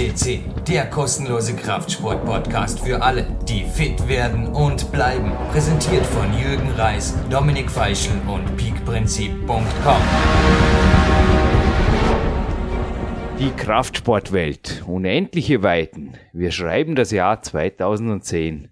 FCC, 0.00 0.40
der 0.66 0.88
kostenlose 0.88 1.54
Kraftsport-Podcast 1.54 2.80
für 2.80 3.02
alle, 3.02 3.26
die 3.46 3.64
fit 3.64 4.08
werden 4.08 4.46
und 4.46 4.90
bleiben. 4.92 5.32
Präsentiert 5.52 6.06
von 6.06 6.32
Jürgen 6.38 6.70
Reis, 6.70 7.14
Dominik 7.28 7.70
Feischl 7.70 8.12
und 8.26 8.56
peakprinzip.com. 8.56 10.02
Die 13.38 13.50
Kraftsportwelt, 13.50 14.84
unendliche 14.86 15.62
Weiten. 15.62 16.14
Wir 16.32 16.50
schreiben 16.50 16.94
das 16.94 17.10
Jahr 17.10 17.42
2010. 17.42 18.70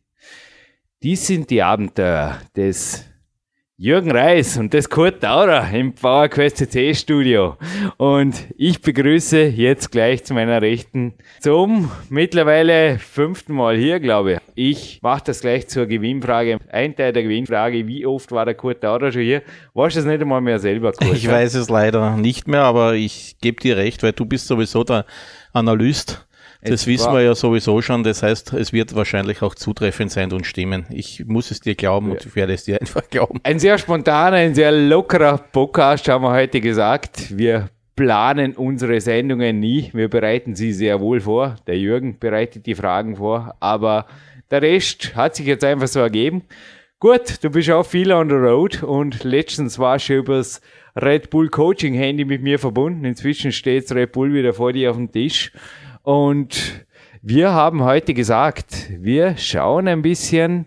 Dies 1.02 1.27
sind 1.27 1.51
die 1.51 1.62
Abenteuer 1.62 2.38
des 2.56 3.05
Jürgen 3.80 4.10
Reis 4.10 4.59
und 4.59 4.74
das 4.74 4.91
Kurt 4.91 5.23
Daurer 5.23 5.70
im 5.73 5.95
PowerQuest 5.95 6.56
CC 6.56 6.96
Studio. 6.96 7.56
Und 7.96 8.34
ich 8.56 8.82
begrüße 8.82 9.41
jetzt 9.41 9.92
gleich 9.92 10.24
zu 10.24 10.34
meiner 10.34 10.60
Rechten 10.60 11.14
zum 11.38 11.88
mittlerweile 12.09 12.98
fünften 12.98 13.52
Mal 13.55 13.77
hier, 13.77 14.00
glaube 14.00 14.33
ich. 14.33 14.41
Ich 14.56 15.02
mache 15.02 15.22
das 15.27 15.42
gleich 15.42 15.69
zur 15.69 15.86
Gewinnfrage. 15.86 16.59
Ein 16.72 16.96
Teil 16.96 17.12
der 17.12 17.22
Gewinnfrage, 17.22 17.86
wie 17.86 18.05
oft 18.05 18.33
war 18.33 18.45
der 18.45 18.55
Kurt 18.55 18.83
Daurer 18.83 19.12
schon 19.12 19.22
hier? 19.22 19.42
Weißt 19.74 19.95
du 19.95 20.00
es 20.00 20.06
nicht 20.06 20.22
einmal 20.22 20.41
mehr 20.41 20.58
selber, 20.58 20.91
Kurt? 20.91 21.14
Ich 21.14 21.28
weiß 21.28 21.55
es 21.55 21.69
leider 21.69 22.16
nicht 22.16 22.48
mehr, 22.48 22.64
aber 22.64 22.95
ich 22.95 23.36
gebe 23.41 23.60
dir 23.60 23.77
recht, 23.77 24.02
weil 24.02 24.10
du 24.12 24.27
bist 24.27 24.48
sowieso 24.48 24.83
der 24.83 25.05
Analyst 25.52 26.27
das 26.62 26.87
wissen 26.87 27.12
wir 27.12 27.23
ja 27.23 27.35
sowieso 27.35 27.80
schon. 27.83 28.03
Das 28.03 28.23
heißt, 28.23 28.53
es 28.55 28.73
wird 28.73 28.95
wahrscheinlich 28.95 29.43
auch 29.43 29.55
zutreffend 29.55 30.11
sein 30.11 30.33
und 30.33 30.47
stimmen. 30.47 30.87
Ich 30.91 31.25
muss 31.27 31.51
es 31.51 31.61
dir 31.61 31.75
glauben 31.75 32.11
und 32.11 32.27
ich 32.27 32.34
werde 32.34 32.55
es 32.55 32.65
dir 32.65 32.79
einfach 32.81 33.09
glauben. 33.09 33.41
Ein 33.45 33.59
sehr 33.59 33.79
spontaner, 33.79 34.37
ein 34.37 34.55
sehr 34.55 34.73
lockerer 34.73 35.39
Podcast 35.39 36.09
haben 36.09 36.25
wir 36.25 36.33
heute 36.33 36.61
gesagt. 36.61 37.37
Wir 37.37 37.69
planen 37.95 38.55
unsere 38.55 39.00
Sendungen 39.00 39.59
nie. 39.59 39.91
Wir 39.92 40.09
bereiten 40.09 40.55
sie 40.55 40.73
sehr 40.73 41.00
wohl 41.00 41.20
vor. 41.20 41.56
Der 41.67 41.78
Jürgen 41.78 42.19
bereitet 42.19 42.67
die 42.67 42.75
Fragen 42.75 43.17
vor, 43.17 43.56
aber 43.61 44.06
der 44.50 44.62
Rest 44.62 45.15
hat 45.17 45.37
sich 45.37 45.47
jetzt 45.47 45.65
einfach 45.65 45.89
so 45.89 46.00
ergeben. 46.00 46.43
Gut, 47.00 47.43
du 47.43 47.50
bist 47.50 47.70
auch 47.70 47.87
viel 47.87 48.12
on 48.12 48.28
the 48.28 48.34
road 48.34 48.83
und 48.83 49.22
letztens 49.22 49.78
war 49.78 49.98
schon 49.98 50.17
übers 50.17 50.61
Red 50.97 51.31
Bull 51.31 51.48
Coaching 51.48 51.95
Handy 51.95 52.25
mit 52.25 52.43
mir 52.43 52.59
verbunden. 52.59 53.05
Inzwischen 53.05 53.53
steht 53.53 53.91
Red 53.93 54.12
Bull 54.12 54.33
wieder 54.33 54.53
vor 54.53 54.72
dir 54.72 54.91
auf 54.91 54.97
dem 54.97 55.12
Tisch. 55.12 55.53
Und 56.09 56.87
wir 57.20 57.53
haben 57.53 57.84
heute 57.84 58.14
gesagt, 58.14 58.89
wir 58.98 59.37
schauen 59.37 59.87
ein 59.89 60.01
bisschen, 60.01 60.65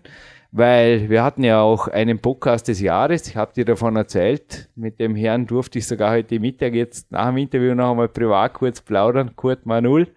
weil 0.51 1.09
wir 1.09 1.23
hatten 1.23 1.43
ja 1.43 1.61
auch 1.61 1.87
einen 1.87 2.19
Podcast 2.19 2.67
des 2.67 2.79
Jahres. 2.79 3.27
Ich 3.27 3.37
habe 3.37 3.51
dir 3.51 3.65
davon 3.65 3.95
erzählt. 3.95 4.69
Mit 4.75 4.99
dem 4.99 5.15
Herrn 5.15 5.47
durfte 5.47 5.79
ich 5.79 5.87
sogar 5.87 6.11
heute 6.11 6.39
Mittag 6.39 6.75
jetzt 6.75 7.11
nach 7.11 7.29
dem 7.29 7.37
Interview 7.37 7.73
noch 7.73 7.89
einmal 7.89 8.07
privat 8.07 8.53
kurz 8.53 8.81
plaudern. 8.81 9.35
Kurt 9.35 9.65
Manul. 9.65 10.09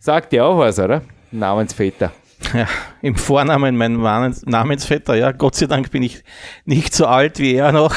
Sagt 0.00 0.32
dir 0.32 0.44
auch 0.44 0.58
was, 0.58 0.80
oder? 0.80 1.02
Namensväter. 1.30 2.10
Ja, 2.52 2.66
im 3.02 3.16
Vornamen 3.16 3.76
mein 3.76 3.94
Namensvetter, 3.94 5.14
ja. 5.14 5.32
Gott 5.32 5.54
sei 5.54 5.66
Dank 5.66 5.90
bin 5.90 6.02
ich 6.02 6.22
nicht 6.64 6.94
so 6.94 7.06
alt 7.06 7.38
wie 7.38 7.54
er 7.54 7.72
noch. 7.72 7.94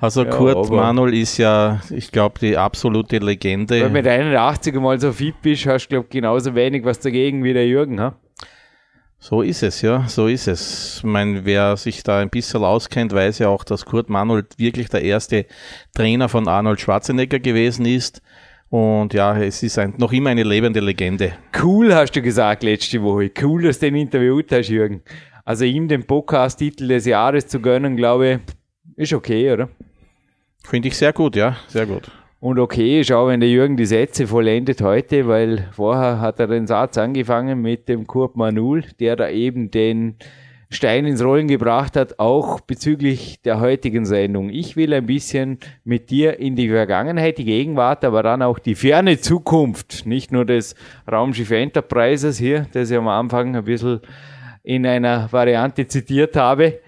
Also 0.00 0.24
ja, 0.24 0.30
Kurt 0.30 0.70
Manuel 0.70 1.14
ist 1.14 1.38
ja, 1.38 1.80
ich 1.90 2.10
glaube, 2.10 2.38
die 2.40 2.56
absolute 2.56 3.18
Legende. 3.18 3.80
Wenn 3.80 3.88
du 3.88 3.90
mit 3.90 4.06
81 4.06 4.74
mal 4.76 4.98
so 5.00 5.12
fit 5.12 5.34
bist, 5.42 5.66
hast 5.66 5.88
du, 5.88 5.96
glaube 5.96 6.08
genauso 6.10 6.54
wenig 6.54 6.84
was 6.84 7.00
dagegen 7.00 7.44
wie 7.44 7.52
der 7.52 7.66
Jürgen, 7.66 8.00
ha? 8.00 8.14
So 9.18 9.42
ist 9.42 9.62
es, 9.62 9.82
ja, 9.82 10.08
so 10.08 10.26
ist 10.26 10.48
es. 10.48 10.96
Ich 10.98 11.04
meine, 11.04 11.44
wer 11.44 11.76
sich 11.76 12.02
da 12.02 12.18
ein 12.18 12.28
bisschen 12.28 12.64
auskennt, 12.64 13.12
weiß 13.12 13.38
ja 13.38 13.48
auch, 13.48 13.62
dass 13.62 13.84
Kurt 13.84 14.10
Manuel 14.10 14.44
wirklich 14.56 14.88
der 14.88 15.02
erste 15.02 15.46
Trainer 15.94 16.28
von 16.28 16.48
Arnold 16.48 16.80
Schwarzenegger 16.80 17.38
gewesen 17.38 17.86
ist 17.86 18.20
und 18.72 19.12
ja, 19.12 19.36
es 19.36 19.62
ist 19.62 19.78
ein, 19.78 19.92
noch 19.98 20.14
immer 20.14 20.30
eine 20.30 20.44
lebende 20.44 20.80
Legende. 20.80 21.34
Cool, 21.62 21.94
hast 21.94 22.16
du 22.16 22.22
gesagt 22.22 22.62
letzte 22.62 23.02
Woche. 23.02 23.30
Cool, 23.42 23.64
dass 23.64 23.78
du 23.78 23.86
den 23.86 23.96
interviewt 23.96 24.50
hast, 24.50 24.70
Jürgen. 24.70 25.02
Also 25.44 25.66
ihm 25.66 25.88
den 25.88 26.06
Podcast-Titel 26.06 26.88
des 26.88 27.04
Jahres 27.04 27.46
zu 27.46 27.60
gönnen, 27.60 27.98
glaube 27.98 28.30
ich, 28.30 28.38
ist 28.96 29.12
okay, 29.12 29.52
oder? 29.52 29.68
Finde 30.64 30.88
ich 30.88 30.96
sehr 30.96 31.12
gut, 31.12 31.36
ja, 31.36 31.54
sehr 31.68 31.84
gut. 31.84 32.10
Und 32.40 32.58
okay 32.58 33.00
ist 33.00 33.12
auch, 33.12 33.28
wenn 33.28 33.40
der 33.40 33.50
Jürgen 33.50 33.76
die 33.76 33.84
Sätze 33.84 34.26
vollendet 34.26 34.80
heute, 34.80 35.28
weil 35.28 35.68
vorher 35.72 36.20
hat 36.20 36.40
er 36.40 36.46
den 36.46 36.66
Satz 36.66 36.96
angefangen 36.96 37.60
mit 37.60 37.90
dem 37.90 38.06
Kurt 38.06 38.36
Manul, 38.36 38.84
der 38.98 39.16
da 39.16 39.28
eben 39.28 39.70
den 39.70 40.16
Stein 40.72 41.04
ins 41.04 41.22
Rollen 41.22 41.48
gebracht 41.48 41.96
hat, 41.96 42.18
auch 42.18 42.60
bezüglich 42.60 43.42
der 43.42 43.60
heutigen 43.60 44.06
Sendung. 44.06 44.48
Ich 44.48 44.74
will 44.74 44.94
ein 44.94 45.04
bisschen 45.04 45.58
mit 45.84 46.08
dir 46.10 46.40
in 46.40 46.56
die 46.56 46.70
Vergangenheit, 46.70 47.36
die 47.36 47.44
Gegenwart, 47.44 48.04
aber 48.06 48.22
dann 48.22 48.40
auch 48.40 48.58
die 48.58 48.74
ferne 48.74 49.20
Zukunft, 49.20 50.06
nicht 50.06 50.32
nur 50.32 50.46
des 50.46 50.74
Raumschiff 51.10 51.50
Enterprises 51.50 52.38
hier, 52.38 52.66
das 52.72 52.90
ich 52.90 52.96
am 52.96 53.08
Anfang 53.08 53.54
ein 53.54 53.64
bisschen 53.64 54.00
in 54.62 54.86
einer 54.86 55.30
Variante 55.30 55.86
zitiert 55.88 56.36
habe, 56.36 56.80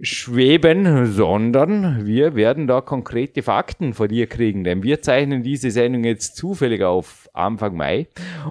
schweben, 0.00 1.06
sondern 1.06 2.06
wir 2.06 2.34
werden 2.34 2.66
da 2.66 2.80
konkrete 2.80 3.42
Fakten 3.42 3.92
von 3.92 4.08
dir 4.08 4.26
kriegen, 4.26 4.64
denn 4.64 4.82
wir 4.82 5.02
zeichnen 5.02 5.42
diese 5.42 5.70
Sendung 5.70 6.04
jetzt 6.04 6.36
zufällig 6.36 6.82
auf 6.82 7.28
Anfang 7.34 7.76
Mai 7.76 8.06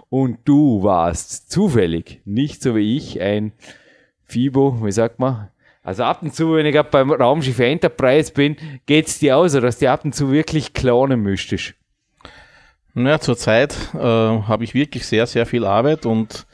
und 0.10 0.38
du 0.46 0.84
warst 0.84 1.50
zufällig, 1.50 2.22
nicht 2.26 2.62
so 2.62 2.76
wie 2.76 2.96
ich, 2.96 3.22
ein 3.22 3.54
FIBO, 4.28 4.86
wie 4.86 4.92
sagt 4.92 5.20
man? 5.20 5.50
Also 5.84 6.04
ab 6.04 6.22
und 6.22 6.36
zu, 6.36 6.56
wenn 6.56 6.66
ich 6.66 6.74
gerade 6.74 6.90
beim 6.90 7.12
Raumschiff 7.12 7.60
Enterprise 7.60 8.34
bin, 8.34 8.58
geht's 8.86 9.20
dir 9.20 9.38
aus, 9.38 9.54
dass 9.54 9.80
du 9.80 9.90
ab 9.90 10.04
und 10.04 10.14
zu 10.14 10.32
wirklich 10.32 10.74
klonen 10.74 11.22
müsstest? 11.22 11.76
Naja, 12.94 13.20
zurzeit 13.20 13.78
äh, 13.94 13.98
habe 13.98 14.64
ich 14.64 14.74
wirklich 14.74 15.06
sehr, 15.06 15.28
sehr 15.28 15.46
viel 15.46 15.64
Arbeit 15.64 16.06
und 16.06 16.46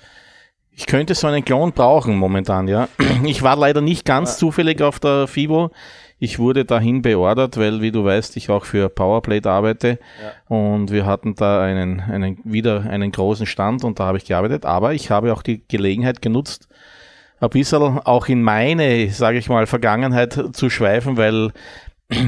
ich 0.76 0.86
könnte 0.86 1.16
so 1.16 1.28
einen 1.28 1.46
Klon 1.46 1.72
brauchen 1.72 2.16
momentan, 2.16 2.68
ja. 2.68 2.90
Ich 3.26 3.42
war 3.42 3.56
leider 3.56 3.82
nicht 3.82 4.06
ganz 4.06 4.38
zufällig 4.38 4.82
auf 4.82 5.00
der 5.00 5.28
FIBO. 5.28 5.72
Ich 6.20 6.40
wurde 6.40 6.64
dahin 6.64 7.02
beordert, 7.02 7.58
weil, 7.58 7.82
wie 7.82 7.92
du 7.92 8.06
weißt, 8.06 8.38
ich 8.38 8.50
auch 8.50 8.66
für 8.66 8.90
Powerplate 8.90 9.50
arbeite 9.50 10.00
ja. 10.22 10.56
und 10.56 10.92
wir 10.92 11.06
hatten 11.06 11.36
da 11.36 11.62
einen, 11.62 12.00
einen, 12.02 12.40
wieder 12.44 12.82
einen 12.82 13.12
großen 13.12 13.46
Stand 13.46 13.84
und 13.84 14.00
da 14.00 14.06
habe 14.06 14.18
ich 14.18 14.26
gearbeitet, 14.26 14.66
aber 14.66 14.94
ich 14.94 15.10
habe 15.10 15.34
auch 15.34 15.42
die 15.42 15.68
Gelegenheit 15.68 16.22
genutzt, 16.22 16.70
ein 17.44 17.50
bisschen 17.50 18.00
auch 18.00 18.28
in 18.28 18.42
meine, 18.42 19.10
sage 19.10 19.38
ich 19.38 19.50
mal, 19.50 19.68
Vergangenheit 19.68 20.40
zu 20.54 20.70
schweifen, 20.70 21.18
weil 21.18 21.52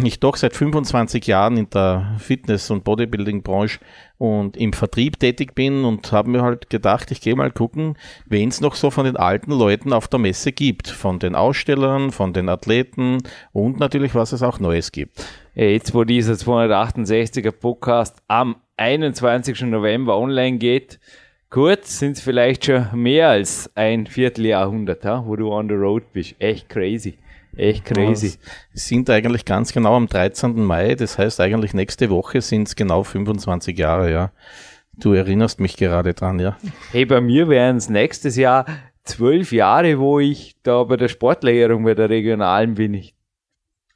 ich 0.03 0.19
doch 0.19 0.35
seit 0.35 0.55
25 0.55 1.27
Jahren 1.27 1.57
in 1.57 1.69
der 1.69 2.15
Fitness- 2.17 2.71
und 2.71 2.83
Bodybuilding-Branche 2.83 3.79
und 4.17 4.57
im 4.57 4.73
Vertrieb 4.73 5.19
tätig 5.19 5.53
bin 5.53 5.85
und 5.85 6.11
habe 6.11 6.29
mir 6.29 6.41
halt 6.41 6.69
gedacht, 6.69 7.11
ich 7.11 7.21
gehe 7.21 7.35
mal 7.35 7.51
gucken, 7.51 7.97
wen 8.25 8.49
es 8.49 8.61
noch 8.61 8.75
so 8.75 8.89
von 8.89 9.05
den 9.05 9.17
alten 9.17 9.51
Leuten 9.51 9.93
auf 9.93 10.07
der 10.07 10.19
Messe 10.19 10.51
gibt. 10.51 10.87
Von 10.87 11.19
den 11.19 11.35
Ausstellern, 11.35 12.11
von 12.11 12.33
den 12.33 12.49
Athleten 12.49 13.19
und 13.51 13.79
natürlich, 13.79 14.15
was 14.15 14.31
es 14.31 14.41
auch 14.41 14.59
Neues 14.59 14.91
gibt. 14.91 15.23
Jetzt, 15.53 15.93
wo 15.93 16.03
dieser 16.03 16.33
268er 16.33 17.51
Podcast 17.51 18.17
am 18.27 18.55
21. 18.77 19.61
November 19.61 20.17
online 20.17 20.57
geht, 20.57 20.99
Kurz 21.49 21.99
sind 21.99 22.17
es 22.17 22.21
vielleicht 22.21 22.65
schon 22.65 22.87
mehr 22.93 23.29
als 23.29 23.69
ein 23.75 24.07
Vierteljahrhundert, 24.07 25.05
wo 25.25 25.35
du 25.35 25.51
on 25.51 25.69
the 25.69 25.75
road 25.75 26.11
bist. 26.11 26.35
Echt 26.39 26.69
crazy. 26.69 27.17
Echt 27.55 27.85
crazy. 27.85 28.33
Es 28.73 28.87
sind 28.87 29.09
eigentlich 29.09 29.45
ganz 29.45 29.71
genau 29.71 29.95
am 29.95 30.07
13. 30.07 30.61
Mai, 30.61 30.95
das 30.95 31.17
heißt 31.17 31.39
eigentlich 31.39 31.73
nächste 31.73 32.09
Woche 32.09 32.41
sind 32.41 32.67
es 32.67 32.75
genau 32.75 33.03
25 33.03 33.77
Jahre, 33.77 34.11
ja. 34.11 34.31
Du 34.97 35.13
erinnerst 35.13 35.59
mich 35.59 35.77
gerade 35.77 36.13
dran, 36.13 36.39
ja. 36.39 36.57
Hey, 36.91 37.05
bei 37.05 37.21
mir 37.21 37.47
wären 37.47 37.77
es 37.77 37.89
nächstes 37.89 38.35
Jahr 38.35 38.65
zwölf 39.03 39.51
Jahre, 39.51 39.99
wo 39.99 40.19
ich 40.19 40.55
da 40.63 40.83
bei 40.83 40.97
der 40.97 41.07
Sportlehrung 41.07 41.83
bei 41.83 41.95
der 41.95 42.09
Regionalen 42.09 42.75
bin. 42.75 42.93
Ich 42.93 43.14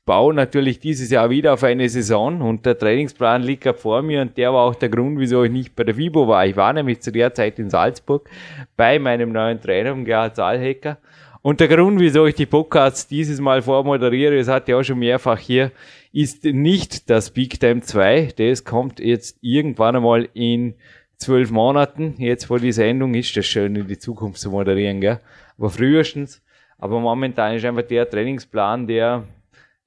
baue 0.10 0.34
natürlich 0.34 0.80
dieses 0.80 1.12
Jahr 1.12 1.30
wieder 1.30 1.54
auf 1.54 1.64
eine 1.64 1.88
Saison 1.88 2.42
und 2.42 2.66
der 2.66 2.76
Trainingsplan 2.76 3.44
liegt 3.44 3.66
ja 3.66 3.74
vor 3.74 4.02
mir 4.02 4.24
und 4.24 4.36
der 4.40 4.52
war 4.52 4.64
auch 4.64 4.74
der 4.74 4.90
Grund, 4.90 5.20
wieso 5.20 5.44
ich 5.44 5.52
nicht 5.52 5.76
bei 5.76 5.84
der 5.84 5.94
FIBO 5.94 6.28
war. 6.28 6.48
Ich 6.48 6.56
war 6.56 6.74
nämlich 6.74 7.02
zu 7.02 7.12
der 7.12 7.32
Zeit 7.36 7.60
in 7.60 7.70
Salzburg 7.70 8.28
bei 8.76 8.98
meinem 8.98 9.32
neuen 9.32 9.62
Trainer, 9.62 9.94
Gerhard 9.94 10.36
Saalhecker. 10.36 10.98
Und 11.44 11.60
der 11.60 11.68
Grund, 11.68 12.00
wieso 12.00 12.26
ich 12.26 12.34
die 12.34 12.48
Podcasts 12.48 13.08
dieses 13.08 13.40
Mal 13.40 13.62
vormoderiere, 13.62 14.36
das 14.36 14.48
hatte 14.48 14.72
ich 14.72 14.76
auch 14.78 14.82
schon 14.82 14.98
mehrfach 14.98 15.38
hier, 15.38 15.72
ist 16.12 16.44
nicht 16.44 17.08
das 17.12 17.30
Big 17.30 17.60
Time 17.60 17.82
2. 17.82 18.34
Das 18.36 18.64
kommt 18.64 19.00
jetzt 19.00 19.38
irgendwann 19.42 19.96
einmal 19.96 20.28
in 20.34 20.74
zwölf 21.18 21.52
Monaten. 21.52 22.16
Jetzt, 22.18 22.50
wo 22.50 22.58
die 22.58 22.72
Sendung 22.72 23.14
ist, 23.14 23.38
das 23.38 23.46
schön 23.46 23.76
in 23.76 23.88
die 23.88 24.00
Zukunft 24.00 24.40
zu 24.40 24.50
moderieren, 24.50 25.02
gell? 25.02 25.20
Aber 25.60 25.70
frühestens. 25.70 26.42
Aber 26.80 27.00
momentan 27.00 27.54
ist 27.54 27.64
einfach 27.64 27.84
der 27.84 28.10
Trainingsplan, 28.10 28.88
der 28.88 29.26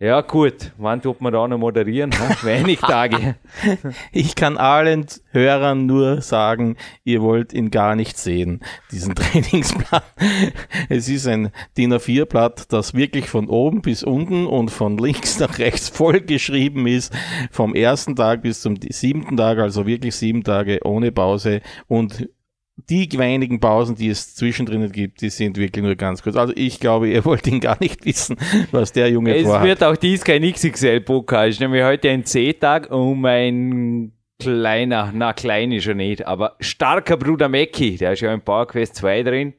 ja, 0.03 0.21
gut. 0.21 0.73
Wann 0.79 1.01
tut 1.01 1.21
man 1.21 1.33
da 1.33 1.47
noch 1.47 1.59
moderieren? 1.59 2.11
Wenig 2.43 2.81
Tage. 2.81 3.37
ich 4.11 4.35
kann 4.35 4.59
allen 4.59 5.07
Hörern 5.31 5.87
nur 5.87 6.23
sagen, 6.23 6.77
ihr 7.05 7.23
wollt 7.23 7.53
ihn 7.53 7.71
gar 7.71 7.95
nicht 7.95 8.19
sehen, 8.19 8.63
diesen 8.91 9.15
Trainingsplan. 9.15 10.03
Es 10.89 11.09
ist 11.09 11.29
ein 11.29 11.53
DIN 11.79 11.95
A4-Blatt, 11.95 12.73
das 12.73 12.95
wirklich 12.95 13.29
von 13.29 13.49
oben 13.49 13.81
bis 13.81 14.03
unten 14.03 14.47
und 14.47 14.73
von 14.73 14.99
links 14.99 15.39
nach 15.39 15.61
rechts 15.61 15.89
vollgeschrieben 15.89 16.89
ist. 16.89 17.15
Vom 17.53 17.77
ersten 17.77 18.17
Tag 18.17 18.43
bis 18.43 18.61
zum 18.61 18.75
siebten 18.77 19.37
Tag, 19.37 19.59
also 19.59 19.87
wirklich 19.87 20.17
sieben 20.17 20.43
Tage 20.43 20.81
ohne 20.83 21.13
Pause 21.13 21.61
und 21.87 22.29
die 22.77 23.09
wenigen 23.19 23.61
Pausen, 23.61 23.97
die 23.97 24.09
es 24.09 24.35
zwischendrin 24.35 24.91
gibt, 24.91 25.21
die 25.21 25.31
sind 25.31 25.57
wirklich 25.57 25.85
nur 25.85 25.95
ganz 25.95 26.23
kurz. 26.23 26.37
Also 26.37 26.53
ich 26.57 26.81
glaube, 26.81 27.09
ihr 27.09 27.25
wollt 27.25 27.47
ihn 27.47 27.61
gar 27.61 27.77
nicht 27.81 28.05
wissen, 28.05 28.37
was 28.71 28.93
der 28.93 29.11
Junge 29.11 29.37
es 29.37 29.43
vorhat. 29.43 29.63
Es 29.63 29.69
wird 29.69 29.85
auch 29.85 29.97
dies 29.97 30.25
kein 30.25 30.43
XXL-Pokal. 30.43 31.51
Ich 31.51 31.61
nehme 31.61 31.85
heute 31.85 32.11
ein 32.11 32.25
C-Tag 32.25 32.91
um 32.91 33.25
ein 33.25 34.13
kleiner, 34.43 35.13
na 35.15 35.33
klein 35.33 35.73
ist 35.73 35.87
er 35.87 35.95
nicht, 35.95 36.27
aber 36.27 36.57
starker 36.61 37.17
Bruder 37.17 37.49
Mackie, 37.49 37.97
der 37.97 38.13
ist 38.13 38.21
ja 38.21 38.35
in 38.35 38.41
PowerQuest 38.41 38.97
2 38.97 39.23
drin. 39.23 39.55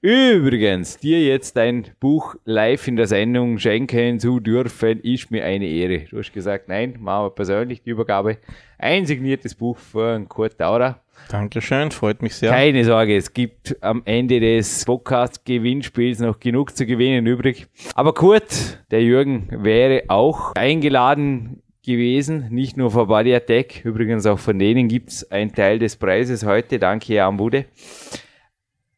Übrigens, 0.00 0.98
dir 0.98 1.20
jetzt 1.22 1.58
ein 1.58 1.88
Buch 1.98 2.36
live 2.44 2.86
in 2.86 2.96
der 2.96 3.06
Sendung 3.06 3.58
schenken 3.58 4.20
zu 4.20 4.40
dürfen, 4.40 5.00
ist 5.00 5.30
mir 5.30 5.44
eine 5.44 5.66
Ehre. 5.66 6.04
Du 6.10 6.18
hast 6.18 6.32
gesagt, 6.32 6.68
nein, 6.68 6.96
machen 7.00 7.26
wir 7.26 7.30
persönlich 7.30 7.82
die 7.82 7.90
Übergabe. 7.90 8.38
Ein 8.78 9.06
signiertes 9.06 9.54
Buch 9.54 9.76
von 9.76 10.28
Kurt 10.28 10.60
Daurer. 10.60 11.00
Dankeschön, 11.28 11.90
freut 11.90 12.22
mich 12.22 12.36
sehr. 12.36 12.50
Keine 12.50 12.84
Sorge, 12.84 13.16
es 13.16 13.32
gibt 13.32 13.76
am 13.82 14.02
Ende 14.04 14.38
des 14.38 14.84
Podcast-Gewinnspiels 14.84 16.20
noch 16.20 16.38
genug 16.38 16.76
zu 16.76 16.86
gewinnen 16.86 17.26
übrig. 17.26 17.66
Aber 17.94 18.14
Kurt, 18.14 18.84
der 18.90 19.02
Jürgen, 19.02 19.48
wäre 19.50 20.04
auch 20.08 20.54
eingeladen 20.54 21.60
gewesen, 21.84 22.48
nicht 22.50 22.76
nur 22.76 22.90
von 22.90 23.08
Body 23.08 23.34
Attack, 23.34 23.84
übrigens 23.84 24.26
auch 24.26 24.38
von 24.38 24.58
denen 24.58 24.88
gibt 24.88 25.10
es 25.10 25.30
einen 25.30 25.52
Teil 25.52 25.78
des 25.78 25.96
Preises 25.96 26.44
heute, 26.44 26.78
danke 26.78 27.14
Jan 27.14 27.36
Bude. 27.36 27.66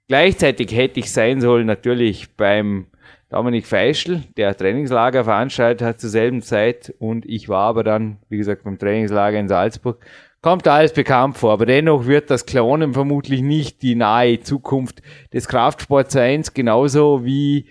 Gleichzeitig 0.08 0.74
hätte 0.74 1.00
ich 1.00 1.12
sein 1.12 1.40
sollen 1.40 1.66
natürlich 1.66 2.34
beim 2.36 2.86
Dominik 3.28 3.64
Feischl, 3.64 4.24
der 4.36 4.56
Trainingslager 4.56 5.22
veranstaltet 5.22 5.86
hat 5.86 6.00
zur 6.00 6.10
selben 6.10 6.42
Zeit 6.42 6.92
und 6.98 7.24
ich 7.26 7.48
war 7.48 7.68
aber 7.68 7.84
dann, 7.84 8.18
wie 8.28 8.38
gesagt, 8.38 8.64
beim 8.64 8.76
Trainingslager 8.76 9.38
in 9.38 9.48
Salzburg. 9.48 10.04
Kommt 10.42 10.66
alles 10.66 10.92
bekannt 10.92 11.36
vor, 11.36 11.52
aber 11.52 11.66
dennoch 11.66 12.06
wird 12.06 12.28
das 12.30 12.44
Klonen 12.44 12.92
vermutlich 12.92 13.42
nicht 13.42 13.82
die 13.82 13.94
nahe 13.94 14.40
Zukunft 14.40 15.00
des 15.32 15.46
Kraftsports 15.46 16.12
sein, 16.12 16.42
genauso 16.54 17.24
wie 17.24 17.66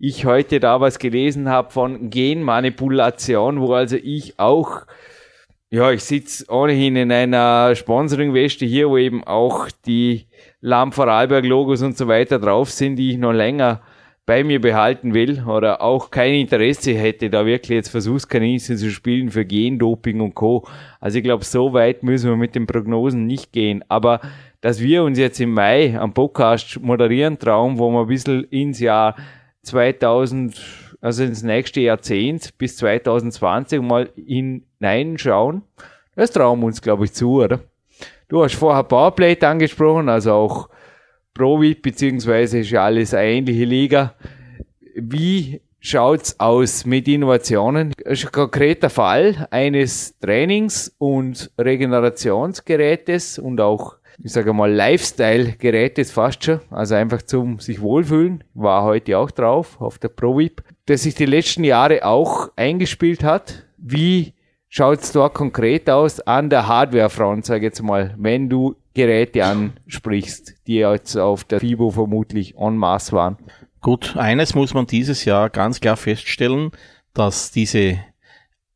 ich 0.00 0.24
heute 0.24 0.60
da 0.60 0.80
was 0.80 0.98
gelesen 0.98 1.50
habe 1.50 1.70
von 1.70 2.08
Genmanipulation, 2.08 3.60
wo 3.60 3.74
also 3.74 3.96
ich 3.96 4.38
auch, 4.38 4.86
ja, 5.68 5.92
ich 5.92 6.02
sitze 6.02 6.46
ohnehin 6.48 6.96
in 6.96 7.12
einer 7.12 7.74
Sponsoring-Weste 7.74 8.64
hier, 8.64 8.88
wo 8.88 8.96
eben 8.96 9.22
auch 9.22 9.68
die 9.84 10.26
Lamp 10.62 10.94
Vorarlberg 10.94 11.44
Logos 11.44 11.82
und 11.82 11.98
so 11.98 12.08
weiter 12.08 12.38
drauf 12.38 12.70
sind, 12.70 12.96
die 12.96 13.10
ich 13.10 13.18
noch 13.18 13.32
länger 13.32 13.82
bei 14.24 14.42
mir 14.42 14.60
behalten 14.60 15.12
will 15.12 15.44
oder 15.46 15.82
auch 15.82 16.10
kein 16.10 16.32
Interesse 16.34 16.92
hätte, 16.92 17.28
da 17.28 17.44
wirklich 17.44 17.76
jetzt 17.76 17.90
Versuchskaninchen 17.90 18.78
zu 18.78 18.90
spielen 18.90 19.30
für 19.30 19.44
Gendoping 19.44 20.20
und 20.20 20.34
Co. 20.34 20.66
Also 21.00 21.18
ich 21.18 21.24
glaube, 21.24 21.44
so 21.44 21.74
weit 21.74 22.02
müssen 22.04 22.30
wir 22.30 22.36
mit 22.36 22.54
den 22.54 22.66
Prognosen 22.66 23.26
nicht 23.26 23.52
gehen. 23.52 23.84
Aber 23.88 24.20
dass 24.62 24.80
wir 24.80 25.02
uns 25.02 25.18
jetzt 25.18 25.40
im 25.40 25.52
Mai 25.52 25.98
am 25.98 26.14
Podcast 26.14 26.80
moderieren 26.80 27.38
trauen, 27.38 27.78
wo 27.78 27.90
wir 27.90 28.02
ein 28.02 28.06
bisschen 28.06 28.44
ins 28.44 28.78
Jahr 28.80 29.16
2000, 29.62 30.96
also 31.00 31.24
ins 31.24 31.42
nächste 31.42 31.80
Jahrzehnt 31.80 32.56
bis 32.58 32.76
2020 32.78 33.80
mal 33.80 34.10
hineinschauen, 34.16 35.62
das 36.16 36.30
trauen 36.30 36.60
wir 36.60 36.66
uns, 36.66 36.82
glaube 36.82 37.04
ich, 37.04 37.12
zu, 37.12 37.42
oder? 37.42 37.60
Du 38.28 38.42
hast 38.42 38.54
vorher 38.54 38.84
Powerplate 38.84 39.46
angesprochen, 39.48 40.08
also 40.08 40.32
auch 40.32 40.68
Pro-VIP, 41.34 41.82
beziehungsweise 41.82 42.60
ist 42.60 42.70
ja 42.70 42.84
alles 42.84 43.14
eine 43.14 43.28
ähnliche 43.28 43.64
Liga. 43.64 44.14
Wie 44.94 45.60
schaut's 45.80 46.38
aus 46.38 46.84
mit 46.84 47.08
Innovationen? 47.08 47.92
Das 48.04 48.18
ist 48.18 48.26
ein 48.26 48.32
konkreter 48.32 48.90
Fall 48.90 49.48
eines 49.50 50.18
Trainings- 50.18 50.94
und 50.98 51.50
Regenerationsgerätes 51.58 53.38
und 53.38 53.60
auch, 53.60 53.96
ich 54.22 54.32
sage 54.32 54.52
mal, 54.52 54.70
Lifestyle-Gerätes 54.70 56.12
fast 56.12 56.44
schon. 56.44 56.60
Also 56.70 56.94
einfach 56.94 57.22
zum 57.22 57.58
sich 57.58 57.80
wohlfühlen. 57.80 58.44
War 58.54 58.84
heute 58.84 59.18
auch 59.18 59.30
drauf 59.30 59.80
auf 59.80 59.98
der 59.98 60.08
Pro-VIP. 60.08 60.62
Das 60.86 61.02
sich 61.02 61.14
die 61.14 61.26
letzten 61.26 61.64
Jahre 61.64 62.04
auch 62.04 62.50
eingespielt 62.56 63.24
hat. 63.24 63.64
Wie 63.78 64.34
schaut's 64.68 65.12
da 65.12 65.28
konkret 65.28 65.88
aus 65.88 66.20
an 66.20 66.50
der 66.50 66.66
Hardware-Front, 66.66 67.46
sage 67.46 67.60
ich 67.60 67.64
jetzt 67.64 67.82
mal, 67.82 68.14
wenn 68.18 68.48
du 68.48 68.76
Geräte 68.94 69.44
ansprichst, 69.44 70.54
die 70.66 70.76
jetzt 70.76 71.16
auf 71.16 71.44
der 71.44 71.60
FIBO 71.60 71.90
vermutlich 71.90 72.56
en 72.56 72.76
masse 72.76 73.12
waren? 73.12 73.38
Gut, 73.80 74.16
eines 74.16 74.54
muss 74.54 74.74
man 74.74 74.86
dieses 74.86 75.24
Jahr 75.24 75.48
ganz 75.48 75.80
klar 75.80 75.96
feststellen, 75.96 76.70
dass 77.14 77.50
diese 77.50 77.98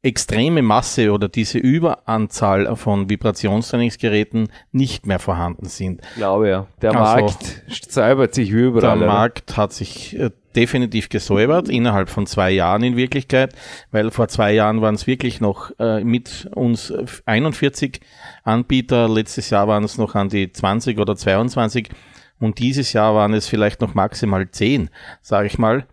extreme 0.04 0.60
Masse 0.62 1.12
oder 1.12 1.28
diese 1.28 1.58
Überanzahl 1.58 2.76
von 2.76 3.08
Vibrationstrainingsgeräten 3.08 4.48
nicht 4.70 5.06
mehr 5.06 5.18
vorhanden 5.18 5.66
sind. 5.66 6.02
Ich 6.10 6.16
glaube 6.16 6.48
ja. 6.48 6.66
Der 6.82 6.94
also, 6.94 7.24
Markt 7.24 7.62
säubert 7.68 8.34
sich 8.34 8.50
überall. 8.50 8.98
Der 8.98 9.08
Markt 9.08 9.56
hat 9.56 9.72
sich 9.72 10.18
äh, 10.18 10.30
definitiv 10.54 11.08
gesäubert, 11.08 11.68
innerhalb 11.68 12.10
von 12.10 12.26
zwei 12.26 12.50
Jahren 12.50 12.82
in 12.82 12.96
Wirklichkeit, 12.96 13.54
weil 13.90 14.10
vor 14.10 14.28
zwei 14.28 14.52
Jahren 14.52 14.82
waren 14.82 14.94
es 14.94 15.06
wirklich 15.06 15.40
noch 15.40 15.70
äh, 15.78 16.04
mit 16.04 16.48
uns 16.54 16.92
41 17.24 18.00
Anbieter, 18.44 19.08
letztes 19.08 19.50
Jahr 19.50 19.68
waren 19.68 19.84
es 19.84 19.96
noch 19.96 20.14
an 20.14 20.28
die 20.28 20.52
20 20.52 20.98
oder 20.98 21.16
22 21.16 21.88
und 22.38 22.58
dieses 22.58 22.92
Jahr 22.92 23.14
waren 23.14 23.32
es 23.32 23.48
vielleicht 23.48 23.80
noch 23.80 23.94
maximal 23.94 24.50
10, 24.50 24.90
sage 25.22 25.46
ich 25.46 25.58
mal. 25.58 25.86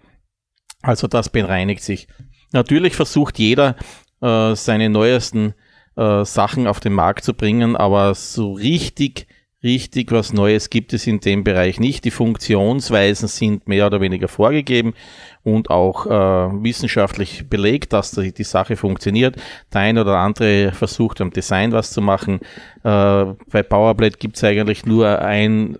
Also 0.81 1.07
das 1.07 1.29
bereinigt 1.29 1.83
sich. 1.83 2.07
Natürlich 2.51 2.95
versucht 2.95 3.39
jeder 3.39 3.75
äh, 4.21 4.55
seine 4.55 4.89
neuesten 4.89 5.53
äh, 5.95 6.25
Sachen 6.25 6.67
auf 6.67 6.79
den 6.79 6.93
Markt 6.93 7.23
zu 7.23 7.33
bringen, 7.33 7.75
aber 7.75 8.15
so 8.15 8.53
richtig 8.53 9.27
richtig 9.63 10.11
was 10.11 10.33
Neues 10.33 10.69
gibt 10.69 10.93
es 10.93 11.07
in 11.07 11.19
dem 11.19 11.43
Bereich 11.43 11.79
nicht. 11.79 12.03
Die 12.05 12.11
Funktionsweisen 12.11 13.27
sind 13.27 13.67
mehr 13.67 13.85
oder 13.85 14.01
weniger 14.01 14.27
vorgegeben 14.27 14.93
und 15.43 15.69
auch 15.69 16.05
äh, 16.05 16.63
wissenschaftlich 16.63 17.49
belegt, 17.49 17.93
dass 17.93 18.11
die, 18.11 18.31
die, 18.31 18.43
Sache 18.43 18.75
funktioniert. 18.75 19.35
Der 19.73 19.81
eine 19.81 20.01
oder 20.01 20.17
andere 20.17 20.71
versucht 20.71 21.19
am 21.21 21.31
Design 21.31 21.71
was 21.71 21.91
zu 21.91 22.01
machen. 22.01 22.39
Äh, 22.83 23.25
bei 23.51 23.63
Powerblade 23.63 24.17
gibt 24.17 24.37
es 24.37 24.43
eigentlich 24.43 24.85
nur 24.85 25.19
ein 25.19 25.77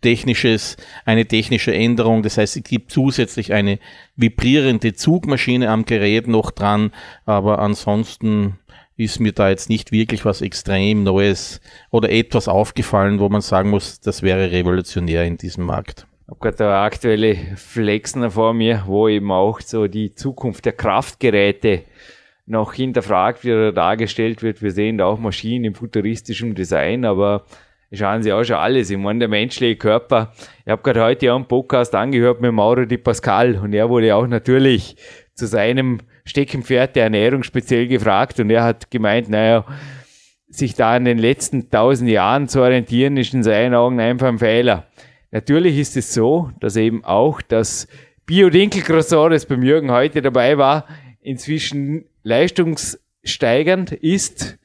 technisches, 0.00 0.76
eine 1.04 1.26
technische 1.26 1.72
Änderung. 1.72 2.22
Das 2.22 2.38
heißt, 2.38 2.56
es 2.56 2.64
gibt 2.64 2.90
zusätzlich 2.90 3.52
eine 3.52 3.78
vibrierende 4.16 4.94
Zugmaschine 4.94 5.70
am 5.70 5.84
Gerät 5.84 6.26
noch 6.26 6.50
dran, 6.50 6.90
aber 7.24 7.60
ansonsten 7.60 8.58
ist 8.96 9.20
mir 9.20 9.32
da 9.32 9.48
jetzt 9.48 9.68
nicht 9.68 9.92
wirklich 9.92 10.24
was 10.24 10.42
extrem 10.42 11.04
Neues 11.04 11.60
oder 11.90 12.10
etwas 12.10 12.48
aufgefallen, 12.48 13.20
wo 13.20 13.28
man 13.28 13.42
sagen 13.42 13.70
muss, 13.70 14.00
das 14.00 14.22
wäre 14.22 14.50
revolutionär 14.50 15.24
in 15.24 15.36
diesem 15.36 15.64
Markt. 15.66 16.08
Habe 16.28 16.40
gerade 16.40 16.76
aktuelle 16.76 17.36
Flexen 17.56 18.30
vor 18.30 18.52
mir, 18.52 18.82
wo 18.84 19.08
eben 19.08 19.32
auch 19.32 19.62
so 19.62 19.86
die 19.86 20.14
Zukunft 20.14 20.66
der 20.66 20.74
Kraftgeräte 20.74 21.84
noch 22.44 22.74
hinterfragt 22.74 23.44
wird 23.44 23.56
oder 23.56 23.72
dargestellt 23.72 24.42
wird. 24.42 24.60
Wir 24.60 24.70
sehen 24.70 24.98
da 24.98 25.06
auch 25.06 25.18
Maschinen 25.18 25.64
im 25.64 25.74
futuristischen 25.74 26.54
Design, 26.54 27.06
aber 27.06 27.46
schauen 27.92 28.22
Sie 28.22 28.30
auch 28.30 28.44
schon 28.44 28.56
alles. 28.56 28.90
Ich 28.90 28.98
meine, 28.98 29.20
der 29.20 29.28
menschliche 29.28 29.76
Körper. 29.76 30.34
Ich 30.66 30.70
habe 30.70 30.82
gerade 30.82 31.02
heute 31.02 31.32
auch 31.32 31.36
einen 31.36 31.48
Podcast 31.48 31.94
angehört 31.94 32.42
mit 32.42 32.52
Mauro 32.52 32.84
Di 32.84 32.98
Pascal 32.98 33.56
und 33.56 33.72
er 33.72 33.88
wurde 33.88 34.14
auch 34.14 34.26
natürlich 34.26 34.96
zu 35.34 35.46
seinem 35.46 36.00
Steckenpferd 36.26 36.94
der 36.94 37.04
Ernährung 37.04 37.42
speziell 37.42 37.88
gefragt 37.88 38.38
und 38.38 38.50
er 38.50 38.64
hat 38.64 38.90
gemeint, 38.90 39.30
naja, 39.30 39.64
sich 40.50 40.74
da 40.74 40.94
in 40.94 41.06
den 41.06 41.18
letzten 41.18 41.70
tausend 41.70 42.10
Jahren 42.10 42.48
zu 42.48 42.60
orientieren, 42.60 43.16
ist 43.16 43.32
in 43.32 43.42
seinen 43.42 43.74
Augen 43.74 43.98
einfach 43.98 44.28
ein 44.28 44.38
Fehler. 44.38 44.84
Natürlich 45.30 45.78
ist 45.78 45.96
es 45.96 46.14
so, 46.14 46.50
dass 46.60 46.76
eben 46.76 47.04
auch 47.04 47.42
das 47.42 47.86
Bio-Dinkel-Croissant, 48.26 49.32
das 49.32 49.46
beim 49.46 49.62
Jürgen 49.62 49.90
heute 49.90 50.22
dabei 50.22 50.58
war, 50.58 50.86
inzwischen 51.20 52.06
leistungssteigernd 52.22 53.92
ist. 53.92 54.58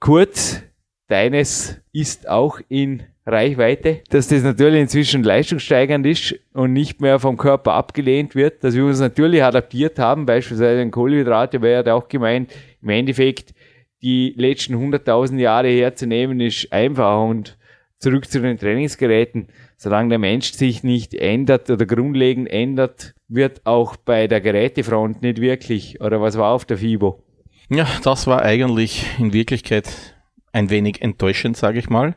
Kurz, 0.00 0.62
deines 1.08 1.80
ist 1.92 2.28
auch 2.28 2.60
in 2.68 3.02
Reichweite, 3.24 4.00
dass 4.10 4.28
das 4.28 4.42
natürlich 4.42 4.80
inzwischen 4.80 5.22
leistungssteigernd 5.22 6.04
ist 6.06 6.34
und 6.52 6.72
nicht 6.72 7.00
mehr 7.00 7.20
vom 7.20 7.36
Körper 7.36 7.74
abgelehnt 7.74 8.34
wird, 8.34 8.64
dass 8.64 8.74
wir 8.74 8.84
uns 8.84 8.98
natürlich 8.98 9.44
adaptiert 9.44 9.98
haben, 9.98 10.26
beispielsweise 10.26 10.80
ein 10.80 10.90
Kohlenhydrate 10.90 11.62
wäre 11.62 11.86
ja 11.86 11.94
auch 11.94 12.08
gemeint, 12.08 12.52
im 12.82 12.88
Endeffekt 12.88 13.54
die 14.02 14.34
letzten 14.36 14.74
100.000 14.74 15.38
Jahre 15.38 15.68
herzunehmen 15.68 16.40
ist 16.40 16.72
einfach 16.72 17.22
und 17.24 17.56
zurück 17.98 18.28
zu 18.28 18.40
den 18.40 18.58
Trainingsgeräten. 18.58 19.46
Solange 19.82 20.10
der 20.10 20.20
Mensch 20.20 20.52
sich 20.52 20.84
nicht 20.84 21.12
ändert 21.12 21.68
oder 21.68 21.86
grundlegend 21.86 22.48
ändert, 22.48 23.16
wird 23.26 23.66
auch 23.66 23.96
bei 23.96 24.28
der 24.28 24.40
Gerätefront 24.40 25.22
nicht 25.22 25.40
wirklich, 25.40 26.00
oder 26.00 26.20
was 26.20 26.38
war 26.38 26.52
auf 26.52 26.64
der 26.64 26.78
FIBO? 26.78 27.20
Ja, 27.68 27.88
das 28.04 28.28
war 28.28 28.42
eigentlich 28.42 29.04
in 29.18 29.32
Wirklichkeit 29.32 30.14
ein 30.52 30.70
wenig 30.70 31.02
enttäuschend, 31.02 31.56
sage 31.56 31.80
ich 31.80 31.90
mal. 31.90 32.14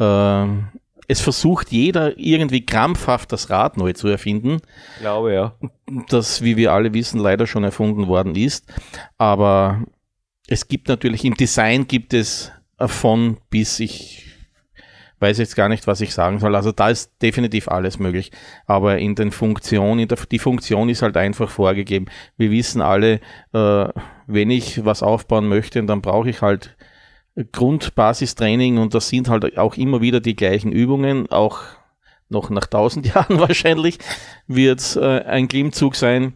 Ähm, 0.00 0.68
es 1.06 1.20
versucht 1.20 1.70
jeder 1.70 2.18
irgendwie 2.18 2.64
krampfhaft 2.64 3.30
das 3.30 3.50
Rad 3.50 3.76
neu 3.76 3.92
zu 3.92 4.08
erfinden. 4.08 4.62
Ich 4.94 5.00
glaube, 5.00 5.34
ja. 5.34 5.54
Das, 6.08 6.40
wie 6.40 6.56
wir 6.56 6.72
alle 6.72 6.94
wissen, 6.94 7.20
leider 7.20 7.46
schon 7.46 7.62
erfunden 7.62 8.06
worden 8.06 8.34
ist. 8.36 8.72
Aber 9.18 9.84
es 10.48 10.66
gibt 10.66 10.88
natürlich 10.88 11.26
im 11.26 11.34
Design 11.34 11.86
gibt 11.88 12.14
es 12.14 12.52
von 12.78 13.36
bis 13.50 13.80
ich 13.80 14.25
weiß 15.18 15.38
jetzt 15.38 15.56
gar 15.56 15.68
nicht, 15.68 15.86
was 15.86 16.00
ich 16.00 16.12
sagen 16.12 16.38
soll. 16.38 16.54
Also 16.54 16.72
da 16.72 16.90
ist 16.90 17.10
definitiv 17.22 17.68
alles 17.68 17.98
möglich. 17.98 18.32
Aber 18.66 18.98
in 18.98 19.14
den 19.14 19.30
Funktionen, 19.30 20.00
in 20.00 20.08
der, 20.08 20.18
die 20.30 20.38
Funktion 20.38 20.88
ist 20.88 21.02
halt 21.02 21.16
einfach 21.16 21.50
vorgegeben. 21.50 22.06
Wir 22.36 22.50
wissen 22.50 22.82
alle, 22.82 23.20
äh, 23.52 23.88
wenn 24.26 24.50
ich 24.50 24.84
was 24.84 25.02
aufbauen 25.02 25.48
möchte, 25.48 25.82
dann 25.84 26.02
brauche 26.02 26.30
ich 26.30 26.42
halt 26.42 26.76
Grundbasistraining 27.52 28.78
und 28.78 28.94
das 28.94 29.08
sind 29.08 29.28
halt 29.28 29.58
auch 29.58 29.76
immer 29.76 30.00
wieder 30.00 30.20
die 30.20 30.36
gleichen 30.36 30.72
Übungen, 30.72 31.30
auch 31.30 31.60
noch 32.28 32.50
nach 32.50 32.66
tausend 32.66 33.06
Jahren 33.14 33.38
wahrscheinlich 33.38 33.98
wird 34.46 34.96
äh, 34.96 35.20
ein 35.22 35.48
Klimmzug 35.48 35.96
sein 35.96 36.34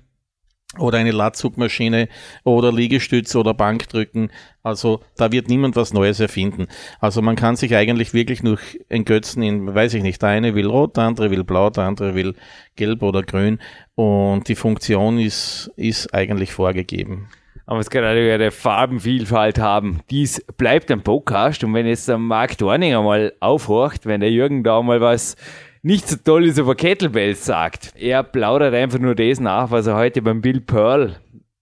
oder 0.78 0.98
eine 0.98 1.10
Latzugmaschine 1.10 2.08
oder 2.44 2.72
Liegestütz 2.72 3.34
oder 3.34 3.54
Bankdrücken. 3.54 4.30
Also 4.62 5.00
da 5.16 5.32
wird 5.32 5.48
niemand 5.48 5.74
was 5.74 5.92
Neues 5.92 6.20
erfinden. 6.20 6.68
Also 7.00 7.22
man 7.22 7.34
kann 7.34 7.56
sich 7.56 7.74
eigentlich 7.74 8.14
wirklich 8.14 8.42
nur 8.42 8.58
entgötzen 8.88 9.42
in, 9.42 9.74
weiß 9.74 9.94
ich 9.94 10.02
nicht, 10.02 10.22
der 10.22 10.28
eine 10.28 10.54
will 10.54 10.68
rot, 10.68 10.96
der 10.96 11.04
andere 11.04 11.30
will 11.30 11.42
blau, 11.42 11.70
der 11.70 11.84
andere 11.84 12.14
will 12.14 12.34
gelb 12.76 13.02
oder 13.02 13.22
grün 13.22 13.58
und 13.96 14.46
die 14.48 14.54
Funktion 14.54 15.18
ist, 15.18 15.72
ist 15.76 16.14
eigentlich 16.14 16.52
vorgegeben. 16.52 17.28
Aber 17.66 17.80
es 17.80 17.90
gerade 17.90 18.24
über 18.24 18.34
eine 18.34 18.50
Farbenvielfalt 18.50 19.58
haben. 19.58 20.00
Dies 20.10 20.44
bleibt 20.56 20.90
ein 20.90 21.02
Podcast 21.02 21.62
und 21.64 21.74
wenn 21.74 21.86
jetzt 21.86 22.08
der 22.08 22.18
Marc 22.18 22.58
Dorninger 22.58 23.02
mal 23.02 23.32
aufhorcht, 23.40 24.06
wenn 24.06 24.20
der 24.20 24.30
Jürgen 24.30 24.64
da 24.64 24.82
mal 24.82 25.00
was 25.00 25.36
nicht 25.82 26.08
so 26.08 26.16
Tolles 26.16 26.58
über 26.58 26.74
Kettlebells 26.74 27.44
sagt. 27.44 27.94
Er 27.96 28.22
plaudert 28.22 28.74
einfach 28.74 28.98
nur 28.98 29.14
das 29.14 29.40
nach, 29.40 29.70
was 29.70 29.86
er 29.86 29.96
heute 29.96 30.20
beim 30.20 30.42
Bill 30.42 30.60
Pearl, 30.60 31.16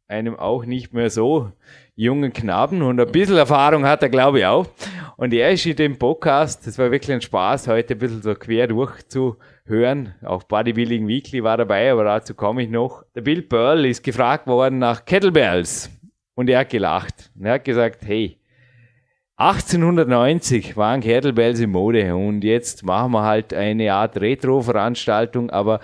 einem 0.09 0.37
auch 0.37 0.65
nicht 0.65 0.93
mehr 0.93 1.11
so 1.11 1.53
jungen 1.95 2.33
Knaben 2.33 2.83
und 2.83 3.01
ein 3.01 3.13
bisschen 3.13 3.37
Erfahrung 3.37 3.85
hat 3.85 4.03
er, 4.03 4.09
glaube 4.09 4.41
ich, 4.41 4.47
auch. 4.47 4.67
Und 5.17 5.35
er 5.35 5.51
ist 5.51 5.67
in 5.67 5.77
dem 5.77 5.99
Podcast, 5.99 6.67
das 6.67 6.79
war 6.79 6.91
wirklich 6.91 7.13
ein 7.13 7.21
Spaß, 7.21 7.69
heute 7.69 7.95
ein 7.95 7.99
bisschen 7.99 8.23
so 8.23 8.35
quer 8.35 8.67
durchzuhören. 8.69 10.15
Auch 10.25 10.45
Bodybuilding 10.45 11.07
Weekly 11.07 11.43
war 11.43 11.57
dabei, 11.57 11.91
aber 11.91 12.05
dazu 12.05 12.35
komme 12.35 12.63
ich 12.63 12.71
noch. 12.71 13.05
Der 13.15 13.21
Bill 13.21 13.43
Pearl 13.43 13.85
ist 13.85 14.03
gefragt 14.03 14.47
worden 14.47 14.79
nach 14.79 15.05
Kettlebells 15.05 15.91
und 16.35 16.49
er 16.49 16.61
hat 16.61 16.71
gelacht. 16.71 17.31
Und 17.37 17.47
er 17.47 17.55
hat 17.55 17.65
gesagt, 17.65 18.05
hey, 18.05 18.38
1890 19.41 20.77
waren 20.77 21.01
Kettlebells 21.01 21.61
in 21.61 21.71
Mode 21.71 22.17
und 22.17 22.43
jetzt 22.43 22.85
machen 22.85 23.13
wir 23.13 23.23
halt 23.23 23.55
eine 23.55 23.93
Art 23.95 24.21
Retro-Veranstaltung, 24.21 25.51
aber 25.51 25.79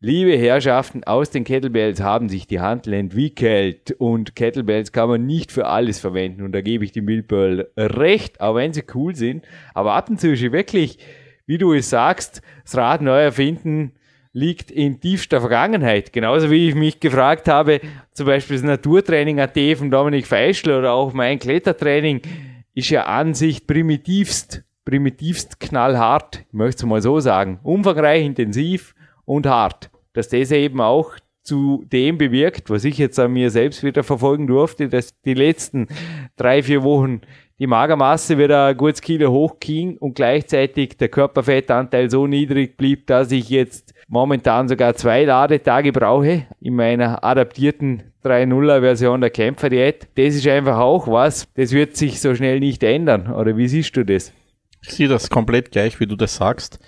liebe 0.00 0.34
Herrschaften, 0.34 1.04
aus 1.04 1.28
den 1.28 1.44
Kettlebells 1.44 2.00
haben 2.00 2.30
sich 2.30 2.46
die 2.46 2.60
Handel 2.60 2.94
entwickelt 2.94 3.94
und 3.98 4.34
Kettlebells 4.34 4.92
kann 4.92 5.10
man 5.10 5.26
nicht 5.26 5.52
für 5.52 5.66
alles 5.66 6.00
verwenden 6.00 6.42
und 6.42 6.52
da 6.52 6.62
gebe 6.62 6.86
ich 6.86 6.92
dem 6.92 7.04
Millpearl 7.04 7.68
recht, 7.76 8.40
auch 8.40 8.54
wenn 8.54 8.72
sie 8.72 8.84
cool 8.94 9.14
sind, 9.14 9.44
aber 9.74 9.92
ab 9.92 10.08
und 10.08 10.18
zu 10.18 10.32
ist 10.32 10.40
wirklich, 10.50 10.98
wie 11.44 11.58
du 11.58 11.74
es 11.74 11.90
sagst, 11.90 12.40
das 12.64 12.78
Rad 12.78 13.02
neu 13.02 13.20
erfinden 13.20 13.92
liegt 14.32 14.70
in 14.70 15.00
tiefster 15.00 15.40
Vergangenheit. 15.40 16.14
Genauso 16.14 16.50
wie 16.50 16.68
ich 16.68 16.74
mich 16.74 16.98
gefragt 17.00 17.46
habe, 17.46 17.80
zum 18.12 18.24
Beispiel 18.24 18.56
das 18.56 18.64
Naturtraining 18.64 19.38
AT 19.38 19.58
von 19.76 19.90
Dominik 19.90 20.26
Feischl 20.26 20.70
oder 20.70 20.92
auch 20.92 21.12
mein 21.12 21.38
Klettertraining, 21.38 22.22
ist 22.76 22.90
ja 22.90 23.06
an 23.06 23.32
sich 23.34 23.66
primitivst, 23.66 24.62
primitivst 24.84 25.58
knallhart, 25.58 26.44
ich 26.46 26.52
möchte 26.52 26.84
es 26.84 26.86
mal 26.86 27.00
so 27.00 27.18
sagen, 27.18 27.58
umfangreich, 27.62 28.24
intensiv 28.24 28.94
und 29.24 29.46
hart. 29.46 29.90
Dass 30.12 30.28
das 30.28 30.50
eben 30.50 30.80
auch 30.80 31.14
zu 31.42 31.86
dem 31.90 32.18
bewirkt, 32.18 32.68
was 32.68 32.84
ich 32.84 32.98
jetzt 32.98 33.18
an 33.18 33.32
mir 33.32 33.50
selbst 33.50 33.82
wieder 33.82 34.04
verfolgen 34.04 34.46
durfte, 34.46 34.88
dass 34.90 35.18
die 35.22 35.34
letzten 35.34 35.88
drei, 36.36 36.62
vier 36.62 36.82
Wochen 36.82 37.22
die 37.58 37.66
Magermasse 37.66 38.36
wieder 38.36 38.74
gutes 38.74 39.00
Kilo 39.00 39.30
hochging 39.30 39.96
und 39.98 40.14
gleichzeitig 40.14 40.98
der 40.98 41.08
Körperfettanteil 41.08 42.10
so 42.10 42.26
niedrig 42.26 42.76
blieb, 42.76 43.06
dass 43.06 43.32
ich 43.32 43.48
jetzt 43.48 43.94
momentan 44.08 44.68
sogar 44.68 44.94
zwei 44.94 45.24
Ladetage 45.24 45.92
brauche 45.92 46.46
in 46.60 46.76
meiner 46.76 47.24
adaptierten 47.24 48.12
3.0er 48.24 48.80
Version 48.80 49.20
der 49.20 49.30
Kämpferdiät. 49.30 50.08
Das 50.16 50.34
ist 50.34 50.46
einfach 50.46 50.78
auch 50.78 51.08
was, 51.08 51.48
das 51.54 51.72
wird 51.72 51.96
sich 51.96 52.20
so 52.20 52.34
schnell 52.34 52.60
nicht 52.60 52.82
ändern. 52.82 53.32
Oder 53.32 53.56
wie 53.56 53.68
siehst 53.68 53.96
du 53.96 54.04
das? 54.04 54.32
Ich 54.82 54.90
sehe 54.90 55.08
das 55.08 55.30
komplett 55.30 55.70
gleich, 55.72 55.98
wie 55.98 56.06
du 56.06 56.16
das 56.16 56.36
sagst. 56.36 56.78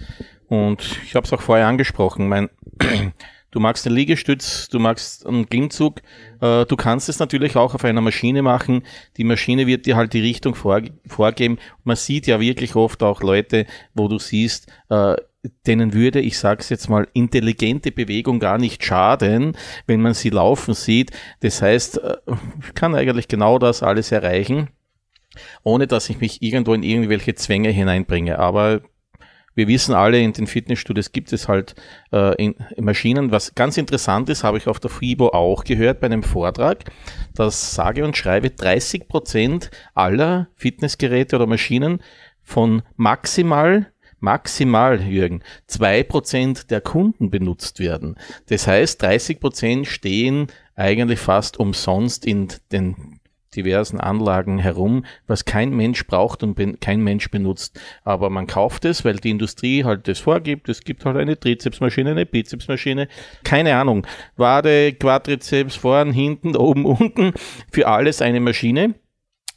Und 0.49 0.99
ich 1.05 1.15
habe 1.15 1.25
es 1.25 1.33
auch 1.33 1.41
vorher 1.41 1.67
angesprochen. 1.67 2.29
Mein 2.29 2.51
Du 3.51 3.61
magst 3.61 3.87
den 3.87 3.95
Liegestütz, 3.95 4.69
du 4.69 4.79
magst 4.79 5.27
einen 5.27 5.49
Klimmzug. 5.49 6.03
Äh, 6.41 6.67
du 6.67 6.77
kannst 6.77 7.09
es 7.09 7.19
natürlich 7.19 7.57
auch 7.57 7.75
auf 7.75 7.85
einer 7.85 8.01
Maschine 8.01 8.43
machen. 8.43 8.83
Die 9.17 9.25
Maschine 9.25 9.67
wird 9.67 9.87
dir 9.87 9.97
halt 9.97 10.13
die 10.13 10.21
Richtung 10.21 10.55
vorgeben. 10.55 11.59
Man 11.85 11.97
sieht 11.97 12.27
ja 12.27 12.41
wirklich 12.41 12.75
oft 12.77 13.03
auch 13.03 13.23
Leute, 13.23 13.67
wo 13.95 14.09
du 14.09 14.19
siehst, 14.19 14.71
äh, 14.91 15.17
denen 15.67 15.93
würde, 15.93 16.21
ich 16.21 16.39
sage 16.39 16.61
es 16.61 16.69
jetzt 16.69 16.89
mal, 16.89 17.07
intelligente 17.13 17.93
Bewegung 17.93 18.41
gar 18.41 18.59
nicht 18.59 18.85
schaden, 18.85 19.57
wenn 19.87 20.01
man 20.01 20.15
sie 20.15 20.31
laufen 20.31 20.75
sieht. 20.75 21.13
Das 21.41 21.63
heißt, 21.63 21.99
äh, 21.99 22.17
ich 22.67 22.75
kann 22.75 22.95
eigentlich 22.95 23.29
genau 23.29 23.59
das 23.59 23.83
alles 23.83 24.13
erreichen, 24.13 24.69
ohne 25.63 25.87
dass 25.87 26.11
ich 26.11 26.21
mich 26.21 26.43
irgendwo 26.43 26.75
in 26.75 26.83
irgendwelche 26.83 27.35
Zwänge 27.35 27.71
hineinbringe. 27.71 28.39
Aber 28.39 28.83
wir 29.59 29.67
wissen 29.67 29.93
alle, 29.93 30.21
in 30.21 30.33
den 30.33 30.47
Fitnessstudios 30.47 31.11
gibt 31.11 31.33
es 31.33 31.49
halt 31.49 31.75
äh, 32.13 32.41
in, 32.43 32.55
in 32.77 32.85
Maschinen. 32.85 33.33
Was 33.33 33.57
ganz 33.57 33.77
interessant 33.77 34.29
ist, 34.29 34.45
habe 34.45 34.57
ich 34.57 34.69
auf 34.69 34.79
der 34.79 34.89
FIBO 34.89 35.31
auch 35.31 35.65
gehört 35.65 35.99
bei 35.99 36.07
einem 36.07 36.23
Vortrag, 36.23 36.85
dass 37.35 37.75
sage 37.75 38.05
und 38.05 38.17
schreibe 38.17 38.51
30 38.51 39.09
Prozent 39.09 39.73
aller 39.95 40.47
Fitnessgeräte 40.55 41.35
oder 41.35 41.47
Maschinen 41.47 42.01
von 42.45 42.83
maximal 42.97 43.93
maximal, 44.21 45.01
Jürgen, 45.01 45.45
zwei 45.69 46.03
Prozent 46.03 46.73
der 46.73 46.81
Kunden 46.81 47.31
benutzt 47.31 47.79
werden. 47.79 48.17
Das 48.49 48.67
heißt, 48.67 49.01
30 49.01 49.39
Prozent 49.39 49.87
stehen 49.87 50.49
eigentlich 50.75 51.21
fast 51.21 51.61
umsonst 51.61 52.25
in 52.27 52.49
den 52.73 53.18
diversen 53.57 54.01
Anlagen 54.01 54.59
herum, 54.59 55.05
was 55.27 55.45
kein 55.45 55.71
Mensch 55.71 56.07
braucht 56.07 56.43
und 56.43 56.81
kein 56.81 57.01
Mensch 57.01 57.31
benutzt. 57.31 57.81
Aber 58.05 58.31
man 58.31 58.47
kauft 58.47 58.85
es, 58.85 59.05
weil 59.05 59.17
die 59.17 59.31
Industrie 59.31 59.85
halt 59.85 60.09
das 60.09 60.19
vorgibt. 60.19 60.69
Es 60.69 60.81
gibt 60.81 61.05
halt 61.05 61.17
eine 61.17 61.39
Trizepsmaschine, 61.39 62.11
eine 62.11 62.27
Bizepsmaschine, 62.27 63.09
keine 63.45 63.77
Ahnung. 63.77 64.07
Wade, 64.37 64.93
Quadrizeps, 64.93 65.77
vorn, 65.77 66.13
hinten, 66.13 66.57
oben, 66.57 66.85
unten, 66.87 67.33
für 67.71 67.89
alles 67.89 68.23
eine 68.23 68.41
Maschine 68.41 68.95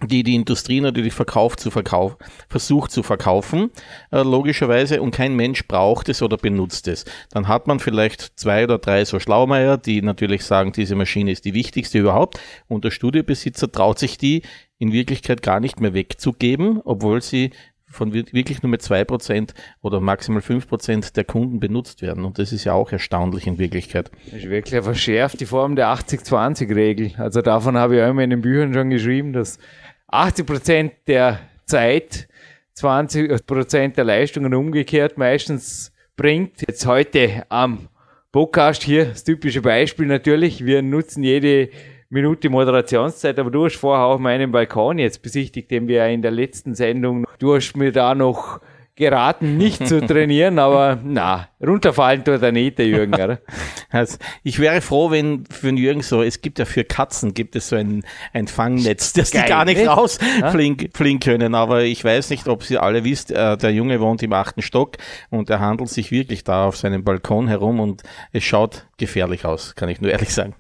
die 0.08 0.24
die 0.24 0.36
Industrie 0.36 0.82
natürlich 0.82 1.14
verkauft 1.14 1.60
zu 1.60 1.72
verkauf, 1.72 2.18
versucht 2.50 2.92
zu 2.92 3.04
verkaufen, 3.04 3.70
äh, 4.12 4.22
logischerweise, 4.22 5.02
und 5.02 5.12
kein 5.12 5.36
Mensch 5.36 5.68
braucht 5.68 6.10
es 6.10 6.22
oder 6.22 6.38
benutzt 6.38 6.88
es. 6.88 7.06
Dann 7.32 7.48
hat 7.48 7.68
man 7.68 7.80
vielleicht 7.80 8.40
zwei 8.40 8.64
oder 8.64 8.78
drei 8.78 9.06
so 9.06 9.20
Schlaumeier, 9.20 9.78
die 9.78 10.02
natürlich 10.02 10.44
sagen, 10.44 10.72
diese 10.72 10.96
Maschine 10.96 11.32
ist 11.32 11.46
die 11.46 11.54
wichtigste 11.54 12.00
überhaupt, 12.00 12.40
und 12.68 12.84
der 12.84 12.92
Studiobesitzer 12.92 13.72
traut 13.72 14.00
sich 14.00 14.18
die 14.18 14.42
in 14.78 14.92
Wirklichkeit 14.92 15.44
gar 15.44 15.60
nicht 15.60 15.80
mehr 15.80 15.94
wegzugeben, 15.94 16.82
obwohl 16.84 17.22
sie 17.22 17.52
von 17.92 18.14
wirklich 18.14 18.64
nur 18.64 18.70
mit 18.70 18.82
zwei 18.82 19.04
Prozent 19.04 19.54
oder 19.82 20.00
maximal 20.00 20.42
fünf 20.42 20.68
Prozent 20.68 21.16
der 21.18 21.26
Kunden 21.26 21.60
benutzt 21.60 22.02
werden. 22.02 22.26
Und 22.26 22.40
das 22.40 22.52
ist 22.54 22.64
ja 22.64 22.74
auch 22.74 22.92
erstaunlich 22.92 23.48
in 23.48 23.60
Wirklichkeit. 23.60 24.10
Das 24.26 24.36
ist 24.36 24.50
wirklich 24.50 24.82
verschärft 24.82 25.40
die 25.42 25.46
Form 25.46 25.76
der 25.76 25.94
80-20-Regel. 25.94 27.14
Also 27.18 27.42
davon 27.42 27.78
habe 27.78 27.98
ich 27.98 28.02
auch 28.02 28.10
immer 28.10 28.24
in 28.24 28.30
den 28.30 28.42
Büchern 28.42 28.74
schon 28.74 28.90
geschrieben, 28.90 29.34
dass 29.34 29.60
80 30.12 30.46
Prozent 30.46 30.94
der 31.08 31.40
Zeit, 31.66 32.28
20 32.74 33.46
Prozent 33.48 33.96
der 33.96 34.04
Leistungen 34.04 34.54
umgekehrt 34.54 35.18
meistens 35.18 35.94
bringt. 36.18 36.62
Jetzt 36.68 36.86
heute 36.86 37.46
am 37.48 37.88
Podcast 38.34 38.84
hier, 38.84 39.06
das 39.06 39.24
typische 39.24 39.62
Beispiel 39.62 40.08
natürlich. 40.08 40.66
Wir 40.66 40.82
nutzen 40.82 41.24
jede 41.24 41.70
Minute 42.10 42.50
Moderationszeit, 42.50 43.40
aber 43.40 43.52
du 43.52 43.64
hast 43.64 43.78
vorher 43.78 44.06
auch 44.06 44.20
meinen 44.20 44.52
Balkon 44.52 45.00
jetzt 45.00 45.22
besichtigt, 45.22 45.72
den 45.72 45.88
wir 45.88 46.06
in 46.08 46.22
der 46.22 46.32
letzten 46.32 46.76
Sendung, 46.76 47.26
du 47.40 47.56
hast 47.56 47.78
mir 47.78 47.94
da 47.94 48.14
noch 48.14 48.60
geraten, 49.02 49.58
nicht 49.58 49.86
zu 49.88 50.00
trainieren, 50.00 50.60
aber 50.60 51.00
na, 51.04 51.50
runterfallen 51.60 52.24
tut 52.24 52.42
er 52.42 52.52
nicht, 52.52 52.78
der 52.78 52.88
Jürgen, 52.88 53.14
oder? 53.14 53.40
Also, 53.94 54.18
ich 54.44 54.60
wäre 54.60 54.80
froh, 54.80 55.12
wenn 55.12 55.44
für 55.48 55.66
den 55.66 55.76
Jürgen 55.76 56.02
so, 56.02 56.22
es 56.22 56.40
gibt 56.40 56.60
ja 56.60 56.66
für 56.66 56.86
Katzen, 56.86 57.34
gibt 57.34 57.58
es 57.58 57.68
so 57.68 57.76
ein, 57.76 58.04
ein 58.32 58.48
Fangnetz, 58.48 59.12
dass 59.12 59.32
Geil, 59.32 59.44
die 59.44 59.50
gar 59.50 59.66
nicht 59.66 59.86
rausfliegen 59.86 60.90
ja? 60.96 61.18
können, 61.20 61.56
aber 61.56 61.84
ich 61.84 62.02
weiß 62.02 62.30
nicht, 62.30 62.48
ob 62.48 62.64
Sie 62.64 62.78
alle 62.78 63.04
wisst, 63.04 63.32
äh, 63.32 63.58
der 63.58 63.74
Junge 63.74 64.00
wohnt 64.00 64.24
im 64.24 64.32
achten 64.32 64.62
Stock 64.62 64.96
und 65.30 65.50
er 65.50 65.60
handelt 65.60 65.90
sich 65.90 66.12
wirklich 66.12 66.46
da 66.46 66.68
auf 66.68 66.78
seinem 66.78 67.04
Balkon 67.04 67.50
herum 67.50 67.82
und 67.82 68.04
es 68.32 68.46
schaut 68.46 68.88
gefährlich 68.98 69.44
aus, 69.44 69.76
kann 69.76 69.90
ich 69.90 70.00
nur 70.00 70.12
ehrlich 70.12 70.34
sagen. 70.34 70.56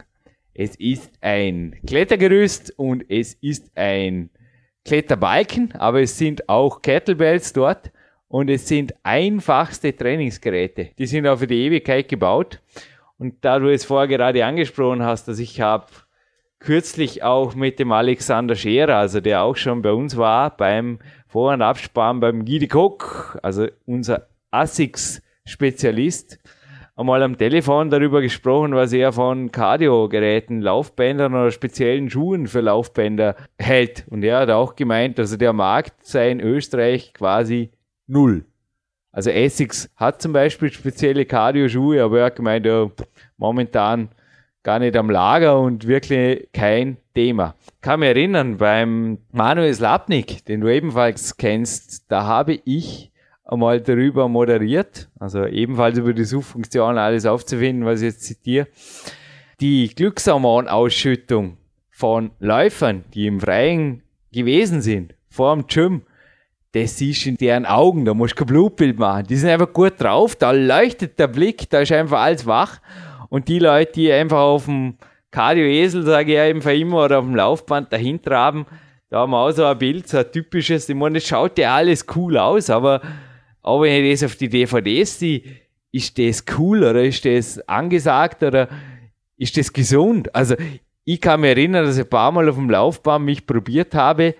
Es 0.53 0.75
ist 0.75 1.09
ein 1.21 1.77
Klettergerüst 1.87 2.73
und 2.75 3.05
es 3.09 3.35
ist 3.35 3.71
ein 3.75 4.29
Kletterbalken, 4.83 5.73
aber 5.75 6.01
es 6.01 6.17
sind 6.17 6.49
auch 6.49 6.81
Kettlebells 6.81 7.53
dort 7.53 7.91
und 8.31 8.49
es 8.49 8.67
sind 8.67 8.95
einfachste 9.03 9.95
Trainingsgeräte. 9.95 10.91
Die 10.97 11.05
sind 11.05 11.27
auch 11.27 11.37
für 11.37 11.47
die 11.47 11.65
Ewigkeit 11.65 12.07
gebaut. 12.07 12.61
Und 13.17 13.35
da 13.41 13.59
du 13.59 13.67
es 13.67 13.83
vorher 13.83 14.07
gerade 14.07 14.45
angesprochen 14.45 15.03
hast, 15.03 15.27
dass 15.27 15.37
ich 15.37 15.59
habe 15.59 15.87
kürzlich 16.59 17.23
auch 17.23 17.55
mit 17.55 17.77
dem 17.77 17.91
Alexander 17.91 18.55
Scherer, 18.55 18.95
also 18.95 19.19
der 19.19 19.43
auch 19.43 19.57
schon 19.57 19.81
bei 19.81 19.91
uns 19.91 20.15
war, 20.15 20.55
beim 20.55 20.99
Vor- 21.27 21.51
und 21.53 21.61
Abspann 21.61 22.21
beim 22.21 22.45
Guy 22.45 22.59
de 22.59 22.69
Koch, 22.69 23.35
also 23.43 23.67
unser 23.85 24.27
ASICS-Spezialist, 24.51 26.39
einmal 26.95 27.23
am 27.23 27.37
Telefon 27.37 27.89
darüber 27.89 28.21
gesprochen, 28.21 28.73
was 28.73 28.93
er 28.93 29.11
von 29.11 29.51
Cardio-Geräten, 29.51 30.61
Laufbändern 30.61 31.33
oder 31.33 31.51
speziellen 31.51 32.09
Schuhen 32.09 32.47
für 32.47 32.61
Laufbänder 32.61 33.35
hält. 33.57 34.05
Und 34.09 34.23
er 34.23 34.39
hat 34.39 34.49
auch 34.51 34.77
gemeint, 34.77 35.19
also 35.19 35.35
der 35.35 35.51
Markt 35.51 36.05
sei 36.05 36.31
in 36.31 36.39
Österreich 36.39 37.13
quasi 37.13 37.71
null. 38.11 38.45
Also 39.11 39.29
Essex 39.29 39.89
hat 39.95 40.21
zum 40.21 40.33
Beispiel 40.33 40.71
spezielle 40.71 41.25
Cardio-Schuhe, 41.25 42.01
aber 42.03 42.19
er 42.19 42.25
hat 42.25 42.35
gemeint, 42.35 42.65
ja, 42.65 42.89
momentan 43.37 44.09
gar 44.63 44.79
nicht 44.79 44.95
am 44.95 45.09
Lager 45.09 45.59
und 45.59 45.87
wirklich 45.87 46.47
kein 46.53 46.97
Thema. 47.15 47.55
Ich 47.75 47.81
kann 47.81 47.99
mich 47.99 48.09
erinnern, 48.09 48.57
beim 48.57 49.17
Manuel 49.31 49.73
Slapnik, 49.73 50.45
den 50.45 50.61
du 50.61 50.69
ebenfalls 50.69 51.35
kennst, 51.35 52.09
da 52.11 52.25
habe 52.25 52.59
ich 52.63 53.11
einmal 53.43 53.81
darüber 53.81 54.27
moderiert, 54.29 55.09
also 55.19 55.45
ebenfalls 55.45 55.97
über 55.97 56.13
die 56.13 56.23
Suchfunktion 56.23 56.97
alles 56.97 57.25
aufzufinden, 57.25 57.85
was 57.85 58.01
ich 58.01 58.07
jetzt 58.07 58.23
zitiere. 58.23 58.67
Die 59.59 59.93
Glückshormonausschüttung 59.93 61.57
von 61.89 62.31
Läufern, 62.39 63.03
die 63.13 63.27
im 63.27 63.41
Freien 63.41 64.03
gewesen 64.31 64.81
sind, 64.81 65.15
vor 65.29 65.53
dem 65.55 65.67
Gym, 65.67 66.03
das 66.73 66.97
siehst 66.97 67.25
du 67.25 67.29
in 67.29 67.37
deren 67.37 67.65
Augen, 67.65 68.05
da 68.05 68.13
musst 68.13 68.33
du 68.33 68.37
kein 68.37 68.47
Blutbild 68.47 68.97
machen. 68.97 69.27
Die 69.27 69.35
sind 69.35 69.49
einfach 69.49 69.73
gut 69.73 69.93
drauf, 69.97 70.35
da 70.35 70.51
leuchtet 70.51 71.19
der 71.19 71.27
Blick, 71.27 71.69
da 71.69 71.81
ist 71.81 71.91
einfach 71.91 72.21
alles 72.21 72.45
wach. 72.45 72.79
Und 73.29 73.47
die 73.47 73.59
Leute, 73.59 73.91
die 73.93 74.11
einfach 74.11 74.39
auf 74.39 74.65
dem 74.65 74.95
Cardio-Esel, 75.31 76.03
sage 76.03 76.31
ich 76.31 76.37
ja 76.37 76.43
einfach 76.43 76.71
immer, 76.71 77.05
oder 77.05 77.19
auf 77.19 77.25
dem 77.25 77.35
Laufband 77.35 77.91
dahinter 77.91 78.37
haben, 78.37 78.65
da 79.09 79.19
haben 79.19 79.31
wir 79.31 79.39
auch 79.39 79.51
so 79.51 79.65
ein 79.65 79.77
Bild, 79.77 80.07
so 80.07 80.17
ein 80.17 80.31
typisches, 80.31 80.87
ich 80.87 80.95
meine, 80.95 81.15
das 81.15 81.27
schaut 81.27 81.57
ja 81.57 81.75
alles 81.75 82.05
cool 82.15 82.37
aus, 82.37 82.69
aber, 82.69 83.01
aber 83.61 83.81
wenn 83.83 84.05
ich 84.05 84.19
das 84.19 84.31
auf 84.31 84.37
die 84.37 84.47
DVDs 84.47 85.19
sehe, 85.19 85.41
ist 85.91 86.17
das 86.17 86.45
cool 86.57 86.83
oder 86.83 87.03
ist 87.03 87.25
das 87.25 87.59
angesagt 87.67 88.43
oder 88.43 88.69
ist 89.37 89.57
das 89.57 89.73
gesund? 89.73 90.33
Also, 90.33 90.55
ich 91.03 91.19
kann 91.19 91.41
mich 91.41 91.49
erinnern, 91.49 91.85
dass 91.85 91.97
ich 91.97 92.05
ein 92.05 92.09
paar 92.09 92.31
Mal 92.31 92.47
auf 92.47 92.55
dem 92.55 92.69
Laufband 92.69 93.25
mich 93.25 93.45
probiert 93.45 93.93
habe, 93.93 94.35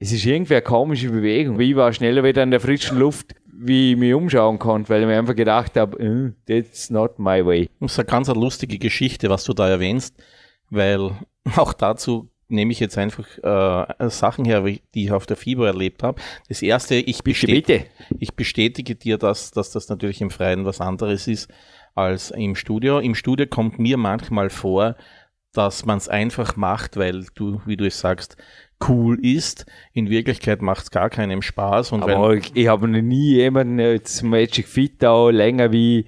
es 0.00 0.12
ist 0.12 0.24
irgendwie 0.24 0.54
eine 0.54 0.62
komische 0.62 1.10
Bewegung. 1.10 1.60
Ich 1.60 1.76
war 1.76 1.92
schneller 1.92 2.24
wieder 2.24 2.42
in 2.42 2.50
der 2.50 2.60
frischen 2.60 2.98
Luft, 2.98 3.34
wie 3.44 3.92
ich 3.92 3.98
mich 3.98 4.14
umschauen 4.14 4.58
konnte, 4.58 4.88
weil 4.88 5.02
ich 5.02 5.06
mir 5.06 5.18
einfach 5.18 5.36
gedacht 5.36 5.76
habe, 5.76 5.98
äh, 6.00 6.32
that's 6.46 6.88
not 6.88 7.18
my 7.18 7.44
way. 7.44 7.68
Das 7.80 7.92
ist 7.92 7.98
eine 7.98 8.06
ganz 8.06 8.28
lustige 8.28 8.78
Geschichte, 8.78 9.28
was 9.28 9.44
du 9.44 9.52
da 9.52 9.68
erwähnst, 9.68 10.16
weil 10.70 11.12
auch 11.56 11.74
dazu 11.74 12.30
nehme 12.48 12.72
ich 12.72 12.80
jetzt 12.80 12.96
einfach 12.96 13.26
äh, 13.42 14.08
Sachen 14.08 14.46
her, 14.46 14.62
die 14.62 15.04
ich 15.04 15.12
auf 15.12 15.26
der 15.26 15.36
FIBO 15.36 15.64
erlebt 15.64 16.02
habe. 16.02 16.20
Das 16.48 16.62
erste, 16.62 16.94
ich, 16.94 17.22
bestätige, 17.22 17.84
ich 18.18 18.34
bestätige 18.34 18.96
dir, 18.96 19.18
dass, 19.18 19.50
dass 19.50 19.70
das 19.70 19.88
natürlich 19.90 20.22
im 20.22 20.30
Freien 20.30 20.64
was 20.64 20.80
anderes 20.80 21.28
ist 21.28 21.48
als 21.94 22.30
im 22.30 22.56
Studio. 22.56 22.98
Im 22.98 23.14
Studio 23.14 23.46
kommt 23.46 23.78
mir 23.78 23.98
manchmal 23.98 24.48
vor, 24.48 24.96
dass 25.52 25.84
man 25.84 25.98
es 25.98 26.08
einfach 26.08 26.56
macht, 26.56 26.96
weil 26.96 27.26
du, 27.34 27.60
wie 27.66 27.76
du 27.76 27.86
es 27.86 28.00
sagst, 28.00 28.36
cool 28.88 29.18
ist. 29.24 29.66
In 29.92 30.10
Wirklichkeit 30.10 30.62
macht 30.62 30.84
es 30.84 30.90
gar 30.90 31.10
keinem 31.10 31.42
Spaß. 31.42 31.92
Und 31.92 32.02
Aber 32.02 32.34
ich, 32.34 32.50
ich 32.54 32.68
habe 32.68 32.88
noch 32.88 33.00
nie 33.00 33.34
jemanden 33.34 33.78
jetzt 33.78 34.22
Magic 34.22 34.66
Fit 34.66 35.02
da 35.02 35.30
länger 35.30 35.72
wie 35.72 36.06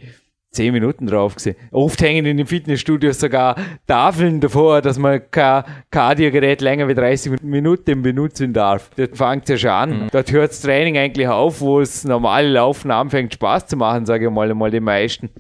zehn 0.53 0.73
Minuten 0.73 1.07
drauf 1.07 1.35
gesehen. 1.35 1.57
Oft 1.71 2.01
hängen 2.03 2.27
in 2.27 2.37
den 2.37 2.47
Fitnessstudios 2.47 3.19
sogar 3.19 3.57
Tafeln 3.87 4.41
davor, 4.41 4.83
dass 4.83 4.99
man 4.99 5.23
kein 5.31 5.65
Kardiogerät 5.91 6.61
länger 6.61 6.89
wie 6.89 6.95
30 6.95 7.43
Minuten 7.43 8.03
benutzen 8.03 8.53
darf. 8.53 8.91
Dort 8.97 9.17
fängt 9.17 9.49
ja 9.49 9.57
schon 9.57 9.71
an. 9.71 9.91
Mhm. 9.91 10.09
Dort 10.13 10.31
hört 10.31 10.51
das 10.51 10.61
Training 10.61 10.99
eigentlich 10.99 11.27
auf, 11.27 11.61
wo 11.61 11.81
es 11.81 12.05
normale 12.05 12.51
Laufen 12.51 12.91
anfängt 12.91 13.33
Spaß 13.35 13.67
zu 13.67 13.77
machen, 13.77 14.05
sage 14.05 14.27
ich 14.27 14.31
mal, 14.31 14.51
einmal 14.51 14.71
die 14.71 14.81
meisten. 14.81 15.31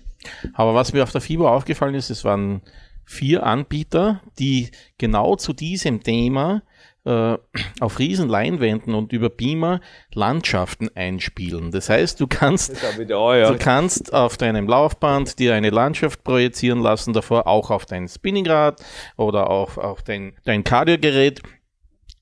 Aber 0.54 0.74
was 0.74 0.92
mir 0.92 1.02
auf 1.02 1.12
der 1.12 1.20
FIBO 1.20 1.46
aufgefallen 1.46 1.94
ist, 1.94 2.08
es 2.08 2.24
waren 2.24 2.62
vier 3.04 3.44
Anbieter, 3.44 4.22
die 4.38 4.70
genau 4.96 5.36
zu 5.36 5.52
diesem 5.52 6.02
Thema 6.02 6.62
äh, 7.04 7.36
auf 7.80 7.98
riesen 7.98 8.28
Leinwänden 8.28 8.94
und 8.94 9.12
über 9.12 9.28
Beamer 9.28 9.80
Landschaften 10.14 10.88
einspielen. 10.94 11.70
Das 11.70 11.88
heißt, 11.88 12.20
du 12.20 12.26
kannst, 12.26 12.72
auch, 13.12 13.34
du 13.34 13.58
kannst 13.58 14.12
auf 14.12 14.36
deinem 14.36 14.68
Laufband 14.68 15.38
dir 15.38 15.54
eine 15.54 15.70
Landschaft 15.70 16.22
projizieren 16.22 16.80
lassen, 16.80 17.12
davor 17.12 17.46
auch 17.46 17.70
auf 17.70 17.86
dein 17.86 18.08
Spinningrad 18.08 18.84
oder 19.16 19.50
auf, 19.50 19.78
auf 19.78 20.02
dein, 20.02 20.34
dein 20.44 20.64
Kardiogerät. 20.64 21.42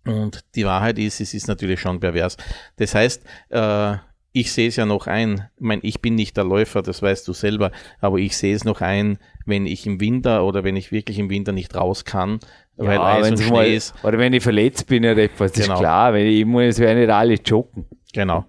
Und 0.07 0.45
die 0.55 0.65
Wahrheit 0.65 0.99
ist, 0.99 1.21
es 1.21 1.35
ist 1.35 1.47
natürlich 1.47 1.81
schon 1.81 2.01
pervers. 2.01 2.39
Das 2.77 2.95
heißt, 2.95 3.23
äh, 3.51 3.97
ich 4.33 4.53
sehe 4.53 4.69
es 4.69 4.77
ja 4.77 4.87
noch 4.87 5.07
ein, 5.07 5.49
ich 5.57 5.63
meine, 5.63 5.83
ich 5.83 6.01
bin 6.01 6.15
nicht 6.15 6.37
der 6.37 6.45
Läufer, 6.45 6.83
das 6.83 7.03
weißt 7.03 7.27
du 7.27 7.33
selber, 7.33 7.73
aber 8.01 8.19
ich 8.19 8.37
sehe 8.37 8.55
es 8.55 8.65
noch 8.65 8.81
ein, 8.81 9.19
wenn 9.45 9.67
ich 9.67 9.87
im 9.87 10.01
Winter 10.01 10.45
oder 10.45 10.63
wenn 10.63 10.77
ich 10.77 10.93
wirklich 10.93 11.19
im 11.19 11.31
Winter 11.31 11.53
nicht 11.53 11.75
raus 11.75 12.05
kann, 12.05 12.39
ja, 12.81 12.87
weil 12.87 12.99
Eis 12.99 13.31
und 13.31 13.39
Schnee 13.39 13.51
mal, 13.51 13.67
ist. 13.67 13.95
Oder 14.05 14.19
wenn 14.19 14.33
ich 14.33 14.43
verletzt 14.43 14.87
bin 14.87 15.05
oder 15.05 15.19
etwas, 15.19 15.53
das 15.53 15.63
genau. 15.63 15.75
ist 15.75 15.81
klar, 15.81 16.15
wenn 16.15 16.27
ich 16.27 16.45
muss, 16.45 16.79
werden 16.79 17.01
nicht 17.01 17.11
alle 17.11 17.35
joggen. 17.35 17.87
Genau. 18.13 18.45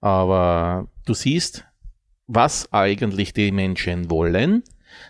Aber 0.00 0.88
du 1.06 1.14
siehst, 1.14 1.64
was 2.26 2.72
eigentlich 2.72 3.32
die 3.32 3.52
Menschen 3.52 4.10
wollen. 4.10 4.62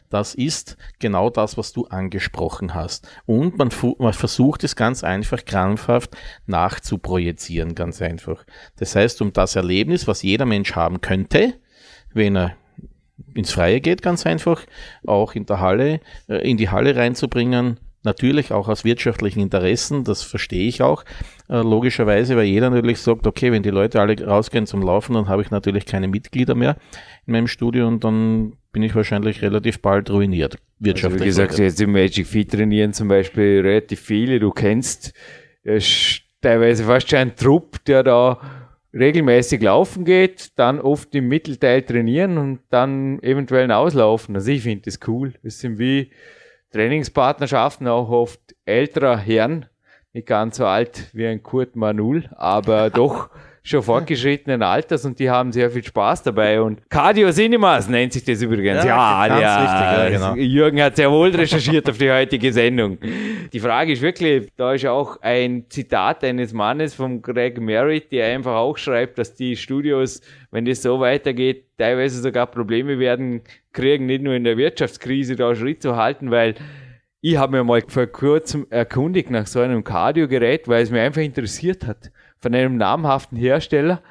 Das 0.08 0.34
ist 0.34 0.76
genau 0.98 1.30
das, 1.30 1.56
was 1.56 1.72
du 1.72 1.86
angesprochen 1.86 2.74
hast. 2.74 3.08
Und 3.26 3.58
man, 3.58 3.70
man, 3.98 4.12
versucht 4.12 4.64
es 4.64 4.76
ganz 4.76 5.04
einfach 5.04 5.44
krampfhaft 5.44 6.16
nachzuprojizieren, 6.46 7.74
ganz 7.74 8.02
einfach. 8.02 8.44
Das 8.76 8.94
heißt, 8.94 9.22
um 9.22 9.32
das 9.32 9.56
Erlebnis, 9.56 10.06
was 10.06 10.22
jeder 10.22 10.46
Mensch 10.46 10.74
haben 10.74 11.00
könnte, 11.00 11.54
wenn 12.12 12.36
er 12.36 12.56
ins 13.34 13.52
Freie 13.52 13.80
geht, 13.80 14.02
ganz 14.02 14.26
einfach, 14.26 14.64
auch 15.06 15.34
in 15.34 15.46
der 15.46 15.60
Halle, 15.60 16.00
äh, 16.28 16.48
in 16.48 16.56
die 16.56 16.70
Halle 16.70 16.96
reinzubringen, 16.96 17.78
Natürlich 18.02 18.50
auch 18.52 18.68
aus 18.68 18.84
wirtschaftlichen 18.84 19.40
Interessen, 19.40 20.04
das 20.04 20.22
verstehe 20.22 20.66
ich 20.66 20.80
auch, 20.80 21.04
äh, 21.50 21.58
logischerweise, 21.58 22.34
weil 22.36 22.44
jeder 22.44 22.70
natürlich 22.70 22.98
sagt, 22.98 23.26
okay, 23.26 23.52
wenn 23.52 23.62
die 23.62 23.70
Leute 23.70 24.00
alle 24.00 24.24
rausgehen 24.24 24.66
zum 24.66 24.82
Laufen, 24.82 25.14
dann 25.14 25.28
habe 25.28 25.42
ich 25.42 25.50
natürlich 25.50 25.84
keine 25.84 26.08
Mitglieder 26.08 26.54
mehr 26.54 26.76
in 27.26 27.34
meinem 27.34 27.46
Studio 27.46 27.86
und 27.86 28.02
dann 28.02 28.54
bin 28.72 28.82
ich 28.82 28.94
wahrscheinlich 28.94 29.42
relativ 29.42 29.82
bald 29.82 30.08
ruiniert, 30.10 30.56
wirtschaftlich. 30.78 31.22
Also 31.22 31.24
wie 31.24 31.28
gesagt, 31.44 31.58
jetzt 31.58 31.80
im 31.80 31.92
Magic 31.92 32.26
Feet 32.26 32.50
trainieren 32.52 32.94
zum 32.94 33.08
Beispiel 33.08 33.60
relativ 33.60 34.00
viele, 34.00 34.40
du 34.40 34.50
kennst 34.50 35.12
äh, 35.64 35.80
teilweise 36.40 36.84
fast 36.84 37.10
schon 37.10 37.18
einen 37.18 37.36
Trupp, 37.36 37.84
der 37.84 38.02
da 38.02 38.40
regelmäßig 38.92 39.62
laufen 39.62 40.04
geht, 40.04 40.58
dann 40.58 40.80
oft 40.80 41.14
im 41.14 41.28
Mittelteil 41.28 41.82
trainieren 41.82 42.38
und 42.38 42.60
dann 42.70 43.22
eventuell 43.22 43.70
auslaufen. 43.70 44.34
Also 44.34 44.50
ich 44.50 44.62
finde 44.62 44.82
das 44.86 44.98
cool. 45.06 45.34
Das 45.42 45.58
sind 45.60 45.78
wie 45.78 46.10
Trainingspartnerschaften 46.72 47.88
auch 47.88 48.10
oft 48.10 48.40
älterer 48.64 49.16
Herren, 49.16 49.66
nicht 50.12 50.26
ganz 50.26 50.56
so 50.56 50.66
alt 50.66 51.10
wie 51.12 51.26
ein 51.26 51.42
Kurt 51.42 51.76
Manul, 51.76 52.28
aber 52.36 52.90
doch 52.90 53.30
schon 53.62 53.82
fortgeschrittenen 53.82 54.62
Alters 54.62 55.04
und 55.04 55.18
die 55.18 55.28
haben 55.28 55.52
sehr 55.52 55.70
viel 55.70 55.84
Spaß 55.84 56.22
dabei. 56.22 56.60
Und 56.60 56.88
Cardio 56.88 57.30
Cinemas 57.30 57.88
nennt 57.88 58.12
sich 58.12 58.24
das 58.24 58.40
übrigens. 58.40 58.84
Ja, 58.84 59.26
ja, 59.26 59.40
ja, 59.40 59.60
richtig, 59.60 60.20
ja 60.20 60.30
genau. 60.30 60.42
Jürgen 60.42 60.82
hat 60.82 60.96
sehr 60.96 61.10
wohl 61.10 61.30
recherchiert 61.30 61.88
auf 61.88 61.98
die 61.98 62.10
heutige 62.10 62.52
Sendung. 62.52 62.98
Die 63.52 63.60
Frage 63.60 63.92
ist 63.92 64.02
wirklich, 64.02 64.48
da 64.56 64.72
ist 64.72 64.86
auch 64.86 65.20
ein 65.20 65.64
Zitat 65.68 66.24
eines 66.24 66.52
Mannes 66.52 66.94
von 66.94 67.20
Greg 67.20 67.60
Merritt, 67.60 68.12
der 68.12 68.34
einfach 68.34 68.54
auch 68.54 68.78
schreibt, 68.78 69.18
dass 69.18 69.34
die 69.34 69.56
Studios, 69.56 70.22
wenn 70.50 70.64
das 70.64 70.82
so 70.82 71.00
weitergeht, 71.00 71.64
teilweise 71.76 72.20
sogar 72.20 72.46
Probleme 72.46 72.98
werden 72.98 73.42
kriegen, 73.72 74.06
nicht 74.06 74.22
nur 74.22 74.34
in 74.34 74.44
der 74.44 74.56
Wirtschaftskrise 74.56 75.36
da 75.36 75.54
Schritt 75.54 75.82
zu 75.82 75.96
halten, 75.96 76.30
weil 76.30 76.54
ich 77.22 77.36
habe 77.36 77.58
mir 77.58 77.64
mal 77.64 77.82
vor 77.86 78.06
kurzem 78.06 78.66
erkundigt 78.70 79.30
nach 79.30 79.46
so 79.46 79.60
einem 79.60 79.84
Kardiogerät, 79.84 80.66
weil 80.68 80.82
es 80.82 80.90
mich 80.90 81.00
einfach 81.00 81.20
interessiert 81.20 81.86
hat 81.86 82.10
von 82.40 82.54
einem 82.54 82.76
namhaften 82.76 83.38
Hersteller. 83.38 84.02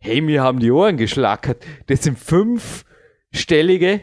Hey, 0.00 0.20
mir 0.20 0.42
haben 0.42 0.60
die 0.60 0.70
Ohren 0.70 0.96
geschlackert. 0.96 1.64
Das 1.86 2.02
sind 2.02 2.18
fünfstellige 2.18 4.02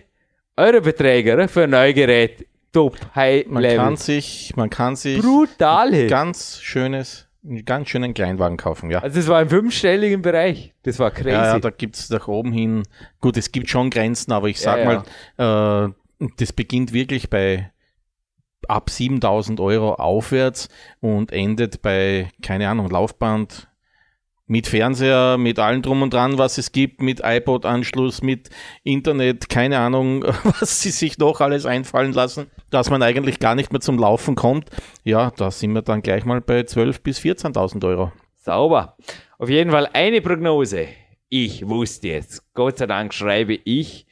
Eurobeträge 0.58 1.48
für 1.48 1.64
ein 1.64 1.70
Neugerät. 1.70 2.48
Top, 2.72 2.98
High 3.16 3.46
man 3.48 3.62
Level. 3.62 3.78
Kann 3.78 3.96
sich, 3.96 4.54
man 4.58 4.70
kann 4.70 4.98
sich 4.98 5.22
Brutale. 5.22 6.08
ganz 6.08 6.60
schönes, 6.62 7.30
einen 7.42 7.64
ganz 7.64 7.88
schönen 7.88 8.14
Kleinwagen 8.14 8.58
kaufen, 8.58 8.92
ja. 8.92 9.00
Also 9.00 9.18
das 9.18 9.30
war 9.30 9.42
im 9.42 9.48
fünfstelligen 9.48 10.22
Bereich. 10.22 10.74
Das 10.84 11.00
war 11.00 11.10
crazy. 11.12 11.30
Ja, 11.30 11.54
ja 11.54 11.60
da 11.60 11.70
gibt's 11.70 12.10
nach 12.10 12.28
oben 12.28 12.52
hin, 12.52 12.84
gut, 13.22 13.38
es 13.38 13.54
gibt 13.54 13.70
schon 13.70 13.90
Grenzen, 13.90 14.34
aber 14.34 14.50
ich 14.50 14.60
sag 14.60 14.80
ja, 14.80 15.04
mal, 15.38 15.88
äh, 15.88 16.28
das 16.38 16.52
beginnt 16.52 16.92
wirklich 16.92 17.30
bei 17.30 17.72
ab 18.68 18.90
7000 18.90 19.60
Euro 19.62 19.94
aufwärts 19.94 20.68
und 21.00 21.32
endet 21.32 21.82
bei, 21.82 22.30
keine 22.42 22.68
Ahnung, 22.68 22.90
Laufband 22.90 23.70
mit 24.48 24.68
Fernseher, 24.68 25.38
mit 25.38 25.58
allem 25.60 25.82
drum 25.82 26.02
und 26.02 26.14
dran, 26.14 26.38
was 26.38 26.58
es 26.58 26.72
gibt, 26.72 27.02
mit 27.02 27.22
iPod-Anschluss, 27.24 28.22
mit 28.22 28.50
Internet, 28.84 29.50
keine 29.50 29.80
Ahnung, 29.80 30.24
was 30.60 30.82
sie 30.82 30.92
sich 30.92 31.18
noch 31.18 31.42
alles 31.42 31.66
einfallen 31.66 32.14
lassen, 32.14 32.48
dass 32.70 32.90
man 32.90 33.02
eigentlich 33.02 33.40
gar 33.40 33.56
nicht 33.56 33.72
mehr 33.72 33.82
zum 33.82 33.98
Laufen 33.98 34.36
kommt. 34.36 34.70
Ja, 35.04 35.32
da 35.32 35.50
sind 35.50 35.74
wir 35.74 35.82
dann 35.82 36.02
gleich 36.02 36.26
mal 36.26 36.42
bei 36.42 36.62
12.000 36.62 37.02
bis 37.02 37.20
14.000 37.20 37.86
Euro. 37.88 38.12
Sauber. 38.36 38.96
Auf 39.40 39.50
jeden 39.50 39.72
Fall 39.72 39.90
eine 39.94 40.22
Prognose. 40.22 40.88
Ich 41.30 41.68
wusste 41.68 42.10
jetzt, 42.10 42.54
Gott 42.54 42.78
sei 42.78 42.86
Dank 42.86 43.14
schreibe 43.14 43.56
ich 43.66 44.06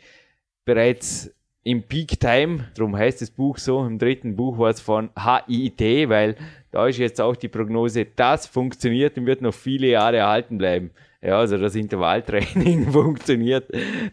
bereits 0.65 1.31
im 1.63 1.83
Peak 1.83 2.19
Time, 2.19 2.65
darum 2.75 2.95
heißt 2.95 3.21
das 3.21 3.31
Buch 3.31 3.57
so, 3.57 3.85
im 3.85 3.97
dritten 3.97 4.35
Buch 4.35 4.57
war 4.57 4.69
es 4.69 4.81
von 4.81 5.09
HIT, 5.17 6.09
weil 6.09 6.35
da 6.71 6.87
ist 6.87 6.97
jetzt 6.97 7.21
auch 7.21 7.35
die 7.35 7.47
Prognose, 7.47 8.05
das 8.15 8.47
funktioniert 8.47 9.17
und 9.17 9.25
wird 9.25 9.41
noch 9.41 9.53
viele 9.53 9.87
Jahre 9.87 10.17
erhalten 10.17 10.57
bleiben. 10.57 10.91
Ja, 11.21 11.39
also 11.39 11.57
das 11.57 11.75
Intervalltraining 11.75 12.87
funktioniert. 12.91 13.69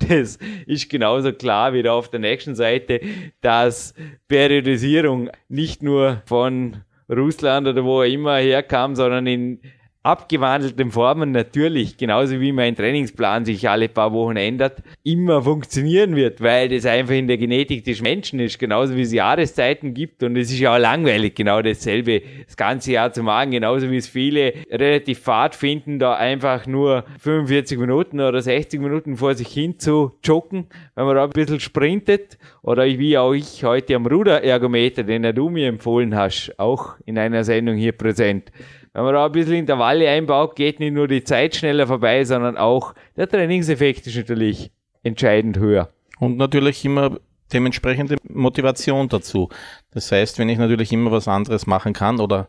Das 0.09 0.39
ist 0.67 0.89
genauso 0.89 1.33
klar 1.33 1.73
wie 1.73 1.83
da 1.83 1.93
auf 1.95 2.09
der 2.09 2.21
nächsten 2.21 2.55
Seite, 2.55 3.01
dass 3.41 3.95
Periodisierung 4.29 5.29
nicht 5.49 5.83
nur 5.83 6.23
von 6.27 6.85
Russland 7.09 7.67
oder 7.67 7.85
wo 7.85 8.03
er 8.03 8.09
immer 8.09 8.37
herkam, 8.37 8.95
sondern 8.95 9.27
in 9.27 9.61
abgewandelten 10.03 10.91
Formen 10.91 11.31
natürlich, 11.31 11.99
genauso 11.99 12.41
wie 12.41 12.53
mein 12.53 12.75
Trainingsplan 12.75 13.45
sich 13.45 13.69
alle 13.69 13.89
paar 13.89 14.13
Wochen 14.13 14.37
ändert, 14.37 14.83
immer 15.03 15.43
funktionieren 15.43 16.17
wird, 16.17 16.41
weil 16.41 16.71
das 16.71 16.87
einfach 16.87 17.15
in 17.15 17.29
der 17.29 17.37
Genetik 17.37 17.85
des 17.85 18.01
Menschen 18.01 18.41
ist, 18.41 18.59
genauso 18.59 18.97
wie 18.97 19.03
es 19.03 19.13
Jahreszeiten 19.13 19.93
gibt. 19.93 20.23
Und 20.23 20.37
es 20.37 20.51
ist 20.51 20.59
ja 20.59 20.75
auch 20.75 20.79
langweilig, 20.79 21.35
genau 21.35 21.61
dasselbe 21.61 22.23
das 22.47 22.57
ganze 22.57 22.93
Jahr 22.93 23.13
zu 23.13 23.23
machen, 23.23 23.51
genauso 23.51 23.91
wie 23.91 23.99
es 23.99 24.09
viele 24.09 24.55
relativ 24.71 25.19
fad 25.19 25.55
finden, 25.55 25.99
da 25.99 26.15
einfach 26.15 26.67
nur 26.67 27.05
45 27.19 27.79
Minuten 27.79 28.21
oder 28.21 28.41
60 28.41 28.81
Minuten 28.81 29.17
vor 29.19 29.35
sich 29.35 29.49
hin 29.49 29.79
zu 29.79 30.13
joggen, 30.25 30.67
wenn 30.95 31.05
man 31.05 31.17
da 31.17 31.25
ein 31.25 31.31
bisschen 31.31 31.61
sprintet. 31.61 32.39
Oder 32.63 32.87
wie 32.87 33.19
auch 33.19 33.35
ich 33.35 33.65
heute 33.65 33.97
am 33.97 34.07
Ruderergometer, 34.07 35.03
den 35.03 35.35
du 35.35 35.51
mir 35.51 35.69
empfohlen 35.69 36.15
hast, 36.15 36.55
auch 36.59 36.95
in 37.05 37.19
einer 37.19 37.45
Sendung 37.45 37.77
hier 37.77 37.93
präsent 37.93 38.51
wenn 38.93 39.05
man 39.05 39.15
da 39.15 39.27
ein 39.27 39.33
bisschen 39.33 39.55
Intervalle 39.55 40.09
einbaut, 40.09 40.57
geht 40.57 40.81
nicht 40.81 40.93
nur 40.93 41.09
die 41.09 41.23
Zeit 41.23 41.55
schneller 41.55 41.87
vorbei, 41.87 42.25
sondern 42.25 42.57
auch 42.57 42.95
der 43.17 43.29
Trainingseffekt 43.29 44.07
ist 44.07 44.17
natürlich 44.17 44.73
entscheidend 45.03 45.59
höher. 45.59 45.91
Und 46.19 46.37
natürlich 46.37 46.85
immer 46.85 47.19
dementsprechende 47.53 48.17
Motivation 48.29 49.09
dazu. 49.09 49.49
Das 49.93 50.11
heißt, 50.13 50.39
wenn 50.39 50.49
ich 50.49 50.59
natürlich 50.59 50.93
immer 50.93 51.11
was 51.11 51.29
anderes 51.29 51.67
machen 51.67 51.93
kann 51.93 52.21
oder 52.21 52.49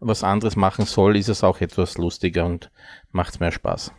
was 0.00 0.24
anderes 0.24 0.56
machen 0.56 0.84
soll, 0.84 1.16
ist 1.16 1.28
es 1.28 1.44
auch 1.44 1.60
etwas 1.60 1.96
lustiger 1.96 2.44
und 2.44 2.70
macht 3.12 3.40
mehr 3.40 3.52
Spaß. 3.52 3.92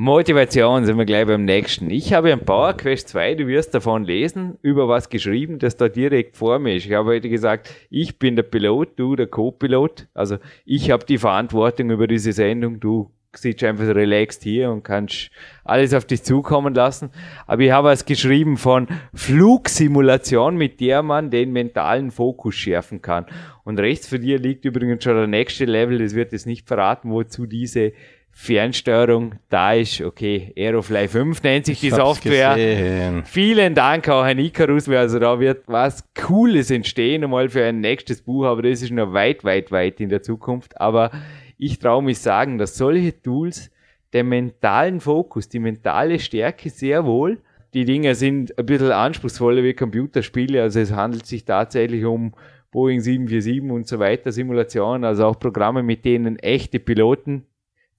Motivation 0.00 0.84
sind 0.84 0.96
wir 0.96 1.06
gleich 1.06 1.26
beim 1.26 1.44
nächsten. 1.44 1.90
Ich 1.90 2.12
habe 2.12 2.32
ein 2.32 2.44
Power 2.44 2.72
Quest 2.74 3.08
2, 3.08 3.34
du 3.34 3.48
wirst 3.48 3.74
davon 3.74 4.04
lesen, 4.04 4.56
über 4.62 4.86
was 4.86 5.08
geschrieben, 5.08 5.58
das 5.58 5.76
da 5.76 5.88
direkt 5.88 6.36
vor 6.36 6.60
mir 6.60 6.76
ist. 6.76 6.86
Ich 6.86 6.92
habe 6.92 7.08
heute 7.08 7.28
gesagt, 7.28 7.74
ich 7.90 8.16
bin 8.16 8.36
der 8.36 8.44
Pilot, 8.44 8.96
du 8.96 9.16
der 9.16 9.26
Co-Pilot. 9.26 10.06
Also 10.14 10.38
ich 10.64 10.92
habe 10.92 11.04
die 11.04 11.18
Verantwortung 11.18 11.90
über 11.90 12.06
diese 12.06 12.30
Sendung, 12.30 12.78
du 12.78 13.10
sitzt 13.34 13.64
einfach 13.64 13.86
relaxed 13.86 14.44
hier 14.44 14.70
und 14.70 14.84
kannst 14.84 15.32
alles 15.64 15.92
auf 15.92 16.04
dich 16.04 16.22
zukommen 16.22 16.74
lassen. 16.74 17.10
Aber 17.48 17.62
ich 17.62 17.72
habe 17.72 17.88
was 17.88 18.04
geschrieben 18.04 18.56
von 18.56 18.86
Flugsimulation, 19.14 20.56
mit 20.56 20.78
der 20.78 21.02
man 21.02 21.30
den 21.30 21.50
mentalen 21.50 22.12
Fokus 22.12 22.54
schärfen 22.54 23.02
kann. 23.02 23.26
Und 23.64 23.80
rechts 23.80 24.06
für 24.06 24.20
dir 24.20 24.38
liegt 24.38 24.64
übrigens 24.64 25.02
schon 25.02 25.16
der 25.16 25.26
nächste 25.26 25.64
Level, 25.64 25.98
das 25.98 26.14
wird 26.14 26.30
jetzt 26.30 26.46
nicht 26.46 26.68
verraten, 26.68 27.10
wozu 27.10 27.46
diese 27.46 27.92
Fernsteuerung 28.40 29.34
da 29.48 29.72
ist. 29.72 30.00
Okay, 30.00 30.54
Aerofly 30.56 31.08
5 31.08 31.42
nennt 31.42 31.66
sich 31.66 31.80
die 31.80 31.90
Software. 31.90 32.54
Gesehen. 32.54 33.24
Vielen 33.24 33.74
Dank 33.74 34.08
auch 34.08 34.22
an 34.22 34.38
Icarus, 34.38 34.86
weil 34.86 34.98
also 34.98 35.18
da 35.18 35.40
wird 35.40 35.64
was 35.66 36.04
Cooles 36.14 36.70
entstehen, 36.70 37.24
einmal 37.24 37.48
für 37.48 37.64
ein 37.64 37.80
nächstes 37.80 38.22
Buch, 38.22 38.44
aber 38.44 38.62
das 38.62 38.80
ist 38.80 38.92
noch 38.92 39.12
weit, 39.12 39.42
weit, 39.42 39.72
weit 39.72 40.00
in 40.00 40.08
der 40.08 40.22
Zukunft. 40.22 40.80
Aber 40.80 41.10
ich 41.58 41.80
traue 41.80 42.00
mich 42.00 42.20
sagen, 42.20 42.58
dass 42.58 42.76
solche 42.76 43.20
Tools 43.20 43.72
den 44.14 44.28
mentalen 44.28 45.00
Fokus, 45.00 45.48
die 45.48 45.58
mentale 45.58 46.20
Stärke 46.20 46.70
sehr 46.70 47.04
wohl, 47.04 47.38
die 47.74 47.84
Dinge 47.84 48.14
sind 48.14 48.56
ein 48.56 48.66
bisschen 48.66 48.92
anspruchsvoller 48.92 49.64
wie 49.64 49.74
Computerspiele, 49.74 50.62
also 50.62 50.78
es 50.78 50.92
handelt 50.92 51.26
sich 51.26 51.44
tatsächlich 51.44 52.04
um 52.04 52.34
Boeing 52.70 53.00
747 53.00 53.68
und 53.68 53.88
so 53.88 53.98
weiter, 53.98 54.30
Simulationen, 54.30 55.04
also 55.04 55.26
auch 55.26 55.40
Programme, 55.40 55.82
mit 55.82 56.04
denen 56.04 56.38
echte 56.38 56.78
Piloten 56.78 57.44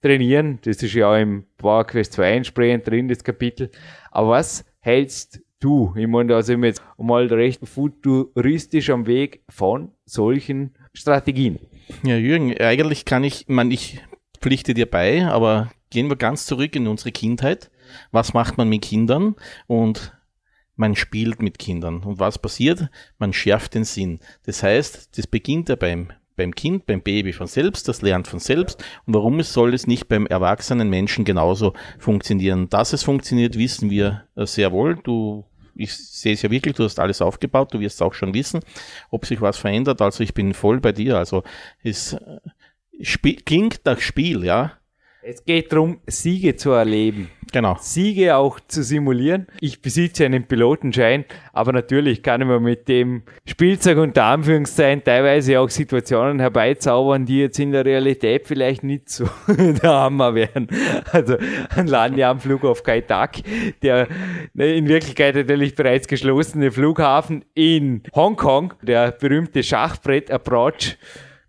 trainieren. 0.02 0.58
Das 0.62 0.82
ist 0.82 0.94
ja 0.94 1.10
auch 1.10 1.18
im 1.20 1.44
Power 1.56 1.86
Quest 1.86 2.14
2 2.14 2.32
entsprechend 2.32 2.86
drin, 2.86 3.08
das 3.08 3.24
Kapitel. 3.24 3.70
Aber 4.10 4.30
was 4.30 4.64
hältst 4.80 5.40
du? 5.60 5.92
Ich 5.96 6.06
meine, 6.06 6.30
da 6.30 6.42
sind 6.42 6.62
wir 6.62 6.68
jetzt 6.68 6.82
mal 6.96 7.26
recht 7.26 7.66
futuristisch 7.66 8.90
am 8.90 9.06
Weg 9.06 9.42
von 9.48 9.92
solchen 10.04 10.74
Strategien. 10.94 11.58
Ja, 12.02 12.16
Jürgen, 12.16 12.56
eigentlich 12.58 13.04
kann 13.04 13.24
ich, 13.24 13.46
man, 13.48 13.70
ich 13.70 14.00
pflichte 14.40 14.74
dir 14.74 14.86
bei, 14.86 15.26
aber 15.26 15.70
gehen 15.90 16.08
wir 16.08 16.16
ganz 16.16 16.46
zurück 16.46 16.74
in 16.76 16.86
unsere 16.86 17.12
Kindheit. 17.12 17.70
Was 18.10 18.32
macht 18.32 18.56
man 18.56 18.68
mit 18.68 18.82
Kindern? 18.82 19.34
Und 19.66 20.16
man 20.76 20.96
spielt 20.96 21.42
mit 21.42 21.58
Kindern. 21.58 22.02
Und 22.02 22.18
was 22.18 22.38
passiert? 22.38 22.88
Man 23.18 23.32
schärft 23.32 23.74
den 23.74 23.84
Sinn. 23.84 24.20
Das 24.44 24.62
heißt, 24.62 25.18
das 25.18 25.26
beginnt 25.26 25.68
ja 25.68 25.76
beim 25.76 26.10
beim 26.40 26.54
Kind, 26.54 26.86
beim 26.86 27.02
Baby 27.02 27.34
von 27.34 27.46
selbst, 27.46 27.86
das 27.86 28.00
lernt 28.00 28.26
von 28.26 28.38
selbst. 28.38 28.82
Und 29.04 29.12
warum 29.12 29.40
es 29.40 29.52
soll 29.52 29.74
es 29.74 29.86
nicht 29.86 30.08
beim 30.08 30.26
erwachsenen 30.26 30.88
Menschen 30.88 31.26
genauso 31.26 31.74
funktionieren? 31.98 32.70
Dass 32.70 32.94
es 32.94 33.02
funktioniert, 33.02 33.58
wissen 33.58 33.90
wir 33.90 34.24
äh, 34.36 34.46
sehr 34.46 34.72
wohl. 34.72 34.96
Du 34.96 35.44
ich 35.74 35.94
sehe 35.94 36.32
es 36.32 36.42
ja 36.42 36.50
wirklich, 36.50 36.74
du 36.74 36.84
hast 36.84 36.98
alles 36.98 37.22
aufgebaut, 37.22 37.72
du 37.74 37.80
wirst 37.80 38.02
auch 38.02 38.14
schon 38.14 38.34
wissen, 38.34 38.60
ob 39.10 39.26
sich 39.26 39.40
was 39.40 39.58
verändert. 39.58 40.00
Also 40.00 40.22
ich 40.22 40.32
bin 40.32 40.54
voll 40.54 40.80
bei 40.80 40.92
dir. 40.92 41.18
Also 41.18 41.42
es 41.82 42.14
äh, 42.14 43.34
klingt 43.44 43.80
nach 43.84 44.00
Spiel, 44.00 44.42
ja. 44.44 44.72
Es 45.22 45.44
geht 45.44 45.70
darum, 45.70 45.98
Siege 46.06 46.56
zu 46.56 46.70
erleben. 46.70 47.30
Genau. 47.52 47.76
Siege 47.78 48.36
auch 48.36 48.58
zu 48.60 48.82
simulieren. 48.82 49.48
Ich 49.60 49.82
besitze 49.82 50.24
einen 50.24 50.44
Pilotenschein, 50.44 51.26
aber 51.52 51.72
natürlich 51.72 52.22
kann 52.22 52.46
man 52.46 52.62
mit 52.62 52.88
dem 52.88 53.24
Spielzeug 53.44 53.98
unter 53.98 54.24
Anführungszeichen 54.24 55.04
teilweise 55.04 55.60
auch 55.60 55.68
Situationen 55.68 56.40
herbeizaubern, 56.40 57.26
die 57.26 57.40
jetzt 57.40 57.58
in 57.58 57.72
der 57.72 57.84
Realität 57.84 58.46
vielleicht 58.46 58.82
nicht 58.82 59.10
so 59.10 59.28
der 59.48 59.90
Hammer 59.90 60.34
wären. 60.34 60.68
Also 61.12 61.36
ein 61.76 61.86
Landeanflug 61.86 62.64
auf 62.64 62.82
Kaitak, 62.82 63.42
der 63.82 64.08
ne, 64.54 64.74
in 64.74 64.88
Wirklichkeit 64.88 65.34
natürlich 65.34 65.74
bereits 65.74 66.08
geschlossene 66.08 66.70
Flughafen 66.70 67.44
in 67.52 68.04
Hongkong, 68.14 68.72
der 68.80 69.10
berühmte 69.12 69.62
Schachbrett-Approach. 69.62 70.96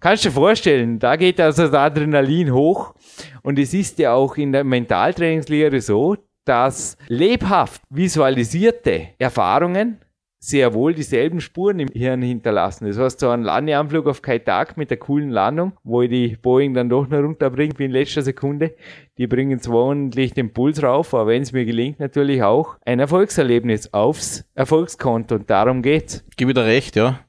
Kannst 0.01 0.25
du 0.25 0.29
dir 0.29 0.33
vorstellen, 0.33 0.97
da 0.97 1.15
geht 1.15 1.39
also 1.39 1.67
das 1.67 1.73
Adrenalin 1.75 2.51
hoch 2.51 2.95
und 3.43 3.59
es 3.59 3.71
ist 3.75 3.99
ja 3.99 4.13
auch 4.13 4.35
in 4.35 4.51
der 4.51 4.63
Mentaltrainingslehre 4.63 5.79
so, 5.79 6.17
dass 6.43 6.97
lebhaft 7.07 7.83
visualisierte 7.91 9.09
Erfahrungen 9.19 9.99
sehr 10.39 10.73
wohl 10.73 10.95
dieselben 10.95 11.39
Spuren 11.39 11.77
im 11.77 11.89
Hirn 11.89 12.23
hinterlassen. 12.23 12.87
Das 12.87 12.97
heißt, 12.97 13.19
so 13.19 13.29
ein 13.29 13.43
Landeanflug 13.43 14.07
auf 14.07 14.23
Kaitak 14.23 14.75
mit 14.75 14.89
der 14.89 14.97
coolen 14.97 15.29
Landung, 15.29 15.73
wo 15.83 16.01
ich 16.01 16.09
die 16.09 16.35
Boeing 16.35 16.73
dann 16.73 16.89
doch 16.89 17.07
noch 17.07 17.19
runterbringe 17.19 17.75
in 17.77 17.91
letzter 17.91 18.23
Sekunde, 18.23 18.73
die 19.19 19.27
bringen 19.27 19.59
zwar 19.59 19.83
ordentlich 19.83 20.33
den 20.33 20.51
Puls 20.51 20.81
rauf, 20.81 21.13
aber 21.13 21.27
wenn 21.27 21.43
es 21.43 21.51
mir 21.51 21.65
gelingt, 21.65 21.99
natürlich 21.99 22.41
auch 22.41 22.77
ein 22.87 22.99
Erfolgserlebnis 22.99 23.93
aufs 23.93 24.49
Erfolgskonto 24.55 25.35
und 25.35 25.51
darum 25.51 25.83
geht's. 25.83 26.25
Gebe 26.37 26.55
dir 26.55 26.65
recht, 26.65 26.95
ja. 26.95 27.19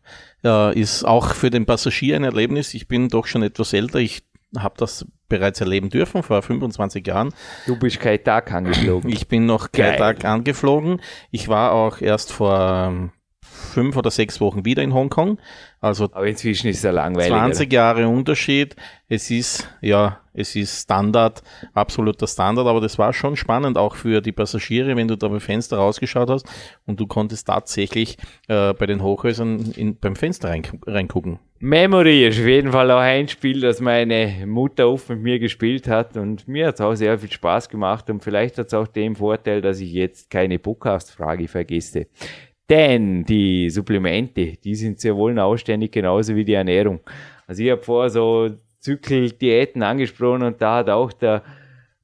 Ja. 0.43 0.71
Ist 0.71 1.05
auch 1.05 1.35
für 1.35 1.51
den 1.51 1.67
Passagier 1.67 2.17
ein 2.17 2.25
Erlebnis. 2.25 2.75
Ich 2.75 2.89
bin 2.89 3.09
doch 3.09 3.27
schon 3.27 3.43
etwas 3.43 3.73
älter. 3.73 3.99
Ich 3.99 4.23
habe 4.59 4.75
das 4.77 5.07
bereits 5.29 5.61
erleben 5.61 5.89
dürfen 5.89 6.23
vor 6.23 6.43
25 6.43 7.07
Jahren. 7.07 7.33
Du 7.67 7.79
bist 7.79 8.01
kein 8.01 8.23
Tag 8.23 8.53
angeflogen. 8.53 9.11
Ich 9.11 9.29
bin 9.29 9.47
noch 9.47 9.73
kein 9.73 9.97
Tag 9.97 10.25
angeflogen. 10.25 11.01
Ich 11.31 11.49
war 11.49 11.73
auch 11.73 12.01
erst 12.01 12.33
vor 12.33 12.89
ähm, 12.89 13.13
fünf 13.73 13.97
oder 13.97 14.11
sechs 14.11 14.41
Wochen 14.41 14.65
wieder 14.65 14.83
in 14.83 14.95
Hongkong. 14.95 15.39
Also 15.81 16.05
Aber 16.13 16.27
inzwischen 16.27 16.69
ist 16.69 16.79
es 16.79 16.83
ja 16.83 16.91
langweilig. 16.91 17.31
20 17.31 17.73
Jahre 17.73 18.07
Unterschied. 18.07 18.77
Es 19.09 19.31
ist, 19.31 19.69
ja, 19.81 20.21
es 20.33 20.55
ist 20.55 20.83
Standard, 20.83 21.43
absoluter 21.75 22.27
Standard, 22.27 22.67
aber 22.67 22.81
das 22.81 22.99
war 22.99 23.13
schon 23.13 23.37
spannend, 23.37 23.77
auch 23.77 23.97
für 23.97 24.21
die 24.21 24.33
Passagiere, 24.33 24.97
wenn 24.97 25.09
du 25.09 25.17
da 25.17 25.29
beim 25.29 25.41
Fenster 25.41 25.77
rausgeschaut 25.79 26.31
hast 26.31 26.47
und 26.87 27.01
du 27.01 27.07
konntest 27.07 27.49
tatsächlich 27.49 28.17
äh, 28.49 28.73
bei 28.75 28.87
den 28.87 29.03
Hochhäusern 29.03 29.73
in, 29.77 29.99
beim 29.99 30.17
Fenster 30.17 30.51
rein, 30.51 30.63
reingucken. 30.87 31.41
Memory 31.59 32.27
ist 32.27 32.41
auf 32.41 32.47
jeden 32.47 32.73
Fall 32.73 32.91
auch 32.91 32.99
ein 32.99 33.29
Spiel, 33.29 33.61
das 33.61 33.81
meine 33.81 34.47
Mutter 34.47 34.89
oft 34.89 35.09
mit 35.11 35.21
mir 35.21 35.39
gespielt 35.39 35.87
hat 35.87 36.17
und 36.17 36.49
mir 36.49 36.67
hat 36.69 36.75
es 36.75 36.81
auch 36.81 36.95
sehr 36.95 37.19
viel 37.19 37.31
Spaß 37.31 37.69
gemacht 37.69 38.11
und 38.11 38.23
vielleicht 38.23 38.59
hat 38.59 38.67
es 38.67 38.75
auch 38.75 38.89
den 38.89 39.15
Vorteil, 39.15 39.61
dass 39.61 39.79
ich 39.79 39.93
jetzt 39.93 40.29
keine 40.29 40.59
Podcast-Frage 40.59 41.47
vergesse. 41.47 42.07
Denn 42.71 43.25
die 43.25 43.69
Supplemente, 43.71 44.57
die 44.63 44.75
sind 44.75 45.01
sehr 45.01 45.17
wohl 45.17 45.39
ausständig, 45.39 45.93
genauso 45.93 46.35
wie 46.35 46.45
die 46.45 46.55
Ernährung. 46.55 47.01
Also 47.47 47.63
ich 47.63 47.71
habe 47.71 47.83
vorher 47.83 48.11
so 48.11 48.51
Zykldiäten 48.81 49.83
angesprochen 49.83 50.43
und 50.43 50.61
da 50.61 50.77
hat 50.77 50.91
auch 50.91 51.13
der 51.13 51.43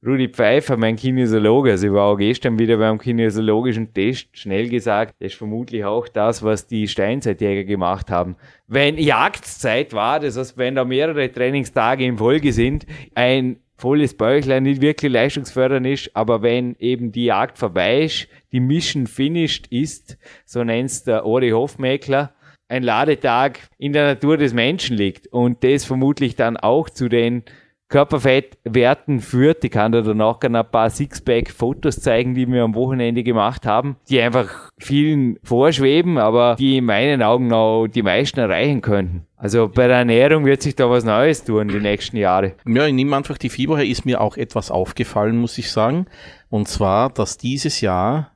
Rudi 0.05 0.29
Pfeiffer, 0.29 0.77
mein 0.77 0.95
Kinesiologe, 0.95 1.71
also 1.71 1.87
ich 1.87 1.93
war 1.93 2.05
auch 2.05 2.15
gestern 2.15 2.57
wieder 2.57 2.77
beim 2.77 2.97
kinesiologischen 2.97 3.93
Test, 3.93 4.29
schnell 4.31 4.69
gesagt, 4.69 5.15
das 5.19 5.33
ist 5.33 5.37
vermutlich 5.37 5.83
auch 5.83 6.07
das, 6.07 6.41
was 6.41 6.67
die 6.67 6.87
Steinzeitjäger 6.87 7.65
gemacht 7.65 8.09
haben. 8.09 8.37
Wenn 8.67 8.97
Jagdzeit 8.97 9.91
war, 9.91 10.21
das 10.21 10.37
heißt, 10.37 10.57
wenn 10.57 10.75
da 10.75 10.85
mehrere 10.85 11.29
Trainingstage 11.29 12.05
in 12.05 12.17
Folge 12.17 12.53
sind, 12.53 12.85
ein 13.13 13.57
volles 13.79 14.15
Bäuchlein 14.15 14.63
nicht 14.63 14.81
wirklich 14.81 15.11
leistungsfördernd 15.11 15.87
ist, 15.87 16.15
aber 16.15 16.41
wenn 16.41 16.75
eben 16.79 17.11
die 17.11 17.25
Jagd 17.25 17.57
vorbei 17.57 18.03
ist, 18.03 18.27
die 18.51 18.59
Mission 18.59 19.07
finished 19.07 19.67
ist, 19.67 20.17
so 20.45 20.63
nennt's 20.63 21.03
der 21.03 21.25
Ori 21.25 21.51
Hofmeckler, 21.51 22.33
ein 22.67 22.83
Ladetag 22.83 23.59
in 23.77 23.93
der 23.93 24.05
Natur 24.05 24.37
des 24.37 24.53
Menschen 24.53 24.95
liegt 24.95 25.27
und 25.27 25.63
das 25.63 25.85
vermutlich 25.85 26.35
dann 26.35 26.57
auch 26.57 26.89
zu 26.89 27.09
den 27.09 27.43
Körperfettwerten 27.89 29.19
führt. 29.19 29.63
Ich 29.63 29.71
kann 29.71 29.91
dir 29.91 30.03
danach 30.03 30.39
gerne 30.39 30.59
ein 30.59 30.71
paar 30.71 30.91
Sixpack-Fotos 30.91 31.99
zeigen, 31.99 32.35
die 32.35 32.47
wir 32.47 32.63
am 32.63 32.75
Wochenende 32.75 33.23
gemacht 33.23 33.65
haben, 33.65 33.95
die 34.09 34.21
einfach 34.21 34.69
vielen 34.77 35.39
vorschweben, 35.43 36.19
aber 36.19 36.55
die 36.57 36.77
in 36.77 36.85
meinen 36.85 37.23
Augen 37.23 37.47
noch 37.47 37.87
die 37.87 38.03
meisten 38.03 38.39
erreichen 38.39 38.81
könnten. 38.81 39.25
Also 39.41 39.69
bei 39.69 39.87
der 39.87 39.97
Ernährung 39.97 40.45
wird 40.45 40.61
sich 40.61 40.75
da 40.75 40.89
was 40.89 41.05
Neues 41.05 41.45
tun 41.45 41.69
die 41.69 41.79
nächsten 41.79 42.17
Jahre. 42.17 42.55
Ja, 42.67 42.85
ich 42.85 42.93
nehme 42.93 43.15
einfach 43.15 43.37
die 43.37 43.49
Fieber 43.49 43.77
her, 43.77 43.87
ist 43.87 44.05
mir 44.05 44.19
auch 44.19 44.35
etwas 44.35 44.69
aufgefallen, 44.69 45.37
muss 45.37 45.57
ich 45.57 45.71
sagen. 45.71 46.07
Und 46.49 46.67
zwar, 46.67 47.09
dass 47.09 47.37
dieses 47.37 47.79
Jahr 47.79 48.33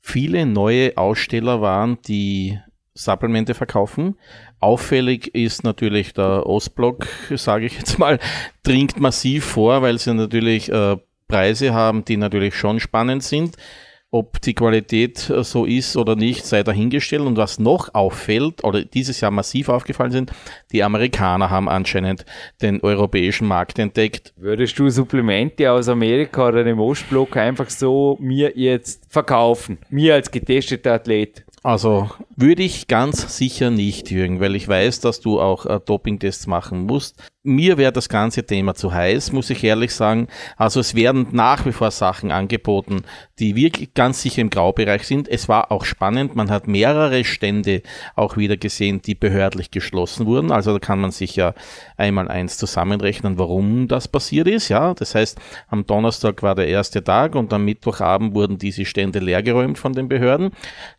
viele 0.00 0.46
neue 0.46 0.96
Aussteller 0.96 1.60
waren, 1.60 1.98
die 2.08 2.58
Supplemente 2.94 3.54
verkaufen. 3.54 4.16
Auffällig 4.58 5.32
ist 5.36 5.62
natürlich 5.62 6.14
der 6.14 6.44
Ostblock, 6.46 7.06
sage 7.36 7.66
ich 7.66 7.78
jetzt 7.78 8.00
mal, 8.00 8.18
dringt 8.64 8.98
massiv 8.98 9.44
vor, 9.44 9.82
weil 9.82 9.98
sie 9.98 10.12
natürlich 10.12 10.70
äh, 10.72 10.96
Preise 11.28 11.72
haben, 11.72 12.04
die 12.04 12.16
natürlich 12.16 12.56
schon 12.56 12.80
spannend 12.80 13.22
sind. 13.22 13.56
Ob 14.12 14.40
die 14.40 14.54
Qualität 14.54 15.30
äh, 15.30 15.44
so 15.44 15.64
ist 15.64 15.96
oder 15.96 16.16
nicht, 16.16 16.44
sei 16.44 16.64
dahingestellt. 16.64 17.22
Und 17.22 17.36
was 17.36 17.60
noch 17.60 17.94
auffällt, 17.94 18.64
oder 18.64 18.84
dieses 18.84 19.20
Jahr 19.20 19.30
massiv 19.30 19.68
aufgefallen 19.68 20.10
sind, 20.10 20.32
die 20.72 20.82
Amerikaner 20.82 21.48
haben 21.50 21.68
anscheinend 21.68 22.24
den 22.60 22.80
europäischen 22.80 23.46
Markt 23.46 23.78
entdeckt. 23.78 24.32
Würdest 24.36 24.78
du 24.78 24.90
Supplemente 24.90 25.70
aus 25.70 25.88
Amerika 25.88 26.48
oder 26.48 26.64
dem 26.64 26.80
Ostblock 26.80 27.36
einfach 27.36 27.70
so 27.70 28.16
mir 28.20 28.52
jetzt 28.56 29.04
verkaufen? 29.08 29.78
Mir 29.90 30.14
als 30.14 30.30
getesteter 30.30 30.94
Athlet? 30.94 31.44
Also 31.62 32.10
würde 32.40 32.62
ich 32.62 32.88
ganz 32.88 33.36
sicher 33.36 33.70
nicht, 33.70 34.10
Jürgen, 34.10 34.40
weil 34.40 34.56
ich 34.56 34.66
weiß, 34.66 35.00
dass 35.00 35.20
du 35.20 35.40
auch 35.40 35.66
äh, 35.66 35.78
Dopingtests 35.84 36.46
machen 36.46 36.86
musst. 36.86 37.22
Mir 37.42 37.78
wäre 37.78 37.92
das 37.92 38.10
ganze 38.10 38.44
Thema 38.44 38.74
zu 38.74 38.92
heiß, 38.92 39.32
muss 39.32 39.48
ich 39.48 39.64
ehrlich 39.64 39.94
sagen. 39.94 40.28
Also 40.58 40.80
es 40.80 40.94
werden 40.94 41.28
nach 41.32 41.64
wie 41.64 41.72
vor 41.72 41.90
Sachen 41.90 42.30
angeboten, 42.30 43.02
die 43.38 43.56
wirklich 43.56 43.94
ganz 43.94 44.20
sicher 44.20 44.42
im 44.42 44.50
Graubereich 44.50 45.06
sind. 45.06 45.26
Es 45.26 45.48
war 45.48 45.72
auch 45.72 45.86
spannend. 45.86 46.36
Man 46.36 46.50
hat 46.50 46.68
mehrere 46.68 47.24
Stände 47.24 47.82
auch 48.14 48.36
wieder 48.36 48.58
gesehen, 48.58 49.00
die 49.00 49.14
behördlich 49.14 49.70
geschlossen 49.70 50.26
wurden. 50.26 50.52
Also 50.52 50.74
da 50.74 50.78
kann 50.78 51.00
man 51.00 51.12
sich 51.12 51.34
ja 51.34 51.54
einmal 51.96 52.28
eins 52.28 52.58
zusammenrechnen, 52.58 53.38
warum 53.38 53.88
das 53.88 54.06
passiert 54.06 54.46
ist. 54.46 54.68
Ja, 54.68 54.92
das 54.92 55.14
heißt, 55.14 55.38
am 55.68 55.86
Donnerstag 55.86 56.42
war 56.42 56.54
der 56.54 56.68
erste 56.68 57.02
Tag 57.02 57.34
und 57.34 57.54
am 57.54 57.64
Mittwochabend 57.64 58.34
wurden 58.34 58.58
diese 58.58 58.84
Stände 58.84 59.18
leergeräumt 59.18 59.78
von 59.78 59.94
den 59.94 60.08
Behörden. 60.08 60.50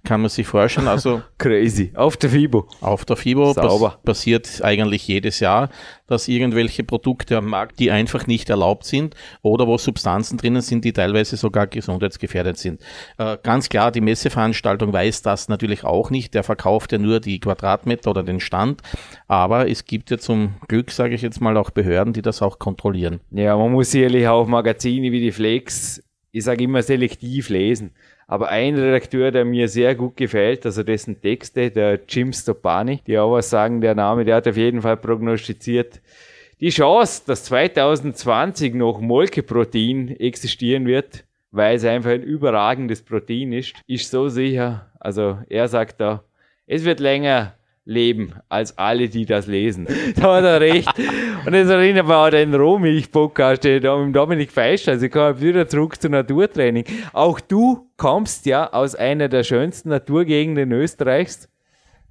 Kann 0.03 0.21
man 0.21 0.31
sich 0.31 0.47
vorstellen. 0.47 0.87
Also 0.87 1.21
crazy. 1.37 1.91
Auf 1.95 2.17
der 2.17 2.29
FIBO. 2.29 2.67
Auf 2.81 3.05
der 3.05 3.15
FIBO 3.15 3.53
pass 3.53 3.97
passiert 4.03 4.61
eigentlich 4.63 5.07
jedes 5.07 5.39
Jahr 5.39 5.69
dass 6.11 6.27
irgendwelche 6.27 6.83
Produkte 6.83 7.37
am 7.37 7.45
Markt, 7.45 7.79
die 7.79 7.89
einfach 7.89 8.27
nicht 8.27 8.49
erlaubt 8.49 8.83
sind 8.83 9.15
oder 9.41 9.65
wo 9.65 9.77
Substanzen 9.77 10.37
drinnen 10.37 10.61
sind, 10.61 10.83
die 10.83 10.91
teilweise 10.91 11.37
sogar 11.37 11.67
gesundheitsgefährdet 11.67 12.57
sind. 12.57 12.81
Äh, 13.17 13.37
ganz 13.41 13.69
klar, 13.69 13.91
die 13.91 14.01
Messeveranstaltung 14.01 14.91
weiß 14.91 15.21
das 15.21 15.47
natürlich 15.47 15.85
auch 15.85 16.09
nicht. 16.09 16.33
Der 16.33 16.43
verkauft 16.43 16.91
ja 16.91 16.97
nur 16.97 17.21
die 17.21 17.39
Quadratmeter 17.39 18.11
oder 18.11 18.23
den 18.23 18.41
Stand. 18.41 18.81
Aber 19.29 19.69
es 19.69 19.85
gibt 19.85 20.11
ja 20.11 20.17
zum 20.17 20.55
Glück, 20.67 20.91
sage 20.91 21.15
ich 21.15 21.21
jetzt 21.21 21.39
mal, 21.39 21.55
auch 21.55 21.69
Behörden, 21.69 22.11
die 22.11 22.21
das 22.21 22.41
auch 22.41 22.59
kontrollieren. 22.59 23.21
Ja, 23.31 23.55
man 23.55 23.71
muss 23.71 23.91
sicherlich 23.91 24.27
auch 24.27 24.47
Magazine 24.47 25.13
wie 25.13 25.21
die 25.21 25.31
Flex, 25.31 26.03
ich 26.33 26.43
sage 26.43 26.65
immer 26.65 26.83
selektiv 26.83 27.47
lesen. 27.47 27.91
Aber 28.31 28.47
ein 28.47 28.75
Redakteur, 28.75 29.29
der 29.29 29.43
mir 29.43 29.67
sehr 29.67 29.93
gut 29.93 30.15
gefällt, 30.15 30.65
also 30.65 30.83
dessen 30.83 31.19
Texte, 31.19 31.69
der 31.69 31.99
Jim 32.07 32.31
Stoppani, 32.31 33.01
die 33.05 33.19
auch 33.19 33.33
was 33.33 33.49
sagen, 33.49 33.81
der 33.81 33.93
Name, 33.93 34.23
der 34.23 34.37
hat 34.37 34.47
auf 34.47 34.55
jeden 34.55 34.81
Fall 34.81 34.95
prognostiziert, 34.95 35.99
die 36.61 36.69
Chance, 36.69 37.23
dass 37.27 37.43
2020 37.43 38.73
noch 38.73 39.01
Molkeprotein 39.01 40.15
existieren 40.17 40.85
wird, 40.85 41.25
weil 41.51 41.75
es 41.75 41.83
einfach 41.83 42.11
ein 42.11 42.23
überragendes 42.23 43.01
Protein 43.01 43.51
ist, 43.51 43.73
ist 43.85 44.09
so 44.09 44.29
sicher. 44.29 44.89
Also 44.97 45.37
er 45.49 45.67
sagt 45.67 45.99
da, 45.99 46.23
es 46.67 46.85
wird 46.85 47.01
länger 47.01 47.55
leben 47.91 48.33
als 48.49 48.77
alle, 48.77 49.09
die 49.09 49.25
das 49.25 49.47
lesen. 49.47 49.87
da 50.15 50.37
hat 50.37 50.43
er 50.43 50.61
recht. 50.61 50.89
Und 51.45 51.53
das 51.53 51.69
erinnert 51.69 52.07
mich 52.07 52.15
auch 52.15 52.25
an 52.25 52.31
den 52.31 52.55
Rohmilch-Podcast, 52.55 53.65
da 53.65 53.97
mit 53.97 54.15
Dominik 54.15 54.51
Feisch. 54.51 54.87
Also 54.87 55.05
ich 55.05 55.11
komme 55.11 55.39
wieder 55.41 55.67
zurück 55.67 56.01
zum 56.01 56.11
Naturtraining. 56.11 56.85
Auch 57.13 57.39
du 57.39 57.89
kommst 57.97 58.45
ja 58.45 58.71
aus 58.71 58.95
einer 58.95 59.27
der 59.27 59.43
schönsten 59.43 59.89
Naturgegenden 59.89 60.71
Österreichs. 60.71 61.49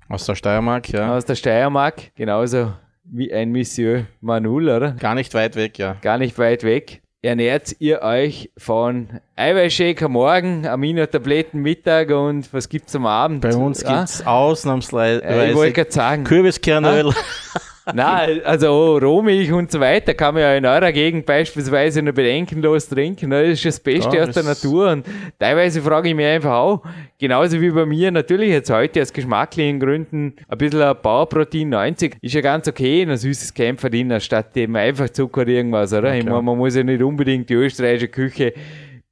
Aus 0.09 0.27
der 0.27 0.35
Steiermark, 0.35 0.89
ja. 0.91 1.17
Aus 1.17 1.25
der 1.25 1.37
Steiermark, 1.37 2.15
genauso 2.17 2.73
wie 3.05 3.33
ein 3.33 3.51
Monsieur 3.51 4.07
Manul, 4.21 4.69
oder? 4.69 4.93
Gar 4.93 5.15
nicht 5.15 5.35
weit 5.35 5.57
weg, 5.57 5.79
ja. 5.79 5.97
Gar 6.01 6.19
nicht 6.19 6.39
weit 6.39 6.63
weg 6.63 7.03
ernährt 7.23 7.77
ihr 7.79 8.03
euch 8.03 8.51
von 8.57 9.21
Eiweißshake 9.37 10.07
am 10.07 10.13
Morgen, 10.13 10.67
Aminotabletten 10.67 11.61
Mittag 11.61 12.11
und 12.11 12.53
was 12.53 12.69
gibt's 12.69 12.95
am 12.97 13.07
Abend? 13.07 13.43
Bei 13.43 13.55
uns 13.55 13.85
ah? 13.85 13.99
gibt's 13.99 14.27
ausnahmsweise 14.27 15.23
äh, 15.25 15.51
ich 15.51 15.57
wollte 15.57 15.73
gerade 15.75 15.93
sagen. 15.93 16.25
Kürbiskernöl. 16.25 17.11
Ah? 17.11 17.61
Nein, 17.95 18.41
also 18.45 18.99
Rohmilch 18.99 19.53
und 19.53 19.71
so 19.71 19.81
weiter 19.81 20.15
kann 20.15 20.35
man 20.35 20.43
ja 20.43 20.55
in 20.55 20.67
eurer 20.67 20.93
Gegend 20.93 21.25
beispielsweise 21.27 22.03
nur 22.03 22.13
bedenkenlos 22.13 22.89
trinken. 22.89 23.31
Das 23.31 23.49
ist 23.49 23.65
das 23.65 23.81
Beste 23.81 24.17
ja, 24.17 24.25
aus 24.25 24.35
der 24.35 24.43
Natur. 24.43 24.91
Und 24.91 25.07
teilweise 25.39 25.81
frage 25.81 26.11
ich 26.11 26.15
mich 26.15 26.27
einfach 26.27 26.53
auch, 26.53 26.83
genauso 27.19 27.61
wie 27.61 27.71
bei 27.71 27.87
mir, 27.87 28.11
natürlich 28.11 28.51
jetzt 28.51 28.71
heute 28.71 29.01
aus 29.01 29.13
geschmacklichen 29.13 29.81
Gründen 29.81 30.35
ein 30.49 30.59
bisschen 30.59 30.83
ein 30.83 30.97
Bauprotein 31.03 31.71
90 31.71 32.17
ist 32.21 32.35
ja 32.35 32.41
ganz 32.41 32.69
okay, 32.69 33.03
ein 33.03 33.17
süßes 33.17 33.55
Kämpfer 33.55 33.89
drin, 33.89 34.21
statt 34.21 34.55
dem 34.55 34.77
einfach 34.77 35.09
Zucker 35.11 35.43
oder 35.43 35.51
irgendwas, 35.51 35.93
oder? 35.93 36.09
Okay. 36.09 36.19
Ich 36.19 36.25
meine, 36.25 36.43
man 36.43 36.59
muss 36.59 36.77
ja 36.77 36.83
nicht 36.83 37.03
unbedingt 37.03 37.49
die 37.49 37.55
österreichische 37.55 38.09
Küche 38.09 38.53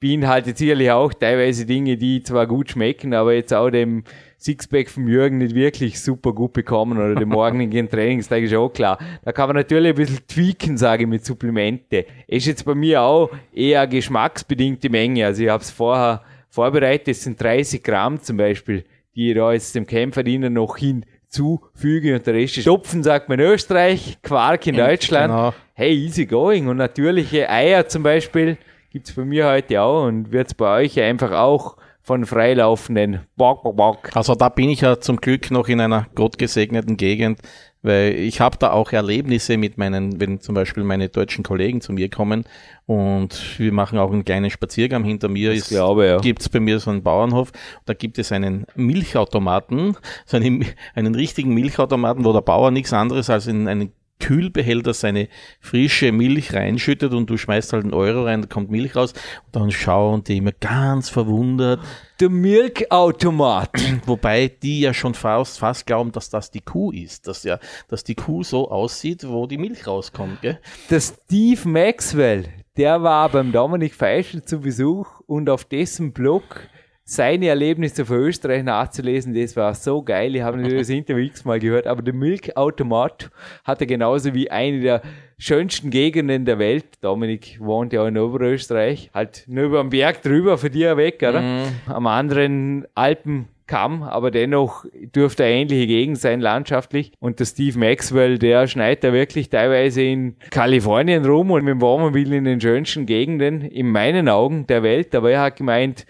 beinhaltet 0.00 0.58
sicherlich 0.58 0.90
auch 0.90 1.12
teilweise 1.12 1.66
Dinge, 1.66 1.96
die 1.96 2.22
zwar 2.22 2.46
gut 2.46 2.70
schmecken, 2.70 3.14
aber 3.14 3.34
jetzt 3.34 3.52
auch 3.52 3.70
dem 3.70 4.04
Sixpack 4.38 4.88
vom 4.88 5.08
Jürgen 5.08 5.38
nicht 5.38 5.54
wirklich 5.54 6.00
super 6.00 6.32
gut 6.32 6.52
bekommen 6.52 6.98
oder 6.98 7.16
dem 7.16 7.30
morgigen 7.30 7.88
Trainingstag 7.90 8.42
ist 8.42 8.54
auch 8.54 8.68
klar. 8.68 8.98
Da 9.24 9.32
kann 9.32 9.48
man 9.48 9.56
natürlich 9.56 9.90
ein 9.90 9.96
bisschen 9.96 10.26
tweaken, 10.28 10.76
sage 10.76 11.02
ich, 11.02 11.08
mit 11.08 11.24
Supplemente. 11.24 12.06
Ist 12.28 12.46
jetzt 12.46 12.64
bei 12.64 12.76
mir 12.76 13.02
auch 13.02 13.30
eher 13.52 13.86
geschmacksbedingte 13.88 14.88
Menge. 14.90 15.26
Also 15.26 15.42
ich 15.42 15.48
habe 15.48 15.62
es 15.62 15.70
vorher 15.70 16.22
vorbereitet, 16.48 17.08
es 17.08 17.24
sind 17.24 17.42
30 17.42 17.82
Gramm 17.82 18.22
zum 18.22 18.36
Beispiel, 18.36 18.84
die 19.16 19.30
ich 19.30 19.36
da 19.36 19.52
jetzt 19.52 19.74
dem 19.74 19.86
Kämpfer 19.86 20.24
innen 20.24 20.52
noch 20.52 20.76
hinzufüge 20.76 22.14
und 22.14 22.24
der 22.24 22.34
Rest 22.34 22.58
ist 22.58 22.62
Stopfen, 22.62 23.02
sagt 23.02 23.28
man 23.28 23.40
in 23.40 23.46
Österreich, 23.46 24.18
Quark 24.22 24.68
in 24.68 24.76
Deutschland. 24.76 25.32
Genau. 25.32 25.54
Hey, 25.74 25.92
easy 25.92 26.26
going. 26.26 26.68
Und 26.68 26.76
natürliche 26.76 27.50
Eier 27.50 27.88
zum 27.88 28.04
Beispiel 28.04 28.56
gibt's 28.98 29.12
bei 29.12 29.24
mir 29.24 29.46
heute 29.46 29.80
auch 29.80 30.06
und 30.06 30.32
wird's 30.32 30.54
bei 30.54 30.82
euch 30.82 30.98
einfach 30.98 31.30
auch 31.30 31.76
von 32.02 32.26
freilaufenden 32.26 33.20
Bock, 33.36 33.62
Bock, 33.62 33.76
Bock. 33.76 34.16
Also 34.16 34.34
da 34.34 34.48
bin 34.48 34.70
ich 34.70 34.80
ja 34.80 34.98
zum 34.98 35.18
Glück 35.18 35.52
noch 35.52 35.68
in 35.68 35.80
einer 35.80 36.08
gottgesegneten 36.16 36.96
Gegend, 36.96 37.38
weil 37.82 38.14
ich 38.14 38.40
habe 38.40 38.56
da 38.58 38.72
auch 38.72 38.90
Erlebnisse 38.90 39.56
mit 39.56 39.78
meinen, 39.78 40.18
wenn 40.20 40.40
zum 40.40 40.56
Beispiel 40.56 40.82
meine 40.82 41.10
deutschen 41.10 41.44
Kollegen 41.44 41.80
zu 41.80 41.92
mir 41.92 42.10
kommen 42.10 42.42
und 42.86 43.60
wir 43.60 43.72
machen 43.72 44.00
auch 44.00 44.10
einen 44.10 44.24
kleinen 44.24 44.50
Spaziergang. 44.50 45.04
Hinter 45.04 45.28
mir 45.28 45.52
ist, 45.52 45.68
glaube, 45.68 46.06
ja. 46.06 46.18
gibt's 46.18 46.48
bei 46.48 46.58
mir 46.58 46.80
so 46.80 46.90
einen 46.90 47.04
Bauernhof, 47.04 47.52
da 47.84 47.94
gibt 47.94 48.18
es 48.18 48.32
einen 48.32 48.66
Milchautomaten, 48.74 49.96
so 50.26 50.38
einen, 50.38 50.64
einen 50.96 51.14
richtigen 51.14 51.54
Milchautomaten, 51.54 52.24
wo 52.24 52.32
der 52.32 52.40
Bauer 52.40 52.72
nichts 52.72 52.92
anderes 52.92 53.30
als 53.30 53.46
in 53.46 53.68
einen 53.68 53.92
Kühlbehälter 54.18 54.94
seine 54.94 55.28
frische 55.60 56.12
Milch 56.12 56.52
reinschüttet 56.52 57.12
und 57.12 57.30
du 57.30 57.36
schmeißt 57.36 57.72
halt 57.72 57.84
einen 57.84 57.94
Euro 57.94 58.24
rein, 58.24 58.42
da 58.42 58.48
kommt 58.48 58.70
Milch 58.70 58.96
raus 58.96 59.12
und 59.46 59.56
dann 59.56 59.70
schauen 59.70 60.24
die 60.24 60.38
immer 60.38 60.52
ganz 60.52 61.08
verwundert. 61.08 61.80
Der 62.20 62.28
Milchautomat. 62.28 63.70
Wobei 64.06 64.48
die 64.48 64.80
ja 64.80 64.92
schon 64.92 65.14
fast, 65.14 65.60
fast 65.60 65.86
glauben, 65.86 66.12
dass 66.12 66.30
das 66.30 66.50
die 66.50 66.60
Kuh 66.60 66.90
ist, 66.90 67.28
dass 67.28 67.44
ja, 67.44 67.58
dass 67.88 68.04
die 68.04 68.14
Kuh 68.14 68.42
so 68.42 68.70
aussieht, 68.70 69.26
wo 69.28 69.46
die 69.46 69.58
Milch 69.58 69.86
rauskommt, 69.86 70.42
gell? 70.42 70.58
Der 70.90 71.00
Steve 71.00 71.68
Maxwell, 71.68 72.48
der 72.76 73.02
war 73.02 73.28
beim 73.28 73.52
Dominik 73.52 73.94
Feischl 73.94 74.42
zu 74.42 74.60
Besuch 74.60 75.20
und 75.26 75.48
auf 75.48 75.64
dessen 75.64 76.12
Blog 76.12 76.68
seine 77.10 77.46
Erlebnisse 77.46 78.04
für 78.04 78.16
Österreich 78.16 78.62
nachzulesen, 78.62 79.32
das 79.32 79.56
war 79.56 79.74
so 79.74 80.02
geil. 80.02 80.36
Ich 80.36 80.42
habe 80.42 80.58
natürlich 80.58 80.80
das 80.80 80.90
Interview 80.90 81.24
x-mal 81.24 81.58
gehört, 81.58 81.86
aber 81.86 82.02
der 82.02 82.12
Milchautomat 82.12 83.30
hatte 83.64 83.86
genauso 83.86 84.34
wie 84.34 84.50
eine 84.50 84.80
der 84.80 85.00
schönsten 85.38 85.88
Gegenden 85.88 86.44
der 86.44 86.58
Welt. 86.58 86.84
Dominik 87.00 87.56
wohnt 87.60 87.94
ja 87.94 88.06
in 88.06 88.18
Oberösterreich, 88.18 89.10
halt 89.14 89.44
nur 89.46 89.64
über 89.64 89.80
den 89.80 89.88
Berg 89.88 90.20
drüber, 90.20 90.58
für 90.58 90.68
dir 90.68 90.98
weg, 90.98 91.24
oder? 91.26 91.40
Mhm. 91.40 91.64
Am 91.86 92.06
anderen 92.06 92.86
Alpenkamm, 92.94 94.02
aber 94.02 94.30
dennoch 94.30 94.84
dürfte 95.16 95.44
eine 95.44 95.54
ähnliche 95.54 95.86
Gegend 95.86 96.18
sein, 96.18 96.42
landschaftlich. 96.42 97.12
Und 97.20 97.40
der 97.40 97.46
Steve 97.46 97.78
Maxwell, 97.78 98.38
der 98.38 98.66
schneit 98.66 99.02
da 99.02 99.14
wirklich 99.14 99.48
teilweise 99.48 100.02
in 100.02 100.36
Kalifornien 100.50 101.24
rum 101.24 101.52
und 101.52 101.64
mit 101.64 101.72
dem 101.72 101.80
Wohnmobil 101.80 102.34
in 102.34 102.44
den 102.44 102.60
schönsten 102.60 103.06
Gegenden, 103.06 103.62
in 103.62 103.88
meinen 103.88 104.28
Augen, 104.28 104.66
der 104.66 104.82
Welt. 104.82 105.14
Aber 105.14 105.30
er 105.30 105.40
hat 105.40 105.56
gemeint, 105.56 106.04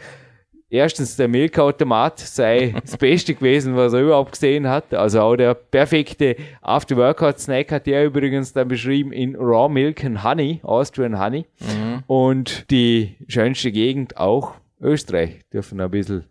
erstens 0.70 1.16
der 1.16 1.28
Milchautomat 1.28 2.18
sei 2.18 2.74
das 2.80 2.96
Beste 2.96 3.34
gewesen, 3.34 3.76
was 3.76 3.92
er 3.92 4.00
überhaupt 4.00 4.32
gesehen 4.32 4.68
hat. 4.68 4.92
Also 4.94 5.20
auch 5.20 5.36
der 5.36 5.54
perfekte 5.54 6.36
After-Workout-Snack 6.60 7.72
hat 7.72 7.88
er 7.88 8.04
übrigens 8.04 8.52
dann 8.52 8.68
beschrieben 8.68 9.12
in 9.12 9.36
Raw 9.36 9.72
Milk 9.72 10.04
and 10.04 10.22
Honey, 10.22 10.60
Austrian 10.62 11.18
Honey. 11.18 11.46
Mhm. 11.60 12.02
Und 12.06 12.70
die 12.70 13.16
schönste 13.26 13.72
Gegend 13.72 14.16
auch 14.16 14.54
Österreich. 14.80 15.40
Dürfen 15.52 15.80
ein 15.80 15.90
bisschen 15.90 16.24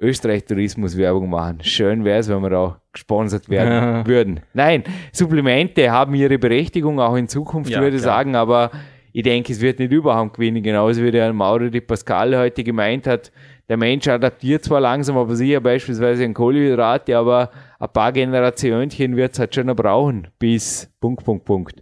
Österreich-Tourismus-Werbung 0.00 1.30
machen. 1.30 1.58
Schön 1.62 2.04
wäre 2.04 2.18
es, 2.18 2.28
wenn 2.28 2.42
wir 2.42 2.58
auch 2.58 2.76
gesponsert 2.92 3.48
werden 3.48 3.72
ja. 3.72 4.06
würden. 4.06 4.40
Nein, 4.52 4.84
Supplemente 5.12 5.90
haben 5.90 6.14
ihre 6.14 6.38
Berechtigung 6.38 7.00
auch 7.00 7.16
in 7.16 7.28
Zukunft, 7.28 7.70
ja, 7.70 7.80
würde 7.80 7.96
ich 7.96 8.02
sagen, 8.02 8.34
aber 8.34 8.70
ich 9.12 9.22
denke, 9.22 9.52
es 9.52 9.60
wird 9.60 9.78
nicht 9.78 9.92
überhand 9.92 10.34
gewinnen, 10.34 10.62
genauso 10.62 11.02
wie 11.02 11.12
der 11.12 11.32
Mauro 11.32 11.68
de 11.70 11.80
Pascal 11.80 12.36
heute 12.36 12.64
gemeint 12.64 13.06
hat 13.06 13.30
der 13.68 13.76
Mensch 13.76 14.06
adaptiert 14.08 14.64
zwar 14.64 14.80
langsam, 14.80 15.16
aber 15.16 15.34
sicher 15.36 15.60
beispielsweise 15.60 16.24
ein 16.24 16.34
Kohlenhydrate, 16.34 17.16
aber 17.16 17.50
ein 17.78 17.88
paar 17.92 18.12
Generationchen 18.12 19.16
wird 19.16 19.32
es 19.32 19.38
halt 19.38 19.54
schon 19.54 19.66
noch 19.66 19.76
brauchen, 19.76 20.28
bis 20.38 20.90
Punkt, 21.00 21.24
Punkt, 21.24 21.44
Punkt. 21.44 21.80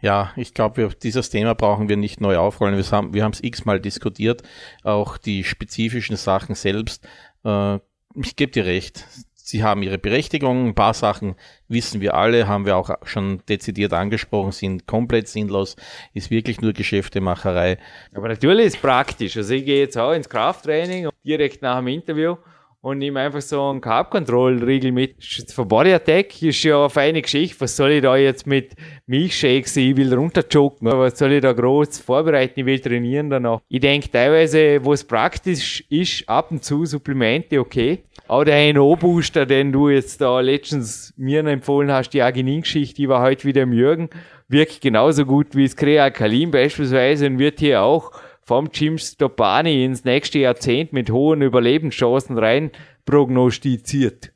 Ja, 0.00 0.32
ich 0.36 0.54
glaube, 0.54 0.90
dieses 1.02 1.30
Thema 1.30 1.54
brauchen 1.54 1.88
wir 1.88 1.96
nicht 1.96 2.20
neu 2.20 2.36
aufrollen. 2.36 2.76
Wir 2.76 2.84
haben 2.92 3.14
wir 3.14 3.26
es 3.26 3.42
x-mal 3.42 3.80
diskutiert, 3.80 4.42
auch 4.84 5.16
die 5.16 5.42
spezifischen 5.42 6.16
Sachen 6.16 6.54
selbst. 6.54 7.06
Äh, 7.44 7.76
ich 8.14 8.36
gebe 8.36 8.52
dir 8.52 8.66
recht. 8.66 9.04
Sie 9.48 9.62
haben 9.62 9.84
ihre 9.84 9.96
Berechtigung. 9.96 10.66
Ein 10.66 10.74
paar 10.74 10.92
Sachen 10.92 11.36
wissen 11.68 12.00
wir 12.00 12.14
alle, 12.14 12.48
haben 12.48 12.66
wir 12.66 12.76
auch 12.76 12.90
schon 13.04 13.42
dezidiert 13.48 13.92
angesprochen, 13.92 14.50
sind 14.50 14.88
komplett 14.88 15.28
sinnlos, 15.28 15.76
ist 16.14 16.32
wirklich 16.32 16.60
nur 16.60 16.72
Geschäftemacherei. 16.72 17.78
Aber 18.12 18.26
natürlich 18.26 18.66
ist 18.66 18.74
es 18.74 18.80
praktisch. 18.82 19.36
Also 19.36 19.54
ich 19.54 19.64
gehe 19.64 19.78
jetzt 19.78 19.96
auch 19.96 20.12
ins 20.12 20.28
Krafttraining 20.28 21.10
direkt 21.24 21.62
nach 21.62 21.78
dem 21.78 21.86
Interview 21.86 22.34
und 22.80 22.98
nehme 22.98 23.20
einfach 23.20 23.40
so 23.40 23.62
einen 23.68 23.80
Carb 23.80 24.10
Control 24.10 24.62
Riegel 24.64 24.90
mit. 24.90 25.22
Für 25.22 25.64
Body 25.64 25.92
Attack 25.92 26.42
ist 26.42 26.64
ja 26.64 26.80
eine 26.80 26.90
feine 26.90 27.22
Geschichte. 27.22 27.60
Was 27.60 27.76
soll 27.76 27.92
ich 27.92 28.02
da 28.02 28.16
jetzt 28.16 28.48
mit 28.48 28.74
Milchshakes? 29.06 29.76
Ich 29.76 29.96
will 29.96 30.12
runterjoken. 30.12 30.90
Was 30.90 31.20
soll 31.20 31.34
ich 31.34 31.42
da 31.42 31.52
groß 31.52 32.00
vorbereiten? 32.00 32.58
Ich 32.58 32.66
will 32.66 32.80
trainieren 32.80 33.30
danach. 33.30 33.60
Ich 33.68 33.78
denke 33.78 34.10
teilweise, 34.10 34.84
wo 34.84 34.92
es 34.92 35.04
praktisch 35.04 35.84
ist, 35.88 36.28
ab 36.28 36.50
und 36.50 36.64
zu 36.64 36.84
Supplemente 36.84 37.60
okay. 37.60 38.02
Auch 38.28 38.44
der 38.44 38.72
NO-Booster, 38.72 39.46
den 39.46 39.72
du 39.72 39.88
jetzt 39.88 40.20
da 40.20 40.40
letztens 40.40 41.14
mir 41.16 41.44
empfohlen 41.46 41.92
hast, 41.92 42.10
die 42.10 42.22
Arginin-Geschichte, 42.22 42.96
die 42.96 43.08
war 43.08 43.22
heute 43.22 43.44
wieder 43.44 43.62
im 43.62 43.72
Jürgen, 43.72 44.10
wirkt 44.48 44.80
genauso 44.80 45.24
gut 45.24 45.54
wie 45.54 45.64
das 45.64 45.76
Kreakalin 45.76 46.50
beispielsweise 46.50 47.26
und 47.26 47.38
wird 47.38 47.60
hier 47.60 47.82
auch 47.82 48.10
vom 48.42 48.68
Jim 48.72 48.98
Stopani 48.98 49.84
ins 49.84 50.04
nächste 50.04 50.40
Jahrzehnt 50.40 50.92
mit 50.92 51.10
hohen 51.10 51.42
Überlebenschancen 51.42 52.36
rein 52.38 52.70
prognostiziert. 53.04 54.32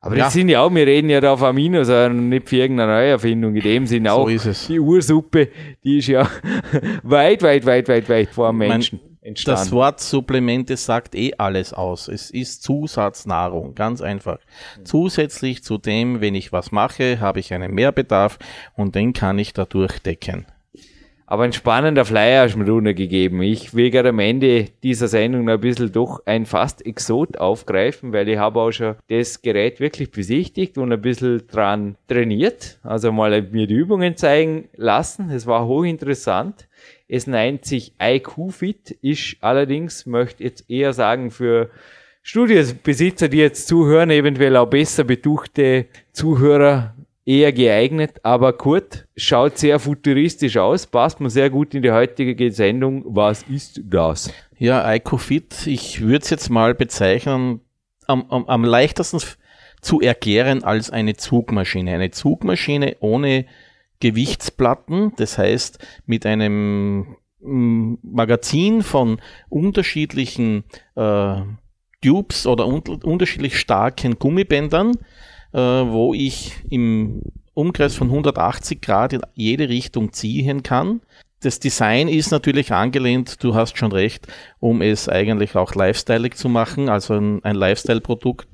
Aber 0.00 0.16
ja. 0.16 0.24
das 0.24 0.32
sind 0.32 0.48
ja 0.48 0.62
auch, 0.62 0.74
wir 0.74 0.86
reden 0.86 1.10
ja 1.10 1.20
da 1.20 1.34
auf 1.34 1.42
Aminos, 1.42 1.88
also 1.88 2.12
nicht 2.14 2.48
für 2.48 2.56
irgendeine 2.56 2.92
Neuerfindung. 2.92 3.54
In 3.54 3.62
dem 3.62 3.86
Sinne 3.86 4.12
auch 4.12 4.28
so 4.30 4.52
die 4.68 4.80
Ursuppe, 4.80 5.48
die 5.84 5.98
ist 5.98 6.08
ja 6.08 6.28
weit, 7.02 7.42
weit, 7.42 7.66
weit, 7.66 7.88
weit, 7.88 8.08
weit 8.08 8.30
vor 8.30 8.50
dem 8.50 8.58
Menschen. 8.58 9.00
Entstanden. 9.30 9.60
Das 9.60 9.72
Wort 9.72 10.00
Supplemente 10.00 10.76
sagt 10.76 11.14
eh 11.14 11.34
alles 11.38 11.72
aus. 11.72 12.08
Es 12.08 12.30
ist 12.30 12.62
Zusatznahrung, 12.62 13.74
ganz 13.74 14.00
einfach. 14.00 14.38
Mhm. 14.78 14.84
Zusätzlich 14.84 15.62
zu 15.62 15.78
dem, 15.78 16.20
wenn 16.20 16.34
ich 16.34 16.52
was 16.52 16.72
mache, 16.72 17.20
habe 17.20 17.40
ich 17.40 17.54
einen 17.54 17.72
Mehrbedarf 17.72 18.38
und 18.74 18.94
den 18.94 19.12
kann 19.12 19.38
ich 19.38 19.52
dadurch 19.52 19.98
decken. 20.00 20.46
Aber 21.30 21.44
ein 21.44 21.52
spannender 21.52 22.04
Flyer 22.04 22.42
hast 22.42 22.54
du 22.54 22.58
mir 22.58 22.68
runter 22.68 22.92
gegeben. 22.92 23.40
Ich 23.40 23.72
will 23.72 23.92
gerade 23.92 24.08
am 24.08 24.18
Ende 24.18 24.66
dieser 24.82 25.06
Sendung 25.06 25.44
noch 25.44 25.52
ein 25.52 25.60
bisschen 25.60 25.92
doch 25.92 26.20
ein 26.26 26.44
fast 26.44 26.84
Exot 26.84 27.36
aufgreifen, 27.36 28.12
weil 28.12 28.28
ich 28.28 28.36
habe 28.36 28.58
auch 28.58 28.72
schon 28.72 28.96
das 29.08 29.40
Gerät 29.40 29.78
wirklich 29.78 30.10
besichtigt 30.10 30.76
und 30.76 30.92
ein 30.92 31.00
bisschen 31.00 31.46
dran 31.46 31.94
trainiert. 32.08 32.80
Also 32.82 33.12
mal 33.12 33.42
mir 33.42 33.68
die 33.68 33.74
Übungen 33.74 34.16
zeigen 34.16 34.70
lassen. 34.74 35.30
Es 35.30 35.46
war 35.46 35.68
hochinteressant. 35.68 36.66
Es 37.12 37.26
nennt 37.26 37.64
sich 37.64 37.92
IQ 38.00 38.52
Fit, 38.52 38.92
ist 39.02 39.36
allerdings, 39.40 40.06
möchte 40.06 40.44
jetzt 40.44 40.70
eher 40.70 40.92
sagen, 40.92 41.32
für 41.32 41.70
Studiobesitzer, 42.22 43.28
die 43.28 43.38
jetzt 43.38 43.66
zuhören, 43.66 44.10
eventuell 44.10 44.56
auch 44.56 44.66
besser 44.66 45.02
betuchte 45.02 45.86
Zuhörer 46.12 46.94
eher 47.24 47.52
geeignet. 47.52 48.20
Aber 48.22 48.52
Kurt 48.52 49.08
schaut 49.16 49.58
sehr 49.58 49.80
futuristisch 49.80 50.56
aus, 50.56 50.86
passt 50.86 51.20
mir 51.20 51.30
sehr 51.30 51.50
gut 51.50 51.74
in 51.74 51.82
die 51.82 51.90
heutige 51.90 52.52
Sendung. 52.52 53.02
Was 53.06 53.42
ist 53.42 53.80
das? 53.84 54.32
Ja, 54.58 54.94
IcoFit, 54.94 55.66
ich 55.66 56.00
würde 56.02 56.22
es 56.22 56.30
jetzt 56.30 56.48
mal 56.48 56.74
bezeichnen, 56.74 57.60
am, 58.06 58.30
am, 58.30 58.46
am 58.46 58.64
leichtesten 58.64 59.20
zu 59.80 60.00
erklären 60.00 60.62
als 60.62 60.90
eine 60.90 61.16
Zugmaschine. 61.16 61.94
Eine 61.94 62.10
Zugmaschine 62.12 62.96
ohne 63.00 63.46
Gewichtsplatten, 64.00 65.12
das 65.16 65.38
heißt 65.38 65.78
mit 66.06 66.26
einem 66.26 67.16
mm, 67.40 67.94
Magazin 68.02 68.82
von 68.82 69.20
unterschiedlichen 69.48 70.64
äh, 70.96 71.42
Tubes 72.02 72.46
oder 72.46 72.66
un 72.66 72.80
unterschiedlich 72.80 73.58
starken 73.58 74.18
Gummibändern, 74.18 74.96
äh, 75.52 75.58
wo 75.58 76.14
ich 76.14 76.52
im 76.70 77.22
Umkreis 77.54 77.94
von 77.94 78.08
180 78.08 78.80
Grad 78.80 79.12
in 79.12 79.20
jede 79.34 79.68
Richtung 79.68 80.12
ziehen 80.12 80.62
kann. 80.62 81.02
Das 81.42 81.58
Design 81.58 82.08
ist 82.08 82.30
natürlich 82.30 82.72
angelehnt, 82.72 83.42
du 83.42 83.54
hast 83.54 83.76
schon 83.78 83.92
recht, 83.92 84.26
um 84.58 84.82
es 84.82 85.08
eigentlich 85.08 85.56
auch 85.56 85.74
lifestyleig 85.74 86.36
zu 86.36 86.48
machen, 86.48 86.88
also 86.88 87.14
ein, 87.14 87.44
ein 87.44 87.56
Lifestyle-Produkt. 87.56 88.46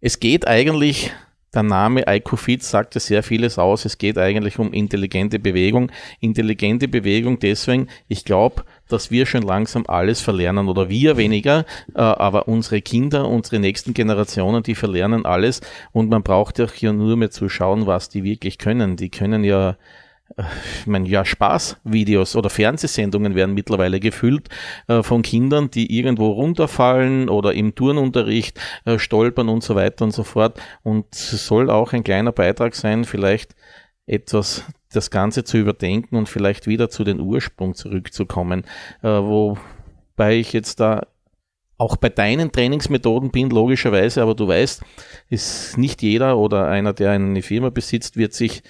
Es 0.00 0.18
geht 0.18 0.48
eigentlich 0.48 1.12
der 1.54 1.62
Name 1.62 2.04
IcoFit 2.08 2.62
sagte 2.62 2.98
sehr 2.98 3.22
vieles 3.22 3.58
aus. 3.58 3.84
Es 3.84 3.98
geht 3.98 4.16
eigentlich 4.16 4.58
um 4.58 4.72
intelligente 4.72 5.38
Bewegung. 5.38 5.90
Intelligente 6.20 6.88
Bewegung 6.88 7.38
deswegen, 7.38 7.88
ich 8.08 8.24
glaube, 8.24 8.64
dass 8.88 9.10
wir 9.10 9.26
schon 9.26 9.42
langsam 9.42 9.84
alles 9.86 10.20
verlernen 10.20 10.68
oder 10.68 10.88
wir 10.88 11.16
weniger, 11.16 11.64
äh, 11.94 12.00
aber 12.00 12.48
unsere 12.48 12.80
Kinder, 12.80 13.28
unsere 13.28 13.58
nächsten 13.58 13.94
Generationen, 13.94 14.62
die 14.62 14.74
verlernen 14.74 15.26
alles 15.26 15.60
und 15.92 16.10
man 16.10 16.22
braucht 16.22 16.58
ja 16.58 16.66
hier 16.70 16.92
nur 16.92 17.16
mehr 17.16 17.30
zu 17.30 17.48
schauen, 17.48 17.86
was 17.86 18.08
die 18.08 18.24
wirklich 18.24 18.58
können. 18.58 18.96
Die 18.96 19.10
können 19.10 19.44
ja 19.44 19.76
ich 20.80 20.86
meine, 20.86 21.08
ja, 21.08 21.24
Spaßvideos 21.24 22.36
oder 22.36 22.50
Fernsehsendungen 22.50 23.34
werden 23.34 23.54
mittlerweile 23.54 24.00
gefüllt 24.00 24.48
äh, 24.88 25.02
von 25.02 25.22
Kindern, 25.22 25.70
die 25.70 25.96
irgendwo 25.96 26.30
runterfallen 26.30 27.28
oder 27.28 27.54
im 27.54 27.74
Turnunterricht 27.74 28.58
äh, 28.84 28.98
stolpern 28.98 29.48
und 29.48 29.62
so 29.62 29.74
weiter 29.74 30.04
und 30.04 30.12
so 30.12 30.24
fort. 30.24 30.60
Und 30.82 31.06
es 31.12 31.46
soll 31.46 31.70
auch 31.70 31.92
ein 31.92 32.04
kleiner 32.04 32.32
Beitrag 32.32 32.74
sein, 32.74 33.04
vielleicht 33.04 33.54
etwas 34.06 34.64
das 34.92 35.10
Ganze 35.10 35.44
zu 35.44 35.56
überdenken 35.56 36.16
und 36.16 36.28
vielleicht 36.28 36.66
wieder 36.66 36.90
zu 36.90 37.04
den 37.04 37.20
Ursprung 37.20 37.74
zurückzukommen, 37.74 38.64
äh, 39.02 39.08
wobei 39.08 40.36
ich 40.36 40.52
jetzt 40.52 40.80
da 40.80 41.06
auch 41.78 41.96
bei 41.96 42.10
deinen 42.10 42.52
Trainingsmethoden 42.52 43.32
bin, 43.32 43.50
logischerweise, 43.50 44.22
aber 44.22 44.36
du 44.36 44.46
weißt, 44.46 44.84
ist 45.30 45.78
nicht 45.78 46.00
jeder 46.02 46.38
oder 46.38 46.68
einer, 46.68 46.92
der 46.92 47.10
eine 47.10 47.42
Firma 47.42 47.70
besitzt, 47.70 48.16
wird 48.16 48.34
sich 48.34 48.62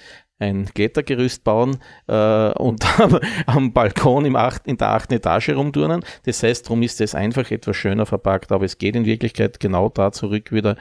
ein 0.43 0.65
Klettergerüst 0.73 1.43
bauen 1.43 1.77
äh, 2.07 2.51
und 2.53 2.85
am 3.45 3.73
Balkon 3.73 4.25
im 4.25 4.35
acht, 4.35 4.67
in 4.67 4.77
der 4.77 4.89
achten 4.89 5.13
Etage 5.13 5.49
rumturnen. 5.49 6.03
Das 6.25 6.43
heißt, 6.43 6.65
darum 6.65 6.83
ist 6.83 7.01
es 7.01 7.15
einfach 7.15 7.49
etwas 7.51 7.75
schöner 7.75 8.05
verpackt, 8.05 8.51
aber 8.51 8.65
es 8.65 8.77
geht 8.77 8.95
in 8.95 9.05
Wirklichkeit 9.05 9.59
genau 9.59 9.89
da 9.89 10.11
zurück 10.11 10.51
wieder 10.51 10.75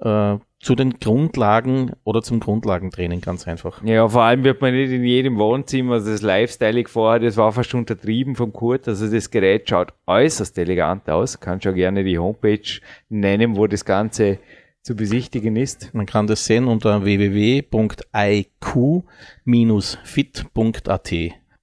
äh, 0.00 0.36
zu 0.58 0.74
den 0.74 0.98
Grundlagen 0.98 1.92
oder 2.04 2.22
zum 2.22 2.40
Grundlagentraining 2.40 3.20
ganz 3.20 3.46
einfach. 3.46 3.82
Ja, 3.84 4.08
vor 4.08 4.22
allem 4.22 4.42
wird 4.42 4.60
man 4.60 4.74
nicht 4.74 4.90
in 4.90 5.04
jedem 5.04 5.38
Wohnzimmer 5.38 5.94
also 5.94 6.10
das 6.10 6.22
Lifestyling 6.22 6.88
vorher, 6.88 7.20
das 7.20 7.36
war 7.36 7.52
fast 7.52 7.72
untertrieben 7.74 8.34
vom 8.34 8.52
Kurt. 8.52 8.88
Also 8.88 9.10
das 9.10 9.30
Gerät 9.30 9.68
schaut 9.68 9.92
äußerst 10.06 10.58
elegant 10.58 11.08
aus. 11.08 11.38
Kannst 11.40 11.66
auch 11.66 11.74
gerne 11.74 12.04
die 12.04 12.18
Homepage 12.18 12.80
nennen, 13.08 13.56
wo 13.56 13.66
das 13.66 13.84
Ganze 13.84 14.38
zu 14.86 14.94
besichtigen 14.94 15.56
ist. 15.56 15.92
Man 15.94 16.06
kann 16.06 16.28
das 16.28 16.46
sehen 16.46 16.68
unter 16.68 17.04
www.iq-fit.at. 17.04 17.72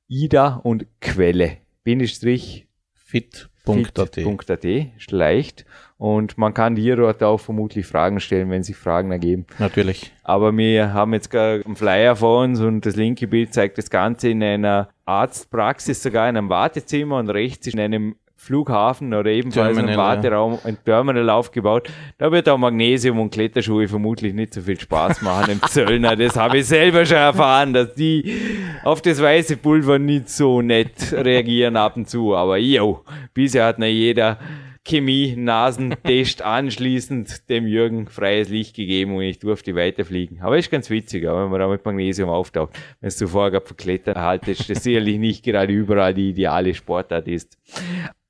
Ida 0.09 0.47
und 0.57 0.85
Quelle. 0.99 1.57
Bindestrich 1.85 2.67
fit. 2.93 3.49
fit.at, 3.63 4.65
ist 4.65 5.11
leicht. 5.11 5.63
Und 5.97 6.37
man 6.37 6.53
kann 6.53 6.75
dir 6.75 6.97
dort 6.97 7.23
auch 7.23 7.37
vermutlich 7.37 7.85
Fragen 7.85 8.19
stellen, 8.19 8.49
wenn 8.49 8.63
sich 8.63 8.75
Fragen 8.75 9.09
ergeben. 9.11 9.45
Natürlich. 9.57 10.11
Aber 10.23 10.51
wir 10.57 10.91
haben 10.91 11.13
jetzt 11.13 11.29
gerade 11.29 11.65
einen 11.65 11.77
Flyer 11.77 12.17
vor 12.17 12.43
uns 12.43 12.59
und 12.59 12.85
das 12.85 12.97
linke 12.97 13.27
Bild 13.27 13.53
zeigt 13.53 13.77
das 13.77 13.89
Ganze 13.89 14.27
in 14.27 14.43
einer 14.43 14.89
Arztpraxis, 15.05 16.03
sogar 16.03 16.27
in 16.27 16.35
einem 16.35 16.49
Wartezimmer 16.49 17.19
und 17.19 17.29
rechts 17.29 17.67
in 17.67 17.79
einem 17.79 18.17
Flughafen 18.43 19.13
oder 19.13 19.29
ebenfalls 19.29 19.77
Terminal, 19.77 19.93
ein 19.93 19.97
Warteraum, 19.97 20.59
ein 20.65 20.77
Terminal 20.83 21.29
aufgebaut. 21.29 21.89
Da 22.17 22.29
wird 22.29 22.49
auch 22.49 22.57
Magnesium 22.57 23.19
und 23.19 23.31
Kletterschuhe 23.31 23.87
vermutlich 23.87 24.33
nicht 24.33 24.53
so 24.53 24.61
viel 24.61 24.77
Spaß 24.77 25.21
machen 25.21 25.53
im 25.53 25.61
Zöllner. 25.69 26.17
Das 26.17 26.35
habe 26.35 26.57
ich 26.57 26.65
selber 26.65 27.05
schon 27.05 27.17
erfahren, 27.17 27.73
dass 27.73 27.93
die 27.95 28.35
auf 28.83 29.01
das 29.01 29.21
weiße 29.21 29.57
Pulver 29.57 29.97
nicht 29.97 30.27
so 30.27 30.61
nett 30.61 31.13
reagieren 31.13 31.77
ab 31.77 31.95
und 31.95 32.09
zu. 32.09 32.35
Aber 32.35 32.57
jo, 32.57 33.05
bisher 33.33 33.65
hat 33.65 33.79
noch 33.79 33.87
jeder 33.87 34.37
Chemie-Nasentest 34.85 36.41
anschließend 36.41 37.49
dem 37.49 37.65
Jürgen 37.65 38.07
freies 38.07 38.49
Licht 38.49 38.75
gegeben 38.75 39.15
und 39.15 39.21
ich 39.21 39.39
durfte 39.39 39.75
weiterfliegen. 39.75 40.41
Aber 40.41 40.57
ist 40.57 40.69
ganz 40.69 40.89
witzig, 40.89 41.23
wenn 41.23 41.49
man 41.49 41.59
da 41.59 41.69
mit 41.69 41.85
Magnesium 41.85 42.29
auftaucht. 42.29 42.73
Wenn 42.99 43.13
du 43.17 43.27
vorher 43.27 43.61
verklettert 43.61 44.17
haltest, 44.17 44.69
das 44.69 44.83
sicherlich 44.83 45.17
nicht 45.17 45.45
gerade 45.45 45.71
überall 45.71 46.13
die 46.13 46.31
ideale 46.31 46.73
Sportart 46.73 47.29
ist 47.29 47.57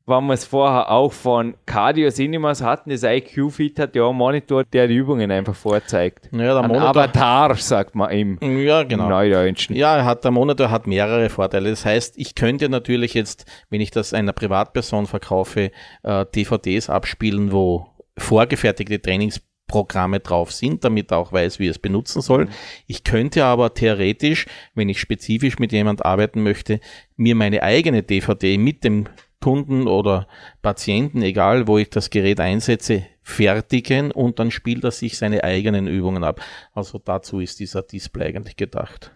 wenn 0.05 0.25
wir 0.25 0.33
es 0.33 0.45
vorher 0.45 0.91
auch 0.91 1.13
von 1.13 1.55
Cardio 1.65 2.09
Cinemas 2.09 2.61
hatten, 2.61 2.89
das 2.89 3.03
IQ 3.03 3.51
Fit 3.51 3.79
hat 3.79 3.95
ja 3.95 4.07
einen 4.07 4.17
Monitor, 4.17 4.65
der 4.65 4.87
die 4.87 4.95
Übungen 4.95 5.31
einfach 5.31 5.55
vorzeigt. 5.55 6.29
Ja, 6.33 6.39
der 6.39 6.57
Ein 6.57 6.67
Monitor, 6.67 6.89
Avatar, 6.89 7.55
sagt 7.55 7.95
man 7.95 8.11
im, 8.11 8.37
ja, 8.59 8.83
genau. 8.83 9.07
Neudeutschen. 9.07 9.75
Ja, 9.75 10.03
hat, 10.03 10.25
der 10.25 10.31
Monitor 10.31 10.69
hat 10.69 10.87
mehrere 10.87 11.29
Vorteile. 11.29 11.69
Das 11.69 11.85
heißt, 11.85 12.17
ich 12.17 12.35
könnte 12.35 12.67
natürlich 12.67 13.13
jetzt, 13.13 13.45
wenn 13.69 13.79
ich 13.79 13.91
das 13.91 14.13
einer 14.13 14.33
Privatperson 14.33 15.05
verkaufe, 15.05 15.71
äh, 16.03 16.25
DVDs 16.35 16.89
abspielen, 16.89 17.53
wo 17.53 17.87
vorgefertigte 18.17 19.01
Trainingsprogramme 19.01 20.19
drauf 20.19 20.51
sind, 20.51 20.83
damit 20.83 21.11
er 21.11 21.19
auch 21.19 21.31
weiß, 21.31 21.59
wie 21.59 21.67
er 21.67 21.71
es 21.71 21.79
benutzen 21.79 22.21
soll. 22.21 22.49
Ich 22.87 23.05
könnte 23.05 23.45
aber 23.45 23.73
theoretisch, 23.73 24.47
wenn 24.75 24.89
ich 24.89 24.99
spezifisch 24.99 25.59
mit 25.59 25.71
jemand 25.71 26.03
arbeiten 26.05 26.43
möchte, 26.43 26.81
mir 27.15 27.35
meine 27.35 27.63
eigene 27.63 28.03
DVD 28.03 28.57
mit 28.57 28.83
dem 28.83 29.07
Kunden 29.43 29.87
oder 29.89 30.25
Patienten, 30.61 31.21
egal 31.21 31.67
wo 31.67 31.77
ich 31.77 31.89
das 31.89 32.09
Gerät 32.09 32.39
einsetze, 32.39 33.03
fertigen 33.23 34.11
und 34.11 34.39
dann 34.39 34.51
spielt 34.51 34.85
er 34.85 34.91
sich 34.91 35.17
seine 35.17 35.43
eigenen 35.43 35.85
Übungen 35.85 36.23
ab. 36.23 36.39
Also 36.73 36.97
dazu 36.97 37.41
ist 37.41 37.59
dieser 37.59 37.81
Display 37.81 38.27
eigentlich 38.27 38.55
gedacht. 38.55 39.11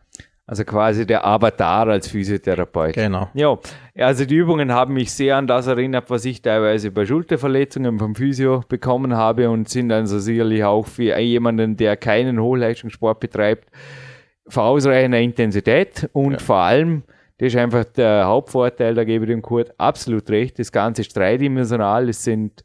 Also 0.45 0.65
quasi 0.65 1.05
der 1.05 1.25
Avatar 1.25 1.87
als 1.87 2.09
Physiotherapeut. 2.09 2.95
Genau. 2.95 3.29
Ja, 3.35 3.57
also 3.95 4.25
die 4.25 4.35
Übungen 4.35 4.73
haben 4.73 4.95
mich 4.95 5.13
sehr 5.13 5.37
an 5.37 5.47
das 5.47 5.67
erinnert, 5.67 6.09
was 6.09 6.25
ich 6.25 6.41
teilweise 6.41 6.91
bei 6.91 7.05
Schulterverletzungen 7.05 7.97
vom 7.97 8.13
Physio 8.13 8.65
bekommen 8.67 9.15
habe 9.15 9.49
und 9.49 9.69
sind 9.69 9.93
also 9.93 10.19
sicherlich 10.19 10.65
auch 10.65 10.87
für 10.87 11.17
jemanden, 11.17 11.77
der 11.77 11.95
keinen 11.95 12.41
Hochleistungssport 12.41 13.21
betreibt, 13.21 13.69
von 14.49 14.63
ausreichender 14.63 15.19
Intensität 15.19 16.09
und 16.11 16.33
ja. 16.33 16.39
vor 16.39 16.57
allem 16.57 17.03
das 17.37 17.53
ist 17.53 17.55
einfach 17.55 17.85
der 17.85 18.25
Hauptvorteil, 18.25 18.95
da 18.95 19.03
gebe 19.03 19.25
ich 19.25 19.29
dem 19.29 19.41
Kurt 19.41 19.71
absolut 19.79 20.29
recht. 20.29 20.57
Das 20.57 20.71
Ganze 20.71 21.01
ist 21.01 21.15
dreidimensional, 21.15 22.09
es 22.09 22.23
sind 22.23 22.63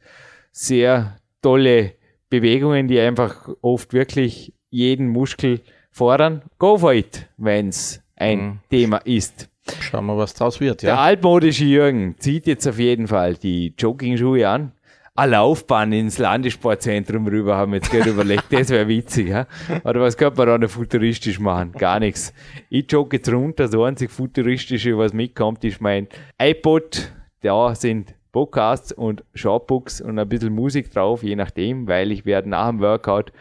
sehr 0.51 1.17
tolle 1.43 1.93
Bewegungen, 2.31 2.89
die 2.89 2.99
einfach 2.99 3.51
oft 3.61 3.93
wirklich 3.93 4.55
jeden 4.71 5.09
Muskel 5.09 5.61
fordern. 5.91 6.43
Go 6.59 6.79
for 6.79 6.95
it, 6.95 7.29
wenn 7.37 7.69
es 7.69 8.03
ein 8.17 8.41
mhm. 8.41 8.59
Thema 8.71 8.97
ist. 8.99 9.51
Schauen 9.81 10.07
wir, 10.07 10.17
was 10.17 10.35
draus 10.35 10.59
wird. 10.61 10.83
Ja. 10.83 10.91
Der 10.91 11.01
altmodische 11.01 11.65
Jürgen 11.65 12.17
zieht 12.19 12.47
jetzt 12.47 12.67
auf 12.67 12.79
jeden 12.79 13.07
Fall 13.07 13.35
die 13.35 13.75
Jogging-Schuhe 13.79 14.49
an 14.49 14.73
eine 15.15 15.33
Laufbahn 15.33 15.93
ins 15.93 16.19
Landessportzentrum 16.19 17.27
rüber, 17.27 17.57
haben 17.57 17.73
wir 17.73 17.77
jetzt 17.77 17.91
gerade 17.91 18.11
überlegt, 18.11 18.45
das 18.51 18.71
wäre 18.71 18.89
witzig. 18.89 19.29
Ja? 19.29 19.47
Oder 19.85 20.01
was 20.01 20.17
könnte 20.17 20.39
man 20.39 20.47
da 20.47 20.59
noch 20.59 20.71
futuristisch 20.71 21.39
machen? 21.39 21.73
Gar 21.73 22.01
nichts. 22.01 22.33
Ich 22.71 22.91
jogge 22.91 23.19
jetzt 23.19 23.31
runter, 23.31 23.69
das 23.69 23.75
einzig 23.79 24.11
futuristische, 24.11 24.97
was 24.97 25.13
mitkommt, 25.13 25.65
ist 25.65 25.81
mein 25.83 26.09
iPod. 26.41 27.13
Da 27.43 27.75
sind 27.75 28.15
Podcasts 28.33 28.93
und 28.93 29.23
Shortbooks 29.35 30.01
und 30.01 30.19
ein 30.19 30.29
bisschen 30.29 30.55
Musik 30.55 30.91
drauf, 30.91 31.23
je 31.23 31.37
nachdem, 31.37 31.87
weil 31.87 32.11
ich 32.11 32.25
werde 32.25 32.49
nach 32.49 32.71
dem 32.71 32.81
Workout 32.81 33.33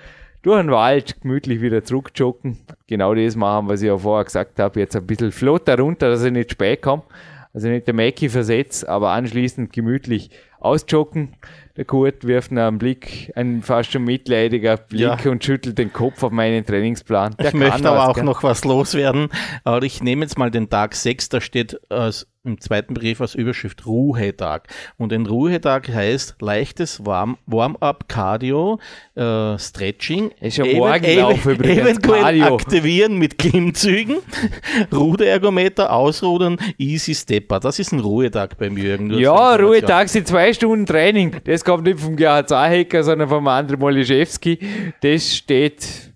durch 0.42 0.60
den 0.60 0.72
Wald 0.72 1.22
gemütlich 1.22 1.62
wieder 1.62 1.84
zurückjoggen. 1.84 2.58
Genau 2.88 3.16
das 3.16 3.38
machen, 3.38 3.70
was 3.70 3.82
ich 3.82 3.88
ja 3.88 3.98
vorher 3.98 4.26
gesagt 4.26 4.60
habe. 4.60 4.80
Jetzt 4.82 4.98
ein 4.98 5.08
bisschen 5.08 5.32
flotter 5.32 5.80
runter, 5.80 6.10
dass 6.10 6.24
ich 6.24 6.32
nicht 6.34 6.52
spät 6.52 6.82
komme. 6.82 7.04
Also 7.54 7.68
nicht 7.68 7.88
der 7.88 7.94
Mackie 7.94 8.30
versetzt, 8.30 8.88
aber 8.88 9.12
anschließend 9.12 9.72
gemütlich 9.72 10.32
ausjoggen. 10.62 11.36
Der 11.78 11.86
Kurt 11.86 12.26
wirft 12.26 12.52
einen 12.52 12.78
Blick, 12.78 13.32
ein 13.36 13.62
fast 13.62 13.92
schon 13.92 14.04
mitleidiger 14.04 14.78
Blick 14.78 15.24
ja. 15.24 15.32
und 15.32 15.44
schüttelt 15.44 15.78
den 15.78 15.94
Kopf 15.94 16.22
auf 16.22 16.32
meinen 16.32 16.66
Trainingsplan. 16.66 17.36
Der 17.40 17.48
ich 17.48 17.54
möchte 17.54 17.90
aber 17.90 18.00
was, 18.00 18.10
auch 18.10 18.16
gell? 18.16 18.24
noch 18.24 18.44
was 18.44 18.66
loswerden. 18.66 19.30
Aber 19.64 19.84
ich 19.84 20.04
nehme 20.04 20.24
jetzt 20.24 20.38
mal 20.38 20.52
den 20.52 20.70
Tag 20.70 20.96
6, 20.96 21.30
da 21.30 21.42
steht 21.42 21.80
als 21.90 22.28
im 22.44 22.60
zweiten 22.60 22.96
Brief 22.96 23.22
als 23.22 23.36
Überschrift 23.36 23.86
Ruhetag. 23.86 24.68
Und 24.98 25.14
ein 25.14 25.28
Ruhetag 25.28 25.88
heißt 25.90 26.38
leichtes 26.42 27.06
Warm-up, 27.06 28.08
Cardio, 28.08 28.80
äh, 29.16 29.60
Stretching, 29.60 30.32
ist 30.42 30.58
ja 30.58 30.66
Morgenlauf 30.66 31.46
ev 31.46 31.60
eventuell 31.64 32.22
Cardio. 32.22 32.56
aktivieren 32.56 33.18
mit 33.18 33.38
Klimmzügen, 33.38 34.18
Ruderergometer, 34.92 35.94
Ausrudern, 35.94 36.58
Easy 36.80 37.14
Stepper. 37.14 37.60
Das 37.60 37.78
ist 37.78 37.92
ein 37.92 38.00
Ruhetag 38.00 38.58
beim 38.58 38.76
Jürgen. 38.76 39.12
Ja, 39.12 39.56
Ruhetag 39.56 40.10
sind 40.10 40.28
zwei 40.28 40.51
Stunden 40.54 40.86
Training. 40.86 41.36
Das 41.44 41.64
kommt 41.64 41.86
nicht 41.86 42.00
vom 42.00 42.16
Gerhard 42.16 42.50
Zahecker, 42.50 43.04
sondern 43.04 43.30
vom 43.30 43.48
André 43.48 43.78
Moliszewski. 43.78 44.60
Das 45.02 45.36
steht 45.36 46.12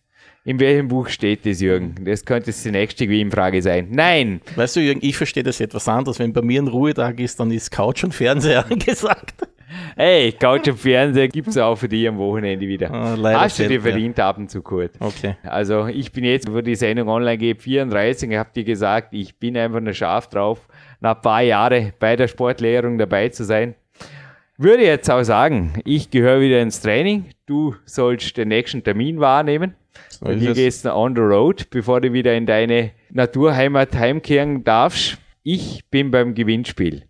in 0.47 0.59
welchem 0.59 0.87
Buch 0.87 1.07
steht 1.07 1.43
das, 1.47 1.59
Jürgen? 1.59 1.95
Das 2.05 2.23
könnte 2.23 2.51
jetzt 2.51 2.63
die 2.63 2.69
nächste 2.69 3.09
Wien-Frage 3.09 3.63
sein. 3.63 3.87
Nein! 3.89 4.41
Weißt 4.55 4.75
du, 4.75 4.79
Jürgen, 4.79 4.99
ich 5.01 5.17
verstehe 5.17 5.41
das 5.41 5.59
etwas 5.59 5.87
anders. 5.87 6.19
Wenn 6.19 6.33
bei 6.33 6.43
mir 6.43 6.61
ein 6.61 6.67
Ruhetag 6.67 7.19
ist, 7.19 7.39
dann 7.39 7.49
ist 7.49 7.71
Couch 7.71 8.03
und 8.03 8.13
Fernseher 8.13 8.63
angesagt. 8.69 9.33
Hey, 9.95 10.31
Couch 10.31 10.67
und 10.67 10.77
Fernseher 10.77 11.27
gibt 11.29 11.47
es 11.47 11.57
auch 11.57 11.75
für 11.75 11.89
dich 11.89 12.07
am 12.07 12.19
Wochenende 12.19 12.67
wieder. 12.67 12.91
Oh, 12.91 13.23
Hast 13.23 13.57
du 13.57 13.67
dir 13.67 13.81
verdient 13.81 14.19
ja. 14.19 14.29
ab 14.29 14.37
und 14.37 14.51
zu, 14.51 14.61
Kurt. 14.61 14.91
Okay. 14.99 15.35
Also 15.41 15.87
ich 15.87 16.11
bin 16.11 16.23
jetzt, 16.23 16.51
wo 16.51 16.61
die 16.61 16.75
Sendung 16.75 17.09
online 17.09 17.39
geht, 17.39 17.63
34, 17.63 18.29
ich 18.29 18.37
habe 18.37 18.49
dir 18.55 18.63
gesagt, 18.63 19.13
ich 19.13 19.35
bin 19.39 19.57
einfach 19.57 19.79
nur 19.79 19.93
scharf 19.93 20.29
drauf, 20.29 20.67
nach 20.99 21.15
ein 21.15 21.21
paar 21.21 21.41
Jahren 21.41 21.91
bei 21.99 22.15
der 22.15 22.27
Sportlehrung 22.27 22.99
dabei 22.99 23.29
zu 23.29 23.43
sein. 23.43 23.73
Würde 24.57 24.85
jetzt 24.85 25.11
auch 25.11 25.23
sagen, 25.23 25.73
ich 25.83 26.11
gehöre 26.11 26.39
wieder 26.39 26.61
ins 26.61 26.79
Training, 26.79 27.25
du 27.45 27.75
sollst 27.83 28.37
den 28.37 28.47
nächsten 28.47 28.81
Termin 28.85 29.19
wahrnehmen. 29.19 29.75
So 30.07 30.27
und 30.27 30.39
hier 30.39 30.53
gehst 30.53 30.85
du 30.85 30.95
on 30.95 31.13
the 31.13 31.21
road, 31.21 31.69
bevor 31.71 31.99
du 31.99 32.13
wieder 32.13 32.33
in 32.37 32.45
deine 32.45 32.91
Naturheimat 33.09 33.93
heimkehren 33.95 34.63
darfst. 34.63 35.17
Ich 35.43 35.83
bin 35.89 36.09
beim 36.09 36.33
Gewinnspiel. 36.35 37.03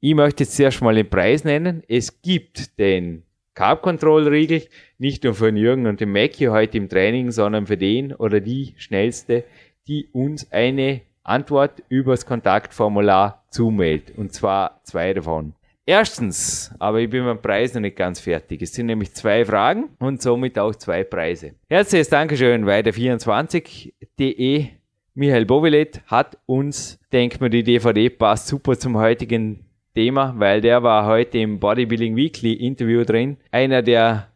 Ich 0.00 0.14
möchte 0.14 0.44
jetzt 0.44 0.56
zuerst 0.56 0.80
mal 0.80 0.94
den 0.94 1.10
Preis 1.10 1.44
nennen. 1.44 1.82
Es 1.88 2.22
gibt 2.22 2.78
den 2.78 3.24
Carb 3.52 3.82
Control 3.82 4.26
Riegel, 4.26 4.62
nicht 4.96 5.24
nur 5.24 5.34
für 5.34 5.52
den 5.52 5.58
Jürgen 5.58 5.86
und 5.86 6.00
den 6.00 6.10
Mackie 6.10 6.48
heute 6.48 6.78
im 6.78 6.88
Training, 6.88 7.32
sondern 7.32 7.66
für 7.66 7.76
den 7.76 8.14
oder 8.14 8.40
die 8.40 8.72
schnellste, 8.78 9.44
die 9.86 10.08
uns 10.12 10.50
eine 10.50 11.02
Antwort 11.22 11.82
übers 11.90 12.24
Kontaktformular 12.24 13.44
zumeldet. 13.50 14.16
Und 14.16 14.32
zwar 14.32 14.80
zwei 14.84 15.12
davon. 15.12 15.52
Erstens, 15.84 16.72
aber 16.78 17.00
ich 17.00 17.10
bin 17.10 17.24
beim 17.24 17.42
Preis 17.42 17.74
noch 17.74 17.80
nicht 17.80 17.96
ganz 17.96 18.20
fertig. 18.20 18.62
Es 18.62 18.72
sind 18.72 18.86
nämlich 18.86 19.14
zwei 19.14 19.44
Fragen 19.44 19.88
und 19.98 20.22
somit 20.22 20.56
auch 20.56 20.76
zwei 20.76 21.02
Preise. 21.02 21.56
Herzliches 21.68 22.08
Dankeschön, 22.08 22.64
weiter24.de. 22.64 24.66
Michael 25.14 25.44
Bovilet 25.44 26.00
hat 26.06 26.38
uns, 26.46 27.00
denkt 27.10 27.40
man, 27.40 27.50
die 27.50 27.64
DVD 27.64 28.10
passt 28.10 28.46
super 28.46 28.78
zum 28.78 28.96
heutigen 28.96 29.64
Thema, 29.94 30.34
weil 30.38 30.60
der 30.60 30.84
war 30.84 31.06
heute 31.06 31.38
im 31.38 31.58
Bodybuilding 31.58 32.14
Weekly 32.14 32.52
Interview 32.52 33.02
drin. 33.04 33.38
Einer 33.50 33.82
der 33.82 34.28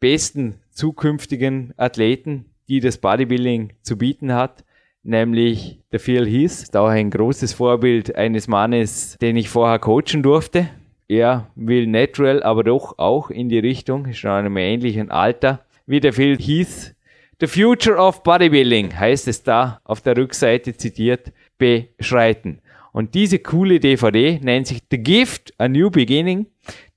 besten 0.00 0.56
zukünftigen 0.70 1.72
Athleten, 1.76 2.46
die 2.68 2.80
das 2.80 2.98
Bodybuilding 2.98 3.74
zu 3.82 3.96
bieten 3.96 4.34
hat 4.34 4.64
nämlich 5.02 5.80
der 5.92 5.98
Phil 5.98 6.26
Heath, 6.26 6.74
da 6.74 6.86
ein 6.86 7.08
großes 7.08 7.54
Vorbild 7.54 8.14
eines 8.16 8.48
Mannes, 8.48 9.16
den 9.18 9.34
ich 9.36 9.48
vorher 9.48 9.78
coachen 9.78 10.22
durfte 10.22 10.68
er 11.10 11.50
will 11.56 11.88
natural, 11.88 12.42
aber 12.44 12.62
doch 12.62 12.96
auch 12.98 13.30
in 13.30 13.48
die 13.48 13.58
Richtung, 13.58 14.06
ist 14.06 14.18
schon 14.18 14.30
in 14.30 14.36
einem 14.36 14.56
ähnlichen 14.56 15.10
Alter, 15.10 15.64
wie 15.84 15.98
der 15.98 16.12
Phil 16.12 16.38
Heath. 16.38 16.94
The 17.40 17.48
Future 17.48 17.96
of 17.96 18.22
Bodybuilding 18.22 18.96
heißt 18.96 19.26
es 19.26 19.42
da 19.42 19.80
auf 19.82 20.02
der 20.02 20.16
Rückseite 20.16 20.76
zitiert, 20.76 21.32
beschreiten. 21.58 22.60
Und 22.92 23.14
diese 23.14 23.40
coole 23.40 23.80
DVD 23.80 24.38
nennt 24.40 24.68
sich 24.68 24.82
The 24.88 24.98
Gift, 24.98 25.52
A 25.58 25.68
New 25.68 25.90
Beginning. 25.90 26.46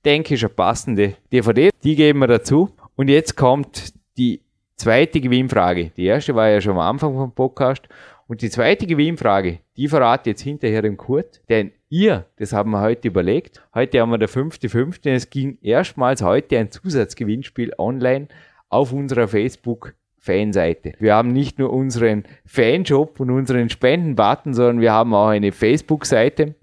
Denke 0.04 0.34
ich, 0.34 0.44
eine 0.44 0.50
passende 0.50 1.14
DVD. 1.32 1.70
Die 1.82 1.96
geben 1.96 2.20
wir 2.20 2.26
dazu. 2.28 2.70
Und 2.94 3.08
jetzt 3.08 3.36
kommt 3.36 3.94
die 4.16 4.42
zweite 4.76 5.20
Gewinnfrage. 5.20 5.90
Die 5.96 6.04
erste 6.04 6.34
war 6.34 6.48
ja 6.48 6.60
schon 6.60 6.72
am 6.72 6.80
Anfang 6.80 7.14
vom 7.14 7.32
Podcast. 7.32 7.88
Und 8.26 8.40
die 8.40 8.50
zweite 8.50 8.86
Gewinnfrage, 8.86 9.58
die 9.76 9.88
verrate 9.88 10.30
jetzt 10.30 10.42
hinterher 10.42 10.82
dem 10.82 10.96
Kurt, 10.96 11.42
denn 11.48 11.72
ihr, 11.90 12.26
das 12.36 12.52
haben 12.52 12.70
wir 12.70 12.80
heute 12.80 13.08
überlegt, 13.08 13.62
heute 13.74 14.00
haben 14.00 14.10
wir 14.10 14.18
der 14.18 14.30
5.5., 14.30 15.10
es 15.10 15.28
ging 15.28 15.58
erstmals 15.60 16.22
heute 16.22 16.58
ein 16.58 16.70
Zusatzgewinnspiel 16.70 17.72
online 17.76 18.28
auf 18.70 18.92
unserer 18.92 19.28
Facebook 19.28 19.94
Fanseite. 20.24 20.94
Wir 21.00 21.14
haben 21.14 21.32
nicht 21.32 21.58
nur 21.58 21.70
unseren 21.70 22.24
Fanshop 22.46 23.20
und 23.20 23.30
unseren 23.30 23.68
Spendenbutton, 23.68 24.54
sondern 24.54 24.80
wir 24.80 24.90
haben 24.90 25.12
auch 25.12 25.28
eine 25.28 25.52
Facebook-Seite. 25.52 26.54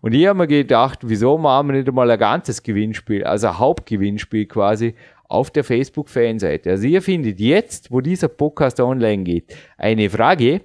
Und 0.00 0.12
hier 0.12 0.30
haben 0.30 0.40
wir 0.40 0.48
gedacht, 0.48 0.98
wieso 1.04 1.38
machen 1.38 1.68
wir 1.68 1.76
nicht 1.76 1.88
einmal 1.88 2.10
ein 2.10 2.18
ganzes 2.18 2.60
Gewinnspiel, 2.64 3.22
also 3.22 3.46
ein 3.46 3.58
Hauptgewinnspiel 3.60 4.46
quasi 4.46 4.94
auf 5.28 5.52
der 5.52 5.62
Facebook-Fanseite. 5.62 6.70
Also 6.70 6.88
ihr 6.88 7.02
findet 7.02 7.38
jetzt, 7.38 7.92
wo 7.92 8.00
dieser 8.00 8.26
Podcast 8.26 8.80
online 8.80 9.22
geht, 9.22 9.56
eine 9.78 10.10
Frage, 10.10 10.62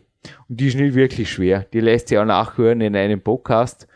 und 0.47 0.59
die 0.59 0.67
ist 0.67 0.78
nicht 0.78 0.95
wirklich 0.95 1.30
schwer. 1.30 1.65
Die 1.74 1.80
lässt 1.80 2.09
sich 2.09 2.17
auch 2.17 2.26
nachhören 2.26 2.82
in 2.82 2.95
einem 2.95 3.22
Podcast. 3.22 3.88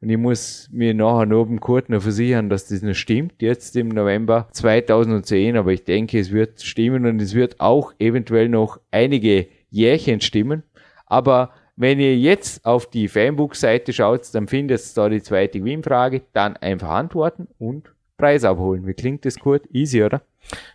Und 0.00 0.10
ich 0.10 0.16
muss 0.16 0.68
mir 0.72 0.94
nachher 0.94 1.26
noch 1.26 1.42
oben 1.42 1.58
kurz 1.58 1.88
noch 1.88 2.02
versichern, 2.02 2.48
dass 2.48 2.68
das 2.68 2.82
noch 2.82 2.94
stimmt, 2.94 3.42
jetzt 3.42 3.74
im 3.76 3.88
November 3.88 4.48
2010. 4.52 5.56
Aber 5.56 5.72
ich 5.72 5.84
denke, 5.84 6.18
es 6.20 6.30
wird 6.30 6.62
stimmen 6.62 7.04
und 7.04 7.20
es 7.20 7.34
wird 7.34 7.60
auch 7.60 7.92
eventuell 7.98 8.48
noch 8.48 8.80
einige 8.90 9.48
Jährchen 9.70 10.20
stimmen. 10.20 10.62
Aber 11.06 11.50
wenn 11.74 11.98
ihr 11.98 12.16
jetzt 12.16 12.64
auf 12.64 12.88
die 12.90 13.08
Fanbook-Seite 13.08 13.92
schaut, 13.92 14.22
dann 14.32 14.46
findet 14.46 14.80
ihr 14.80 14.94
da 14.94 15.08
die 15.08 15.22
zweite 15.22 15.58
Gewinnfrage, 15.58 16.22
dann 16.32 16.56
einfach 16.56 16.90
antworten 16.90 17.48
und 17.58 17.92
Preis 18.18 18.44
abholen. 18.44 18.86
Wie 18.86 18.94
klingt 18.94 19.24
das, 19.24 19.38
Kurt? 19.38 19.62
Easy, 19.72 20.02
oder? 20.02 20.20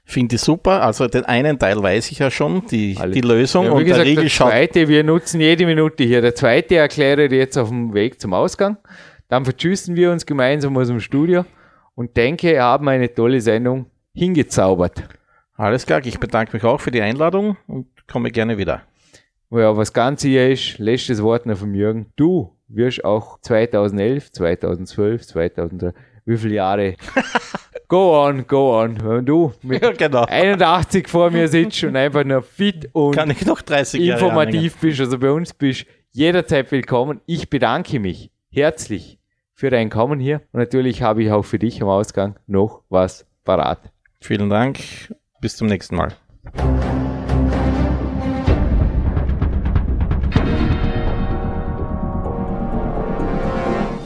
Finde 0.05 0.35
ich 0.35 0.41
super. 0.41 0.81
Also 0.81 1.07
den 1.07 1.25
einen 1.25 1.59
Teil 1.59 1.81
weiß 1.81 2.11
ich 2.11 2.19
ja 2.19 2.31
schon, 2.31 2.65
die, 2.67 2.95
Alle. 2.99 3.11
die 3.11 3.21
Lösung. 3.21 3.65
Ja, 3.65 3.71
und 3.71 3.83
gesagt, 3.83 3.99
der 3.99 4.05
Riegel 4.05 4.23
der 4.23 4.31
zweite, 4.31 4.87
wir 4.87 5.03
nutzen 5.03 5.41
jede 5.41 5.65
Minute 5.65 6.03
hier. 6.03 6.21
Der 6.21 6.35
zweite 6.35 6.75
erkläre 6.75 7.25
ich 7.25 7.31
jetzt 7.31 7.57
auf 7.57 7.69
dem 7.69 7.93
Weg 7.93 8.21
zum 8.21 8.33
Ausgang. 8.33 8.77
Dann 9.27 9.45
vertschüssen 9.45 9.95
wir 9.95 10.11
uns 10.11 10.25
gemeinsam 10.25 10.77
aus 10.77 10.87
dem 10.87 10.99
Studio 10.99 11.45
und 11.95 12.15
denke, 12.15 12.61
haben 12.61 12.87
eine 12.87 13.13
tolle 13.13 13.41
Sendung 13.41 13.87
hingezaubert. 14.13 15.03
Alles 15.55 15.85
klar, 15.85 16.01
ich 16.05 16.19
bedanke 16.19 16.55
mich 16.55 16.63
auch 16.63 16.79
für 16.79 16.91
die 16.91 17.01
Einladung 17.01 17.57
und 17.67 17.87
komme 18.07 18.31
gerne 18.31 18.57
wieder. 18.57 18.83
Ja, 19.51 19.75
was 19.77 19.93
ganz 19.93 20.23
hier 20.23 20.49
ist, 20.49 20.79
letztes 20.79 21.21
Wort 21.21 21.45
noch 21.45 21.57
von 21.57 21.73
Jürgen. 21.75 22.07
Du 22.15 22.55
wirst 22.67 23.05
auch 23.05 23.39
2011, 23.41 24.31
2012, 24.31 25.27
2003, 25.27 25.93
wie 26.25 26.37
viele 26.37 26.55
Jahre? 26.55 26.95
go 27.87 28.25
on, 28.25 28.45
go 28.47 28.79
on. 28.81 28.97
Wenn 29.03 29.25
du 29.25 29.53
mit 29.61 29.81
Ja, 29.83 29.91
genau. 29.91 30.25
81 30.25 31.07
vor 31.07 31.29
mir 31.31 31.47
sitzt 31.47 31.83
und 31.83 31.95
einfach 31.95 32.23
nur 32.23 32.41
fit 32.41 32.89
und 32.93 33.15
Kann 33.15 33.29
ich 33.29 33.45
noch 33.45 33.61
30 33.61 34.01
Jahre 34.01 34.19
informativ 34.19 34.77
bist, 34.77 34.99
also 34.99 35.17
bei 35.19 35.31
uns 35.31 35.53
bist, 35.53 35.85
jederzeit 36.11 36.71
willkommen. 36.71 37.21
Ich 37.25 37.49
bedanke 37.49 37.99
mich 37.99 38.31
herzlich 38.49 39.19
für 39.53 39.69
dein 39.69 39.89
Kommen 39.89 40.19
hier 40.19 40.41
und 40.51 40.59
natürlich 40.59 41.01
habe 41.01 41.23
ich 41.23 41.31
auch 41.31 41.43
für 41.43 41.59
dich 41.59 41.81
am 41.81 41.89
Ausgang 41.89 42.35
noch 42.47 42.83
was 42.89 43.25
parat. 43.43 43.91
Vielen 44.21 44.49
Dank. 44.49 44.79
Bis 45.41 45.57
zum 45.57 45.67
nächsten 45.67 45.95
Mal. 45.95 46.13